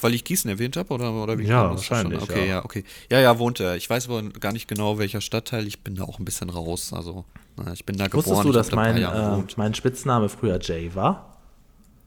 weil 0.00 0.14
ich 0.14 0.24
Gießen 0.24 0.48
erwähnt 0.48 0.76
habe 0.76 0.94
oder, 0.94 1.12
oder 1.12 1.38
wie 1.38 1.44
Ja, 1.44 1.70
wahrscheinlich. 1.70 2.22
Okay, 2.22 2.46
ja. 2.46 2.56
ja. 2.56 2.64
okay. 2.64 2.84
Ja, 3.10 3.18
ja, 3.20 3.38
wohnt 3.38 3.58
er. 3.58 3.76
Ich 3.76 3.90
weiß 3.90 4.08
aber 4.08 4.22
gar 4.22 4.52
nicht 4.52 4.68
genau, 4.68 4.98
welcher 4.98 5.20
Stadtteil. 5.20 5.66
Ich 5.66 5.82
bin 5.82 5.96
da 5.96 6.04
auch 6.04 6.18
ein 6.18 6.24
bisschen 6.24 6.50
raus. 6.50 6.92
Also, 6.92 7.24
ich 7.72 7.84
bin 7.84 7.96
da 7.96 8.06
geboren. 8.06 8.26
Wusstest 8.26 8.44
du, 8.44 8.52
dass 8.52 8.70
mein, 8.70 8.96
äh, 8.96 9.42
mein 9.56 9.74
Spitzname 9.74 10.28
früher 10.28 10.58
Jay 10.60 10.94
war? 10.94 11.38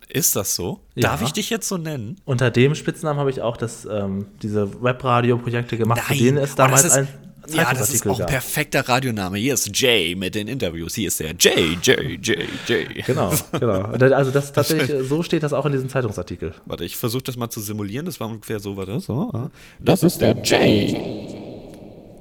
Ist 0.10 0.36
das 0.36 0.56
so? 0.56 0.82
Ja. 0.96 1.10
Darf 1.10 1.22
ich 1.22 1.34
dich 1.34 1.50
jetzt 1.50 1.68
so 1.68 1.78
nennen? 1.78 2.18
Unter 2.26 2.52
dem 2.52 2.76
Spitznamen 2.76 3.20
habe 3.20 3.30
ich 3.30 3.42
auch 3.42 3.58
das, 3.58 3.86
ähm, 3.86 4.28
diese 4.42 4.82
Webradio-Projekte 4.82 5.78
gemacht, 5.78 6.02
Nein. 6.08 6.18
zu 6.18 6.24
denen 6.24 6.38
es 6.38 6.56
damals 6.56 6.90
ein 6.92 7.08
ja, 7.50 7.74
das 7.74 7.94
ist 7.94 8.08
auch 8.08 8.20
ein 8.20 8.26
perfekter 8.26 8.88
Radioname. 8.88 9.38
Hier 9.38 9.54
ist 9.54 9.70
Jay 9.78 10.16
mit 10.16 10.36
den 10.36 10.48
Interviews. 10.48 10.96
Hier 10.96 11.08
ist 11.08 11.20
der 11.20 11.34
Jay, 11.38 11.78
Jay, 11.82 12.20
Jay, 12.22 12.48
Jay. 12.66 13.04
Genau, 13.06 13.34
genau. 13.52 13.82
Also 13.84 14.32
das 14.32 14.54
tatsächlich, 14.54 15.08
so 15.08 15.24
steht 15.24 15.44
das 15.44 15.54
auch 15.54 15.66
in 15.66 15.74
diesem 15.74 15.90
Zeitungsartikel. 15.90 16.54
Warte, 16.66 16.86
ich 16.86 16.98
versuche 16.98 17.24
das 17.24 17.38
mal 17.38 17.50
zu 17.50 17.60
simulieren. 17.60 18.06
Das 18.06 18.20
war 18.20 18.28
ungefähr 18.28 18.60
so, 18.60 18.78
warte, 18.78 19.00
so. 19.00 19.50
Das 19.80 20.04
ist 20.04 20.22
der 20.22 20.42
Jay. 20.44 20.96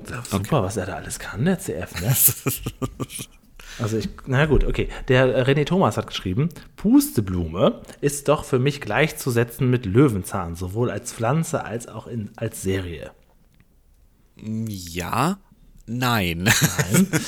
Super, 0.04 0.36
okay. 0.36 0.48
was 0.50 0.76
er 0.76 0.86
da 0.86 0.94
alles 0.96 1.18
kann, 1.18 1.44
der 1.44 1.58
CF, 1.58 2.00
ne? 2.00 2.14
Also 3.78 3.96
ich, 3.96 4.08
na 4.26 4.44
gut, 4.46 4.64
okay. 4.64 4.88
Der 5.08 5.46
René 5.46 5.64
Thomas 5.64 5.96
hat 5.96 6.06
geschrieben, 6.06 6.50
Pusteblume 6.76 7.80
ist 8.00 8.28
doch 8.28 8.44
für 8.44 8.58
mich 8.58 8.82
gleichzusetzen 8.82 9.70
mit 9.70 9.86
Löwenzahn, 9.86 10.56
sowohl 10.56 10.90
als 10.90 11.12
Pflanze 11.12 11.64
als 11.64 11.88
auch 11.88 12.06
in, 12.06 12.30
als 12.36 12.60
Serie. 12.62 13.12
Ja, 14.42 15.38
nein. 15.86 16.44
Nein. 16.44 17.08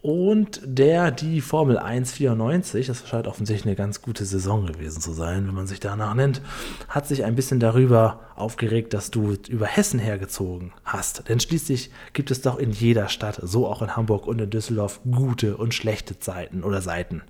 Und 0.00 0.60
der, 0.64 1.10
die 1.10 1.40
Formel 1.40 1.76
194, 1.76 2.86
das 2.86 3.08
scheint 3.08 3.26
offensichtlich 3.26 3.66
eine 3.66 3.74
ganz 3.74 4.00
gute 4.00 4.24
Saison 4.24 4.64
gewesen 4.64 5.00
zu 5.00 5.12
sein, 5.12 5.48
wenn 5.48 5.54
man 5.54 5.66
sich 5.66 5.80
danach 5.80 6.14
nennt, 6.14 6.40
hat 6.88 7.08
sich 7.08 7.24
ein 7.24 7.34
bisschen 7.34 7.58
darüber 7.58 8.20
aufgeregt, 8.36 8.94
dass 8.94 9.10
du 9.10 9.36
über 9.48 9.66
Hessen 9.66 9.98
hergezogen 9.98 10.72
hast. 10.84 11.28
Denn 11.28 11.40
schließlich 11.40 11.90
gibt 12.12 12.30
es 12.30 12.42
doch 12.42 12.58
in 12.58 12.70
jeder 12.70 13.08
Stadt, 13.08 13.40
so 13.42 13.66
auch 13.66 13.82
in 13.82 13.96
Hamburg 13.96 14.28
und 14.28 14.40
in 14.40 14.50
Düsseldorf, 14.50 15.00
gute 15.10 15.56
und 15.56 15.74
schlechte 15.74 16.20
Zeiten 16.20 16.62
oder 16.62 16.80
Seiten. 16.80 17.22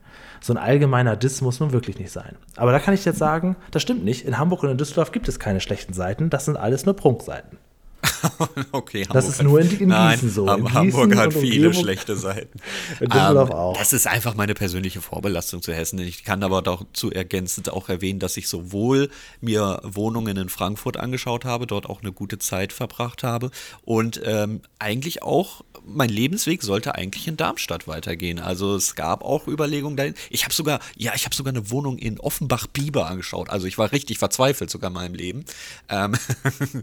So 0.42 0.52
ein 0.52 0.58
allgemeiner 0.58 1.16
Diss 1.16 1.40
muss 1.40 1.60
nun 1.60 1.72
wirklich 1.72 1.98
nicht 1.98 2.12
sein. 2.12 2.36
Aber 2.56 2.72
da 2.72 2.80
kann 2.80 2.92
ich 2.92 3.04
jetzt 3.06 3.18
sagen, 3.18 3.56
das 3.70 3.80
stimmt 3.80 4.04
nicht. 4.04 4.26
In 4.26 4.36
Hamburg 4.36 4.62
und 4.62 4.70
in 4.70 4.78
Düsseldorf 4.78 5.10
gibt 5.10 5.26
es 5.26 5.38
keine 5.38 5.60
schlechten 5.60 5.94
Seiten, 5.94 6.28
das 6.28 6.44
sind 6.44 6.58
alles 6.58 6.84
nur 6.84 6.94
Prunkseiten. 6.94 7.56
okay, 8.72 9.02
Hamburg 9.02 9.14
das 9.14 9.28
ist 9.28 9.42
nur 9.42 9.60
in, 9.60 9.78
in 9.78 9.88
nein, 9.88 10.14
Gießen 10.14 10.30
so. 10.30 10.42
In 10.52 10.72
Hamburg 10.72 11.10
Gießen 11.10 11.18
hat 11.18 11.34
viele 11.34 11.74
schlechte 11.74 12.16
Seiten. 12.16 12.58
Düsseldorf 13.00 13.50
ähm. 13.50 13.78
Das 13.78 13.92
ist 13.92 14.06
einfach 14.06 14.34
meine 14.34 14.54
persönliche 14.54 15.00
Vorbelastung 15.00 15.62
zu 15.62 15.72
Hessen. 15.72 15.98
Ich 15.98 16.24
kann 16.24 16.42
aber 16.42 16.62
dazu 16.62 17.10
ergänzend 17.10 17.70
auch 17.70 17.88
erwähnen, 17.88 18.18
dass 18.18 18.36
ich 18.36 18.48
sowohl 18.48 19.10
mir 19.40 19.80
Wohnungen 19.82 20.36
in 20.36 20.48
Frankfurt 20.48 20.96
angeschaut 20.96 21.44
habe, 21.44 21.66
dort 21.66 21.86
auch 21.86 22.02
eine 22.02 22.12
gute 22.12 22.38
Zeit 22.38 22.72
verbracht 22.72 23.22
habe 23.22 23.50
und 23.84 24.20
ähm, 24.24 24.60
eigentlich 24.78 25.22
auch 25.22 25.62
mein 25.88 26.10
Lebensweg 26.10 26.62
sollte 26.62 26.94
eigentlich 26.94 27.26
in 27.28 27.36
Darmstadt 27.36 27.88
weitergehen. 27.88 28.38
Also 28.38 28.76
es 28.76 28.94
gab 28.94 29.24
auch 29.24 29.48
Überlegungen 29.48 29.96
dahin. 29.96 30.14
Ich 30.30 30.44
habe 30.44 30.52
sogar, 30.52 30.80
ja, 30.96 31.12
ich 31.14 31.24
habe 31.24 31.34
sogar 31.34 31.52
eine 31.52 31.70
Wohnung 31.70 31.98
in 31.98 32.20
Offenbach-Bieber 32.20 33.06
angeschaut. 33.06 33.48
Also 33.50 33.66
ich 33.66 33.78
war 33.78 33.92
richtig 33.92 34.18
verzweifelt 34.18 34.70
sogar 34.70 34.88
in 34.88 34.94
meinem 34.94 35.14
Leben. 35.14 35.44
Ähm, 35.88 36.14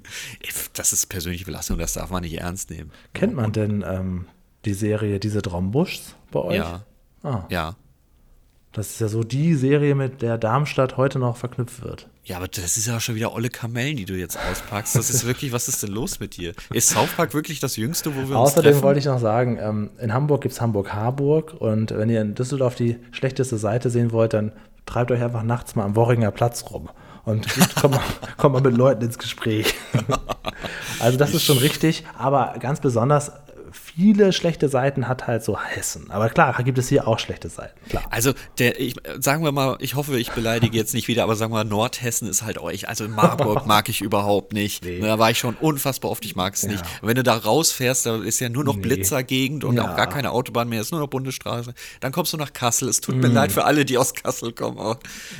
das 0.74 0.94
ist 0.94 1.05
persönliche 1.06 1.46
Belastung, 1.46 1.78
das 1.78 1.94
darf 1.94 2.10
man 2.10 2.24
nicht 2.24 2.40
ernst 2.40 2.70
nehmen. 2.70 2.92
Kennt 3.14 3.36
man 3.36 3.52
denn 3.52 3.84
ähm, 3.88 4.26
die 4.66 4.74
Serie 4.74 5.20
Diese 5.20 5.42
Traumbuschs 5.42 6.16
bei 6.32 6.40
euch? 6.40 6.58
Ja. 6.58 6.84
Ah. 7.24 7.46
Ja. 7.50 7.76
Das 8.72 8.90
ist 8.90 9.00
ja 9.00 9.08
so 9.08 9.24
die 9.24 9.56
Serie, 9.56 9.96
mit 9.96 10.22
der 10.22 10.38
Darmstadt 10.38 10.98
heute 10.98 11.18
noch 11.18 11.38
verknüpft 11.38 11.82
wird. 11.82 12.10
Ja, 12.26 12.38
aber 12.38 12.48
das 12.50 12.76
ist 12.76 12.88
ja 12.88 13.00
schon 13.00 13.16
wieder 13.16 13.34
olle 13.34 13.50
Kamellen, 13.50 13.96
die 13.96 14.06
du 14.06 14.16
jetzt 14.16 14.38
auspackst. 14.38 14.96
Das 14.96 15.10
ist 15.10 15.26
wirklich, 15.26 15.54
was 15.54 15.70
ist 15.70 15.82
denn 15.82 15.92
los 15.92 16.20
mit 16.20 16.36
dir? 16.36 16.54
Ist 16.74 16.90
South 16.90 17.14
Park 17.16 17.34
wirklich 17.34 17.62
das 17.62 17.78
Jüngste, 17.78 18.14
wo 18.14 18.28
wir 18.28 18.38
uns 18.38 18.52
Außerdem 18.52 18.82
wollte 18.82 19.00
ich 19.00 19.06
noch 19.06 19.20
sagen, 19.20 19.58
ähm, 19.62 19.92
in 20.00 20.12
Hamburg 20.12 20.42
gibt 20.42 20.54
es 20.54 20.60
Hamburg-Harburg 20.60 21.54
und 21.54 21.92
wenn 21.92 22.10
ihr 22.10 22.20
in 22.22 22.36
Düsseldorf 22.36 22.76
die 22.76 22.98
schlechteste 23.12 23.58
Seite 23.58 23.90
sehen 23.90 24.12
wollt, 24.12 24.34
dann 24.34 24.52
treibt 24.86 25.12
euch 25.12 25.22
einfach 25.22 25.44
nachts 25.44 25.76
mal 25.76 25.86
am 25.86 25.96
Worringer 25.96 26.32
Platz 26.32 26.66
rum 26.70 26.90
und 27.26 27.48
kommt 27.80 27.96
mal, 27.96 28.04
kommt 28.38 28.54
mal 28.54 28.62
mit 28.62 28.76
Leuten 28.76 29.04
ins 29.04 29.18
Gespräch. 29.18 29.74
also 31.00 31.18
das 31.18 31.34
ist 31.34 31.44
schon 31.44 31.58
richtig, 31.58 32.04
aber 32.18 32.56
ganz 32.60 32.80
besonders 32.80 33.32
viele 33.96 34.34
schlechte 34.34 34.68
Seiten 34.68 35.08
hat 35.08 35.28
halt 35.28 35.44
so 35.44 35.60
Hessen. 35.60 36.12
Aber 36.12 36.30
klar, 36.30 36.56
gibt 36.64 36.78
es 36.78 36.90
hier 36.90 37.08
auch 37.08 37.20
schlechte 37.20 37.50
Seiten. 37.50 37.78
Klar. 37.90 38.04
Also, 38.10 38.34
der, 38.60 38.80
ich, 38.80 38.96
sagen 39.20 39.44
wir 39.44 39.52
mal, 39.52 39.78
ich 39.80 39.96
hoffe, 39.96 40.20
ich 40.20 40.32
beleidige 40.32 40.78
jetzt 40.78 40.94
nicht 40.94 41.08
wieder, 41.08 41.24
aber 41.24 41.36
sagen 41.36 41.52
wir 41.54 41.64
mal, 41.64 41.70
Nordhessen 41.70 42.28
ist 42.28 42.44
halt 42.44 42.58
euch. 42.58 42.90
Also 42.90 43.08
Marburg 43.08 43.66
mag 43.66 43.88
ich 43.90 44.02
überhaupt 44.02 44.54
nicht. 44.54 44.84
Nee. 44.84 45.00
Da 45.00 45.18
war 45.20 45.32
ich 45.32 45.38
schon 45.38 45.56
unfassbar 45.56 46.12
oft, 46.12 46.26
ich 46.26 46.36
mag 46.36 46.56
es 46.56 46.64
ja. 46.64 46.72
nicht. 46.72 46.84
wenn 47.02 47.16
du 47.16 47.24
da 47.24 47.36
rausfährst, 47.36 48.06
da 48.06 48.22
ist 48.22 48.40
ja 48.40 48.50
nur 48.50 48.64
noch 48.64 48.76
nee. 48.76 48.82
Blitzergegend 48.82 49.64
und 49.64 49.78
ja. 49.78 49.90
auch 49.90 49.96
gar 49.96 50.08
keine 50.08 50.32
Autobahn 50.32 50.68
mehr, 50.68 50.82
ist 50.82 50.92
nur 50.92 51.00
noch 51.00 51.08
Bundesstraße. 51.08 51.74
Dann 52.02 52.12
kommst 52.12 52.34
du 52.34 52.38
nach 52.38 52.54
Kassel. 52.54 52.90
Es 52.90 53.02
tut 53.02 53.16
mm. 53.16 53.20
mir 53.20 53.28
leid 53.28 53.52
für 53.52 53.64
alle, 53.64 53.86
die 53.86 53.98
aus 53.98 54.14
Kassel 54.14 54.52
kommen, 54.52 54.78
aber 54.78 55.00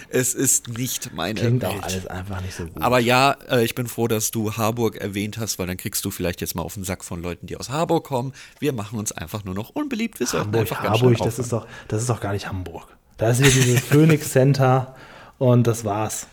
es 0.10 0.34
ist 0.34 0.70
nicht 0.78 1.14
meine 1.14 1.40
Klingt 1.40 1.62
Welt. 1.62 1.74
auch 1.74 1.84
alles 1.84 2.08
einfach 2.08 2.42
nicht 2.42 2.56
so 2.56 2.66
gut. 2.66 2.82
Aber 2.82 3.00
ja, 3.00 3.32
äh, 3.50 3.66
ich 3.66 3.76
bin 3.76 3.88
froh, 3.88 4.08
dass 4.08 4.32
du 4.32 4.54
Harburg 4.54 4.96
erwähnt 4.96 5.38
hast, 5.38 5.60
weil 5.60 5.68
dann 5.68 5.78
kriegst 5.78 6.06
du 6.06 6.12
vielleicht 6.12 6.42
jetzt 6.42 6.56
mal 6.56 6.64
auf 6.64 6.76
den 6.76 6.84
Sack 6.84 7.04
von 7.04 7.22
Leuten, 7.22 7.48
die 7.48 7.58
aus 7.58 7.70
Harburg 7.70 8.06
kommen. 8.06 8.34
Wir 8.60 8.74
machen 8.74 9.00
uns 9.00 9.12
einfach 9.12 9.44
nur 9.44 9.54
noch 9.56 9.70
unbeliebt. 9.70 10.20
Wir 10.20 10.28
Hamburg, 10.28 10.62
einfach 10.62 10.84
Hamburg, 10.84 11.18
das 11.20 11.40
ist, 11.40 11.52
doch, 11.54 11.66
das 11.88 12.02
ist 12.02 12.10
doch 12.10 12.20
gar 12.22 12.34
nicht 12.34 12.48
Hamburg. 12.48 12.88
Da 13.18 13.30
ist 13.30 13.38
hier 13.42 13.52
dieses 13.52 13.80
Phoenix 13.86 14.32
Center 14.32 14.96
und 15.38 15.68
das 15.68 15.86
war's. 15.86 16.28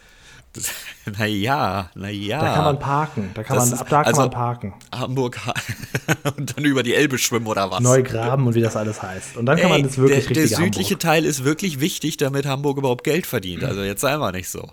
Naja, 1.19 1.91
naja. 1.97 2.41
Da 2.41 2.55
kann 2.55 2.65
man 2.65 2.79
parken. 2.79 3.31
Da 3.35 3.43
kann 3.43 3.57
Das 3.57 3.71
man, 3.71 3.79
ab 3.81 3.89
da 3.89 3.97
kann 4.03 4.07
also- 4.07 4.21
man 4.21 4.31
parken. 4.31 4.75
Hamburg 4.95 5.41
und 6.37 6.57
dann 6.57 6.65
über 6.65 6.85
die 6.85 6.95
Elbe 6.95 7.19
schwimmen 7.19 7.49
oder 7.49 7.71
was? 7.73 7.81
Neugraben 7.81 8.47
und 8.47 8.55
wie 8.55 8.61
das 8.61 8.77
alles 8.77 9.03
heißt. 9.03 9.37
Und 9.37 9.47
dann 9.47 9.59
kann 9.59 9.71
man 9.71 9.79
Ey, 9.81 9.83
das 9.83 9.99
wirklich 9.99 10.27
der, 10.27 10.35
der 10.35 10.43
richtig 10.45 10.57
südliche 10.57 10.99
Teil 10.99 11.25
ist 11.25 11.43
wirklich 11.43 11.81
wichtig, 11.81 12.19
damit 12.19 12.47
Hamburg 12.47 12.79
überhaupt 12.79 13.03
Geld 13.03 13.27
verdient. 13.27 13.65
Also 13.73 13.83
jetzt 13.83 14.01
sei 14.03 14.17
mal 14.17 14.31
nicht 14.33 14.49
so. 14.49 14.71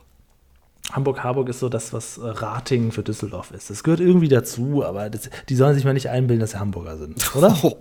Hamburg. 0.92 1.24
Hamburg 1.24 1.50
ist 1.50 1.60
so 1.60 1.70
das, 1.70 1.94
was 1.94 2.18
äh, 2.18 2.22
Ratingen 2.28 2.92
für 2.92 3.04
Düsseldorf 3.04 3.52
ist. 3.52 3.70
Das 3.70 3.84
gehört 3.84 4.00
irgendwie 4.00 4.28
dazu, 4.28 4.84
aber 4.84 5.10
das, 5.10 5.30
die 5.48 5.56
sollen 5.56 5.76
sich 5.76 5.84
mal 5.86 5.94
nicht 5.94 6.10
einbilden, 6.10 6.40
dass 6.42 6.52
sie 6.52 6.60
Hamburger 6.60 6.98
sind, 6.98 7.36
oder? 7.36 7.56
Oh, 7.64 7.78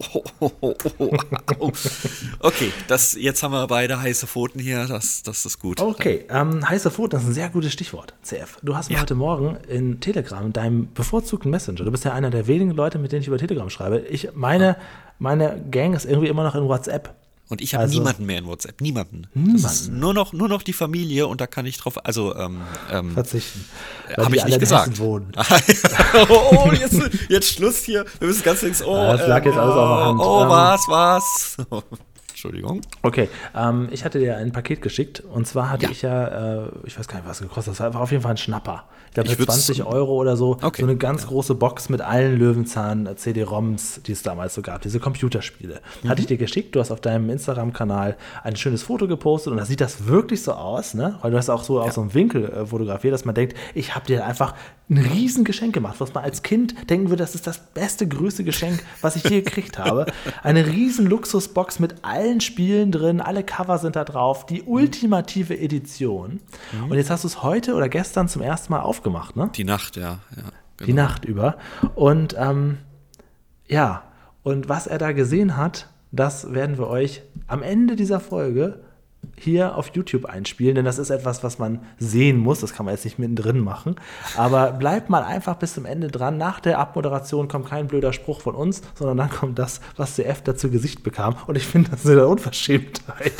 oh, 0.60 0.74
oh. 1.58 1.72
Okay, 2.40 2.72
das, 2.86 3.14
jetzt 3.14 3.42
haben 3.42 3.52
wir 3.52 3.66
beide 3.66 4.00
heiße 4.00 4.26
Pfoten 4.26 4.60
hier, 4.60 4.86
das, 4.86 5.22
das 5.22 5.44
ist 5.46 5.58
gut. 5.58 5.80
Okay, 5.80 6.24
ähm, 6.30 6.68
heiße 6.68 6.90
Pfoten, 6.90 7.10
das 7.12 7.22
ist 7.22 7.28
ein 7.28 7.34
sehr 7.34 7.48
gutes 7.48 7.72
Stichwort, 7.72 8.14
CF. 8.22 8.58
Du 8.62 8.76
hast 8.76 8.88
mir 8.90 8.96
Ja. 8.96 9.02
heute 9.02 9.14
Morgen 9.14 9.56
in 9.68 10.00
Telegram, 10.00 10.44
in 10.46 10.52
deinem 10.52 10.92
bevorzugten 10.92 11.50
Messenger, 11.50 11.84
du 11.84 11.90
bist 11.90 12.04
ja 12.04 12.12
einer 12.12 12.30
der 12.30 12.46
wenigen 12.46 12.72
Leute, 12.72 12.98
mit 12.98 13.12
denen 13.12 13.22
ich 13.22 13.28
über 13.28 13.38
Telegram 13.38 13.68
schreibe. 13.70 14.00
Ich, 14.00 14.28
meine, 14.34 14.76
meine 15.18 15.64
Gang 15.70 15.94
ist 15.94 16.04
irgendwie 16.04 16.28
immer 16.28 16.44
noch 16.44 16.54
in 16.54 16.64
WhatsApp. 16.68 17.14
Und 17.50 17.60
ich 17.62 17.74
habe 17.74 17.84
Also- 17.84 17.98
niemanden 17.98 18.26
mehr 18.26 18.38
in 18.38 18.46
WhatsApp, 18.46 18.80
niemanden. 18.80 19.26
Niemanden? 19.34 19.62
Das 19.62 19.80
ist 19.80 19.90
nur 19.92 20.12
noch, 20.12 20.32
nur 20.32 20.48
noch 20.48 20.62
die 20.62 20.72
Familie 20.74 21.26
und 21.26 21.40
da 21.40 21.46
kann 21.46 21.64
ich 21.66 21.78
drauf, 21.78 22.04
also 22.04 22.34
ähm, 22.36 22.60
ähm, 22.92 23.12
Verzichten. 23.12 23.64
Weil 24.16 24.24
habe 24.26 24.36
ich 24.36 24.42
alle 24.42 24.50
nicht 24.50 24.60
gesagt. 24.60 24.98
Wohnen. 24.98 25.32
oh, 26.28 26.66
oh, 26.66 26.72
jetzt, 26.72 27.00
jetzt 27.28 27.52
Schluss 27.54 27.78
hier. 27.84 28.04
Wir 28.18 28.28
müssen 28.28 28.42
ganz 28.42 28.62
links. 28.62 28.82
Oh, 28.82 28.94
das 29.16 29.26
lag 29.26 29.44
jetzt 29.44 29.56
alles 29.56 29.74
auf 29.74 29.96
der 29.98 30.06
Hand. 30.06 30.20
Oh, 30.20 30.42
Ähm, 30.42 30.48
was, 30.50 30.88
was? 30.88 31.56
Entschuldigung. 32.42 32.82
Okay, 33.02 33.28
ähm, 33.56 33.88
ich 33.90 34.04
hatte 34.04 34.20
dir 34.20 34.36
ein 34.36 34.52
Paket 34.52 34.80
geschickt 34.80 35.20
und 35.32 35.48
zwar 35.48 35.70
hatte 35.70 35.86
Ja. 35.86 35.90
ich 35.90 36.02
ja, 36.02 36.66
äh, 36.66 36.68
ich 36.86 36.96
weiß 36.96 37.08
gar 37.08 37.16
nicht, 37.18 37.28
was 37.28 37.40
gekostet 37.40 37.80
hat, 37.80 37.86
das 37.88 37.94
war 37.94 38.00
auf 38.00 38.12
jeden 38.12 38.22
Fall 38.22 38.30
ein 38.30 38.36
Schnapper. 38.36 38.84
Ich 39.08 39.14
glaube, 39.14 39.28
für 39.30 39.38
würd's- 39.40 39.54
20 39.66 39.82
Euro 39.84 40.14
oder 40.14 40.36
so, 40.36 40.52
Okay, 40.62 40.82
so 40.82 40.86
eine 40.86 40.96
ganz 40.96 41.26
große 41.26 41.56
Box 41.56 41.88
mit 41.88 42.00
allen 42.00 42.38
Löwenzahn-CD-ROMs, 42.38 44.02
die 44.06 44.12
es 44.12 44.22
damals 44.22 44.54
so 44.54 44.62
gab, 44.62 44.82
diese 44.82 45.00
Computerspiele. 45.00 45.80
Mhm. 46.02 46.08
Hatte 46.08 46.20
ich 46.20 46.26
dir 46.26 46.36
geschickt, 46.36 46.76
du 46.76 46.80
hast 46.80 46.90
auf 46.90 47.00
deinem 47.00 47.28
Instagram-Kanal 47.30 48.16
ein 48.44 48.54
schönes 48.56 48.82
Foto 48.82 49.08
gepostet 49.08 49.50
und 49.52 49.56
da 49.58 49.64
sieht 49.64 49.80
das 49.80 50.06
wirklich 50.06 50.42
so 50.42 50.52
aus, 50.52 50.94
ne? 50.94 51.18
Weil 51.22 51.30
du 51.32 51.36
hast 51.38 51.48
auch 51.50 51.64
so 51.64 51.80
aus 51.80 51.94
so 51.94 52.02
einem 52.02 52.14
Winkel 52.14 52.44
äh, 52.44 52.66
fotografiert, 52.66 53.14
dass 53.14 53.24
man 53.24 53.34
denkt, 53.34 53.56
ich 53.74 53.94
habe 53.94 54.06
dir 54.06 54.24
einfach 54.24 54.54
ein 54.90 54.98
riesen 54.98 55.44
Geschenk 55.44 55.74
gemacht, 55.74 55.96
was 55.98 56.14
man 56.14 56.24
als 56.24 56.42
Kind 56.42 56.74
denken 56.88 57.10
würde, 57.10 57.22
das 57.22 57.34
ist 57.34 57.46
das 57.46 57.58
beste, 57.58 58.06
größte 58.06 58.44
Geschenk, 58.44 58.82
was 59.02 59.16
ich 59.16 59.24
je 59.24 59.42
gekriegt 59.42 59.78
habe. 59.78 60.06
Eine 60.42 60.66
riesen 60.66 61.06
Luxusbox 61.06 61.78
mit 61.78 61.96
allen 62.02 62.27
Spielen 62.40 62.92
drin, 62.92 63.20
alle 63.20 63.42
Cover 63.42 63.78
sind 63.78 63.96
da 63.96 64.04
drauf, 64.04 64.46
die 64.46 64.62
ultimative 64.62 65.58
Edition. 65.58 66.40
Und 66.88 66.96
jetzt 66.96 67.10
hast 67.10 67.24
du 67.24 67.28
es 67.28 67.42
heute 67.42 67.74
oder 67.74 67.88
gestern 67.88 68.28
zum 68.28 68.42
ersten 68.42 68.72
Mal 68.72 68.80
aufgemacht, 68.80 69.36
ne? 69.36 69.50
Die 69.54 69.64
Nacht, 69.64 69.96
ja. 69.96 70.18
ja 70.36 70.42
Die 70.80 70.86
genau. 70.86 71.02
Nacht 71.02 71.24
über. 71.24 71.56
Und 71.94 72.36
ähm, 72.38 72.78
ja, 73.66 74.02
und 74.42 74.68
was 74.68 74.86
er 74.86 74.98
da 74.98 75.12
gesehen 75.12 75.56
hat, 75.56 75.88
das 76.12 76.52
werden 76.52 76.78
wir 76.78 76.88
euch 76.88 77.22
am 77.46 77.62
Ende 77.62 77.96
dieser 77.96 78.20
Folge 78.20 78.80
hier 79.42 79.76
auf 79.76 79.90
YouTube 79.94 80.24
einspielen, 80.26 80.74
denn 80.74 80.84
das 80.84 80.98
ist 80.98 81.10
etwas, 81.10 81.42
was 81.42 81.58
man 81.58 81.80
sehen 81.98 82.38
muss. 82.38 82.60
Das 82.60 82.72
kann 82.74 82.86
man 82.86 82.94
jetzt 82.94 83.04
nicht 83.04 83.18
mittendrin 83.18 83.60
machen. 83.60 83.96
Aber 84.36 84.72
bleibt 84.72 85.10
mal 85.10 85.22
einfach 85.22 85.56
bis 85.56 85.74
zum 85.74 85.84
Ende 85.84 86.08
dran. 86.08 86.36
Nach 86.38 86.60
der 86.60 86.78
Abmoderation 86.78 87.48
kommt 87.48 87.68
kein 87.68 87.86
blöder 87.86 88.12
Spruch 88.12 88.40
von 88.40 88.54
uns, 88.54 88.82
sondern 88.94 89.16
dann 89.16 89.30
kommt 89.30 89.58
das, 89.58 89.80
was 89.96 90.14
CF 90.16 90.42
da 90.42 90.56
zu 90.56 90.70
Gesicht 90.70 91.02
bekam. 91.02 91.36
Und 91.46 91.56
ich 91.56 91.66
finde, 91.66 91.90
das 91.90 92.04
ist 92.04 92.10
eine 92.10 92.26
Unverschämtheit. 92.26 93.32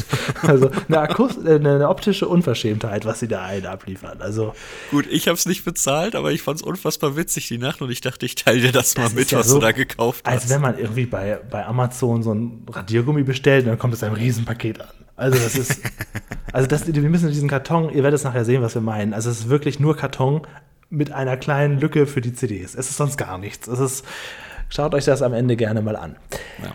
Also 0.42 0.70
eine, 0.88 1.01
Akust 1.01 1.44
äh, 1.44 1.55
eine 1.57 1.88
optische 1.88 2.28
Unverschämtheit, 2.28 3.05
was 3.05 3.20
sie 3.20 3.28
da 3.28 3.44
ein 3.44 3.66
abliefern. 3.66 4.20
Also 4.20 4.55
Gut, 4.90 5.07
ich 5.11 5.28
habe 5.28 5.36
es 5.36 5.46
nicht 5.46 5.64
bezahlt, 5.64 6.14
aber 6.14 6.32
ich 6.32 6.42
fand 6.42 6.61
es 6.61 6.62
unfassbar 6.62 7.16
witzig 7.16 7.49
die 7.49 7.59
Nacht 7.59 7.82
und 7.82 7.90
ich 7.90 8.01
dachte, 8.01 8.26
ich 8.26 8.34
teile 8.34 8.61
dir 8.61 8.72
das, 8.72 8.96
mal 8.96 9.05
Das 9.05 9.14
mit, 9.14 9.30
ja 9.30 9.38
was 9.40 9.49
so, 9.49 9.57
du 9.57 9.61
da 9.62 9.72
gekauft 9.72 10.26
Als 10.26 10.44
hast. 10.44 10.51
wenn 10.51 10.61
man 10.61 10.78
irgendwie 10.78 11.07
bei, 11.07 11.40
bei 11.51 11.66
Amazon 11.66 12.22
so 12.22 12.32
ein 12.34 12.66
Radiergummi 12.70 13.22
bestellt 13.22 13.64
und 13.64 13.70
dann 13.70 13.78
kommt 13.78 13.94
es 13.94 14.03
ein 14.03 14.12
Riesenpaket 14.12 14.80
an. 14.80 14.88
Also 15.16 15.38
das 15.38 15.57
ist, 15.57 15.80
also 16.53 16.66
das, 16.66 16.93
wir 16.93 17.03
müssen 17.03 17.28
diesen 17.28 17.49
Karton, 17.49 17.91
ihr 17.91 18.03
werdet 18.03 18.18
es 18.18 18.24
nachher 18.24 18.45
sehen, 18.45 18.62
was 18.62 18.74
wir 18.74 18.82
meinen. 18.82 19.14
Also 19.14 19.30
es 19.30 19.41
ist 19.41 19.49
wirklich 19.49 19.80
nur 19.80 19.97
Karton 19.97 20.43
mit 20.91 21.12
einer 21.12 21.36
kleinen 21.36 21.78
Lücke 21.78 22.07
für 22.07 22.20
die 22.20 22.32
CDs. 22.32 22.74
Es 22.74 22.91
ist 22.91 22.97
sonst 22.97 23.16
gar 23.16 23.39
nichts. 23.39 23.68
Es 23.68 23.78
ist, 23.78 24.05
schaut 24.68 24.95
euch 24.95 25.05
das 25.05 25.22
am 25.22 25.34
Ende 25.34 25.57
gerne 25.57 25.82
mal 25.82 25.97
an. 25.97 26.16
Ja. 26.62 26.72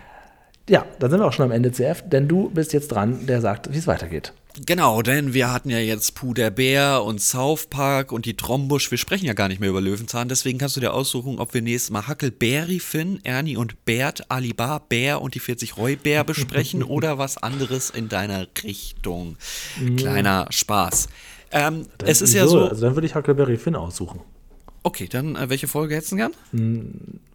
Ja, 0.69 0.85
dann 0.99 1.11
sind 1.11 1.19
wir 1.19 1.25
auch 1.25 1.33
schon 1.33 1.45
am 1.45 1.51
Ende, 1.51 1.71
CF, 1.71 2.03
denn 2.07 2.29
du 2.29 2.49
bist 2.49 2.71
jetzt 2.71 2.89
dran, 2.89 3.25
der 3.25 3.41
sagt, 3.41 3.73
wie 3.73 3.77
es 3.77 3.85
weitergeht. 3.85 4.33
Genau, 4.65 5.01
denn 5.01 5.33
wir 5.33 5.51
hatten 5.51 5.71
ja 5.71 5.79
jetzt 5.79 6.13
Puh 6.13 6.35
der 6.35 6.51
Bär 6.51 7.03
und 7.03 7.19
South 7.19 7.67
Park 7.67 8.11
und 8.11 8.25
die 8.25 8.35
Trombusch. 8.35 8.91
Wir 8.91 8.99
sprechen 8.99 9.25
ja 9.25 9.33
gar 9.33 9.47
nicht 9.47 9.59
mehr 9.59 9.69
über 9.69 9.81
Löwenzahn, 9.81 10.29
deswegen 10.29 10.59
kannst 10.59 10.75
du 10.75 10.79
dir 10.79 10.93
aussuchen, 10.93 11.39
ob 11.39 11.55
wir 11.55 11.63
nächstes 11.63 11.89
Mal 11.89 12.07
Huckleberry 12.07 12.79
Finn, 12.79 13.19
Ernie 13.23 13.57
und 13.57 13.83
Bert, 13.85 14.29
Alibar, 14.29 14.81
Bär 14.81 15.21
und 15.21 15.33
die 15.33 15.39
40 15.39 15.77
Räubär 15.77 16.23
besprechen 16.23 16.83
oder 16.83 17.17
was 17.17 17.37
anderes 17.37 17.89
in 17.89 18.09
deiner 18.09 18.47
Richtung. 18.63 19.37
Kleiner 19.97 20.45
Spaß. 20.51 21.07
Ähm, 21.51 21.87
es 22.03 22.21
ist 22.21 22.33
ja 22.33 22.43
Wieso? 22.43 22.59
so. 22.59 22.69
Also 22.69 22.81
dann 22.81 22.95
würde 22.95 23.07
ich 23.07 23.15
Huckleberry 23.15 23.57
Finn 23.57 23.75
aussuchen. 23.75 24.21
Okay, 24.85 25.07
dann 25.09 25.35
äh, 25.37 25.49
welche 25.49 25.67
Folge 25.69 25.95
hättest 25.95 26.11
du 26.11 26.17
gern? 26.17 26.33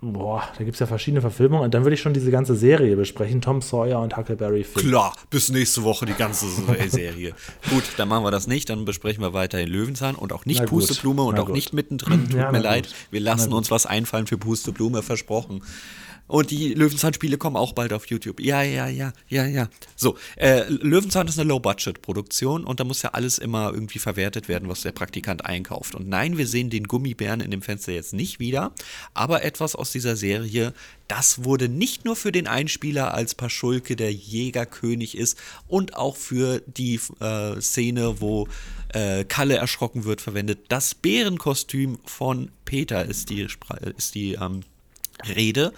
Boah, 0.03 0.43
da 0.59 0.65
gibt 0.65 0.75
es 0.75 0.81
ja 0.81 0.87
verschiedene 0.87 1.23
Verfilmungen. 1.23 1.65
Und 1.65 1.73
dann 1.73 1.83
würde 1.83 1.95
ich 1.95 2.01
schon 2.01 2.13
diese 2.13 2.31
ganze 2.31 2.55
Serie 2.55 2.95
besprechen: 2.95 3.41
Tom 3.41 3.63
Sawyer 3.63 4.01
und 4.01 4.17
Huckleberry 4.17 4.65
Finn. 4.65 4.83
Klar, 4.83 5.15
bis 5.31 5.49
nächste 5.49 5.83
Woche 5.83 6.05
die 6.05 6.13
ganze 6.13 6.47
Serie. 6.89 7.35
gut, 7.71 7.85
dann 7.97 8.09
machen 8.09 8.25
wir 8.25 8.31
das 8.31 8.47
nicht, 8.47 8.69
dann 8.69 8.85
besprechen 8.85 9.23
wir 9.23 9.33
weiterhin 9.33 9.69
Löwenzahn 9.69 10.15
und 10.15 10.33
auch 10.35 10.45
nicht 10.45 10.61
gut, 10.61 10.69
Pusteblume 10.69 11.23
und 11.23 11.39
auch 11.39 11.47
gut. 11.47 11.55
nicht 11.55 11.73
mittendrin. 11.73 12.29
Tut 12.29 12.39
Ja, 12.39 12.53
mir 12.53 12.61
leid, 12.61 12.85
gut. 12.89 12.95
wir 13.13 13.21
lassen 13.21 13.53
uns 13.55 13.71
was 13.71 13.87
einfallen 13.87 14.27
für 14.27 14.37
Pusteblume, 14.39 15.03
versprochen. 15.03 15.63
Und 16.29 16.51
die 16.51 16.75
Löwenzahn-Spiele 16.75 17.39
kommen 17.39 17.57
auch 17.57 17.73
bald 17.73 17.93
auf 17.93 18.07
YouTube. 18.07 18.41
Ja, 18.41 18.63
ja, 18.63 18.87
ja, 18.87 19.13
ja, 19.29 19.47
ja. 19.47 19.69
So, 19.97 20.17
äh, 20.37 20.65
Löwenzahn 20.69 21.27
ist 21.27 21.39
eine 21.39 21.49
Low-Budget-Produktion 21.49 22.65
und 22.65 22.81
da 22.81 22.85
muss 22.85 23.03
ja 23.03 23.11
alles 23.11 23.39
immer 23.39 23.73
irgendwie 23.73 23.99
verwertet 23.99 24.47
werden, 24.47 24.69
was 24.69 24.83
der 24.83 24.93
Praktikant 24.93 25.47
einkauft. 25.47 25.95
Und 25.95 26.07
nein, 26.09 26.37
wir 26.37 26.47
sehen 26.47 26.71
den 26.71 26.85
Gummibären 26.85 27.41
in 27.41 27.51
dem 27.51 27.63
Fenster 27.63 27.93
jetzt 27.93 28.13
nicht 28.13 28.39
wieder, 28.39 28.73
aber 29.15 29.43
etwas 29.43 29.75
aus 29.75 29.91
dieser 29.91 30.17
Serie, 30.17 30.75
das 31.09 31.45
wurde 31.45 31.71
nicht 31.71 32.05
nur 32.05 32.15
für 32.15 32.31
den 32.31 32.47
Einspieler 32.47 33.15
als 33.15 33.35
Paschulke 33.35 33.97
der 33.97 34.13
Jägerkönig 34.13 35.17
ist 35.17 35.39
und 35.67 35.97
auch 35.97 36.17
für 36.17 36.61
die 36.67 37.01
äh, 37.21 37.59
Szene, 37.61 38.21
wo 38.21 38.47
äh, 38.93 39.25
Kalle 39.25 39.57
erschrocken 39.57 40.05
wird, 40.05 40.21
verwendet. 40.21 40.61
Das 40.69 40.95
Bärenkostüm 40.95 41.99
von 42.05 42.51
Peter 42.67 43.07
ist 43.07 43.31
die, 43.31 43.47
ist 43.97 44.15
die 44.15 44.35
ähm, 44.35 44.61
Rede. 45.27 45.73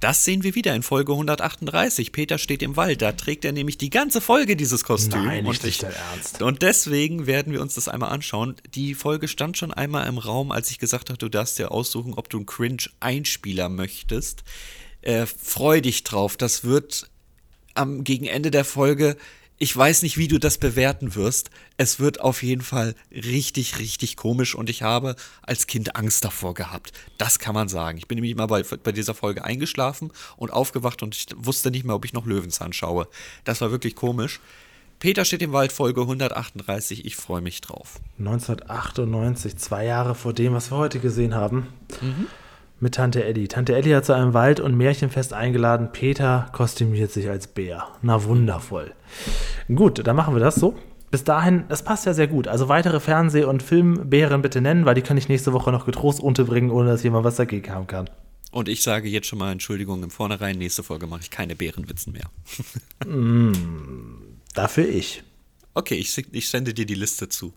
Das 0.00 0.24
sehen 0.24 0.42
wir 0.42 0.54
wieder 0.54 0.74
in 0.74 0.82
Folge 0.82 1.12
138. 1.12 2.12
Peter 2.12 2.38
steht 2.38 2.62
im 2.62 2.76
Wald. 2.76 3.02
Da 3.02 3.12
trägt 3.12 3.44
er 3.44 3.52
nämlich 3.52 3.78
die 3.78 3.90
ganze 3.90 4.20
Folge 4.20 4.56
dieses 4.56 4.84
Kostüm. 4.84 5.24
Nein, 5.24 5.44
nicht 5.44 5.62
und, 5.62 5.68
ich, 5.68 5.82
Ernst. 5.82 6.42
und 6.42 6.62
deswegen 6.62 7.26
werden 7.26 7.52
wir 7.52 7.60
uns 7.60 7.74
das 7.74 7.88
einmal 7.88 8.10
anschauen. 8.10 8.56
Die 8.74 8.94
Folge 8.94 9.28
stand 9.28 9.58
schon 9.58 9.72
einmal 9.72 10.06
im 10.06 10.18
Raum, 10.18 10.50
als 10.50 10.70
ich 10.70 10.78
gesagt 10.78 11.10
habe, 11.10 11.18
du 11.18 11.28
darfst 11.28 11.58
dir 11.58 11.70
aussuchen, 11.70 12.14
ob 12.14 12.28
du 12.30 12.38
einen 12.38 12.46
Cringe-Einspieler 12.46 13.68
möchtest. 13.68 14.44
Äh, 15.02 15.26
freu 15.26 15.80
dich 15.80 16.04
drauf. 16.04 16.36
Das 16.36 16.64
wird 16.64 17.10
am 17.74 18.04
gegen 18.04 18.26
Ende 18.26 18.50
der 18.50 18.64
Folge. 18.64 19.16
Ich 19.58 19.74
weiß 19.74 20.02
nicht, 20.02 20.18
wie 20.18 20.28
du 20.28 20.38
das 20.38 20.58
bewerten 20.58 21.14
wirst. 21.14 21.48
Es 21.78 21.98
wird 21.98 22.20
auf 22.20 22.42
jeden 22.42 22.60
Fall 22.60 22.94
richtig, 23.10 23.78
richtig 23.78 24.16
komisch 24.16 24.54
und 24.54 24.68
ich 24.68 24.82
habe 24.82 25.16
als 25.40 25.66
Kind 25.66 25.96
Angst 25.96 26.24
davor 26.26 26.52
gehabt. 26.52 26.92
Das 27.16 27.38
kann 27.38 27.54
man 27.54 27.68
sagen. 27.68 27.96
Ich 27.96 28.06
bin 28.06 28.16
nämlich 28.16 28.36
mal 28.36 28.46
bei, 28.46 28.62
bei 28.62 28.92
dieser 28.92 29.14
Folge 29.14 29.44
eingeschlafen 29.44 30.12
und 30.36 30.52
aufgewacht 30.52 31.02
und 31.02 31.16
ich 31.16 31.26
wusste 31.36 31.70
nicht 31.70 31.84
mehr, 31.84 31.94
ob 31.94 32.04
ich 32.04 32.12
noch 32.12 32.26
Löwenzahn 32.26 32.74
schaue. 32.74 33.08
Das 33.44 33.62
war 33.62 33.70
wirklich 33.70 33.94
komisch. 33.94 34.40
Peter 34.98 35.24
steht 35.24 35.40
im 35.40 35.52
Wald, 35.52 35.72
Folge 35.72 36.02
138. 36.02 37.06
Ich 37.06 37.16
freue 37.16 37.40
mich 37.40 37.62
drauf. 37.62 38.00
1998, 38.18 39.56
zwei 39.56 39.86
Jahre 39.86 40.14
vor 40.14 40.34
dem, 40.34 40.52
was 40.52 40.70
wir 40.70 40.76
heute 40.76 41.00
gesehen 41.00 41.34
haben. 41.34 41.68
Mhm. 42.02 42.26
Mit 42.78 42.94
Tante 42.94 43.24
Elli. 43.24 43.48
Tante 43.48 43.74
Elli 43.74 43.90
hat 43.90 44.04
zu 44.04 44.12
einem 44.12 44.34
Wald- 44.34 44.60
und 44.60 44.76
Märchenfest 44.76 45.32
eingeladen. 45.32 45.92
Peter 45.92 46.50
kostümiert 46.52 47.10
sich 47.10 47.28
als 47.28 47.46
Bär. 47.46 47.88
Na 48.02 48.24
wundervoll. 48.24 48.92
Gut, 49.74 50.06
dann 50.06 50.14
machen 50.14 50.34
wir 50.34 50.40
das 50.40 50.56
so. 50.56 50.76
Bis 51.10 51.24
dahin, 51.24 51.64
das 51.68 51.82
passt 51.82 52.04
ja 52.04 52.12
sehr 52.12 52.26
gut. 52.26 52.48
Also 52.48 52.68
weitere 52.68 53.00
Fernseh- 53.00 53.44
und 53.44 53.62
Filmbären 53.62 54.42
bitte 54.42 54.60
nennen, 54.60 54.84
weil 54.84 54.94
die 54.94 55.00
kann 55.00 55.16
ich 55.16 55.30
nächste 55.30 55.54
Woche 55.54 55.72
noch 55.72 55.86
getrost 55.86 56.20
unterbringen, 56.20 56.70
ohne 56.70 56.90
dass 56.90 57.02
jemand 57.02 57.24
was 57.24 57.36
dagegen 57.36 57.70
haben 57.70 57.86
kann. 57.86 58.10
Und 58.50 58.68
ich 58.68 58.82
sage 58.82 59.08
jetzt 59.08 59.26
schon 59.26 59.38
mal 59.38 59.52
Entschuldigung 59.52 60.02
im 60.02 60.10
Vornherein. 60.10 60.58
Nächste 60.58 60.82
Folge 60.82 61.06
mache 61.06 61.20
ich 61.22 61.30
keine 61.30 61.56
Bärenwitzen 61.56 62.12
mehr. 62.12 62.28
Dafür 64.54 64.88
ich. 64.88 65.22
Okay, 65.72 65.94
ich, 65.94 66.26
ich 66.32 66.48
sende 66.48 66.74
dir 66.74 66.84
die 66.84 66.94
Liste 66.94 67.28
zu. 67.30 67.54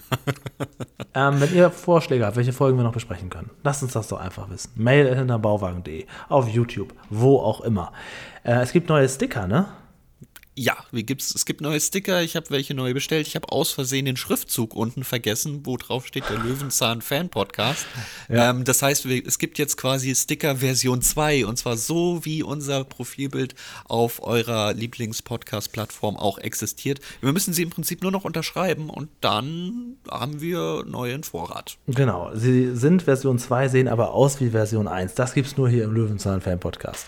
Ähm, 1.16 1.40
wenn 1.40 1.54
ihr 1.54 1.70
Vorschläge 1.70 2.26
habt, 2.26 2.36
welche 2.36 2.52
Folgen 2.52 2.76
wir 2.76 2.84
noch 2.84 2.92
besprechen 2.92 3.30
können, 3.30 3.48
lasst 3.64 3.82
uns 3.82 3.94
das 3.94 4.08
doch 4.08 4.20
einfach 4.20 4.50
wissen. 4.50 4.70
Mail 4.74 5.16
hinterbauwagen.de, 5.16 6.04
auf 6.28 6.46
YouTube, 6.46 6.92
wo 7.08 7.38
auch 7.38 7.62
immer. 7.62 7.90
Äh, 8.44 8.60
es 8.60 8.70
gibt 8.70 8.90
neue 8.90 9.08
Sticker, 9.08 9.46
ne? 9.46 9.64
Ja, 10.58 10.74
wie 10.90 11.02
gibt's, 11.02 11.34
es 11.34 11.44
gibt 11.44 11.60
neue 11.60 11.78
Sticker, 11.78 12.22
ich 12.22 12.34
habe 12.34 12.48
welche 12.48 12.72
neu 12.72 12.94
bestellt. 12.94 13.26
Ich 13.26 13.36
habe 13.36 13.52
aus 13.52 13.72
Versehen 13.72 14.06
den 14.06 14.16
Schriftzug 14.16 14.74
unten 14.74 15.04
vergessen, 15.04 15.66
wo 15.66 15.76
drauf 15.76 16.06
steht 16.06 16.24
der 16.30 16.38
Löwenzahn 16.38 17.02
Fan 17.02 17.28
Podcast. 17.28 17.86
Ja. 18.30 18.50
Ähm, 18.50 18.64
das 18.64 18.80
heißt, 18.80 19.04
es 19.04 19.38
gibt 19.38 19.58
jetzt 19.58 19.76
quasi 19.76 20.14
Sticker 20.14 20.56
Version 20.56 21.02
2 21.02 21.44
und 21.44 21.58
zwar 21.58 21.76
so, 21.76 22.24
wie 22.24 22.42
unser 22.42 22.84
Profilbild 22.84 23.54
auf 23.84 24.22
eurer 24.22 24.72
Lieblings-Podcast-Plattform 24.72 26.16
auch 26.16 26.38
existiert. 26.38 27.00
Wir 27.20 27.32
müssen 27.32 27.52
sie 27.52 27.62
im 27.62 27.70
Prinzip 27.70 28.02
nur 28.02 28.10
noch 28.10 28.24
unterschreiben 28.24 28.88
und 28.88 29.10
dann 29.20 29.98
haben 30.10 30.40
wir 30.40 30.84
neuen 30.86 31.22
Vorrat. 31.22 31.76
Genau, 31.86 32.30
sie 32.34 32.74
sind 32.74 33.02
Version 33.02 33.38
2, 33.38 33.68
sehen 33.68 33.88
aber 33.88 34.14
aus 34.14 34.40
wie 34.40 34.48
Version 34.48 34.88
1. 34.88 35.14
Das 35.16 35.34
gibt 35.34 35.48
es 35.48 35.58
nur 35.58 35.68
hier 35.68 35.84
im 35.84 35.92
Löwenzahn 35.92 36.40
Fan 36.40 36.58
Podcast. 36.58 37.06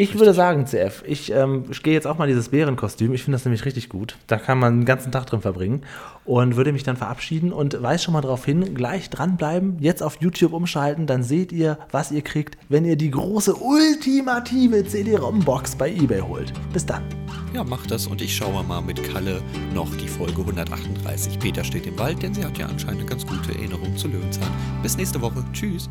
Ich 0.00 0.16
würde 0.16 0.32
sagen, 0.32 0.64
CF, 0.64 1.02
ich, 1.08 1.32
ähm, 1.32 1.64
ich 1.72 1.82
gehe 1.82 1.92
jetzt 1.92 2.06
auch 2.06 2.18
mal 2.18 2.28
dieses 2.28 2.50
Bärenkostüm. 2.50 3.12
Ich 3.14 3.24
finde 3.24 3.34
das 3.34 3.44
nämlich 3.44 3.64
richtig 3.64 3.88
gut. 3.88 4.16
Da 4.28 4.36
kann 4.36 4.56
man 4.56 4.78
den 4.78 4.84
ganzen 4.84 5.10
Tag 5.10 5.26
drin 5.26 5.40
verbringen. 5.40 5.82
Und 6.24 6.54
würde 6.54 6.72
mich 6.72 6.84
dann 6.84 6.96
verabschieden 6.96 7.52
und 7.52 7.82
weise 7.82 8.04
schon 8.04 8.14
mal 8.14 8.20
darauf 8.20 8.44
hin, 8.44 8.74
gleich 8.74 9.10
dranbleiben, 9.10 9.78
jetzt 9.80 10.04
auf 10.04 10.18
YouTube 10.20 10.52
umschalten, 10.52 11.08
dann 11.08 11.24
seht 11.24 11.50
ihr, 11.50 11.78
was 11.90 12.12
ihr 12.12 12.22
kriegt, 12.22 12.56
wenn 12.68 12.84
ihr 12.84 12.94
die 12.94 13.10
große 13.10 13.56
ultimative 13.56 14.86
CD-ROM-Box 14.86 15.74
bei 15.74 15.90
eBay 15.90 16.20
holt. 16.20 16.52
Bis 16.72 16.86
dann. 16.86 17.02
Ja, 17.52 17.64
macht 17.64 17.90
das 17.90 18.06
und 18.06 18.22
ich 18.22 18.36
schaue 18.36 18.62
mal 18.62 18.80
mit 18.80 19.02
Kalle 19.02 19.42
noch 19.74 19.92
die 19.96 20.06
Folge 20.06 20.42
138. 20.42 21.40
Peter 21.40 21.64
steht 21.64 21.88
im 21.88 21.98
Wald, 21.98 22.22
denn 22.22 22.34
sie 22.34 22.44
hat 22.44 22.56
ja 22.56 22.66
anscheinend 22.66 23.00
eine 23.00 23.08
ganz 23.08 23.26
gute 23.26 23.52
Erinnerung 23.52 23.96
zu 23.96 24.06
Löwenzahn. 24.06 24.52
Bis 24.80 24.96
nächste 24.96 25.20
Woche. 25.20 25.42
Tschüss. 25.52 25.88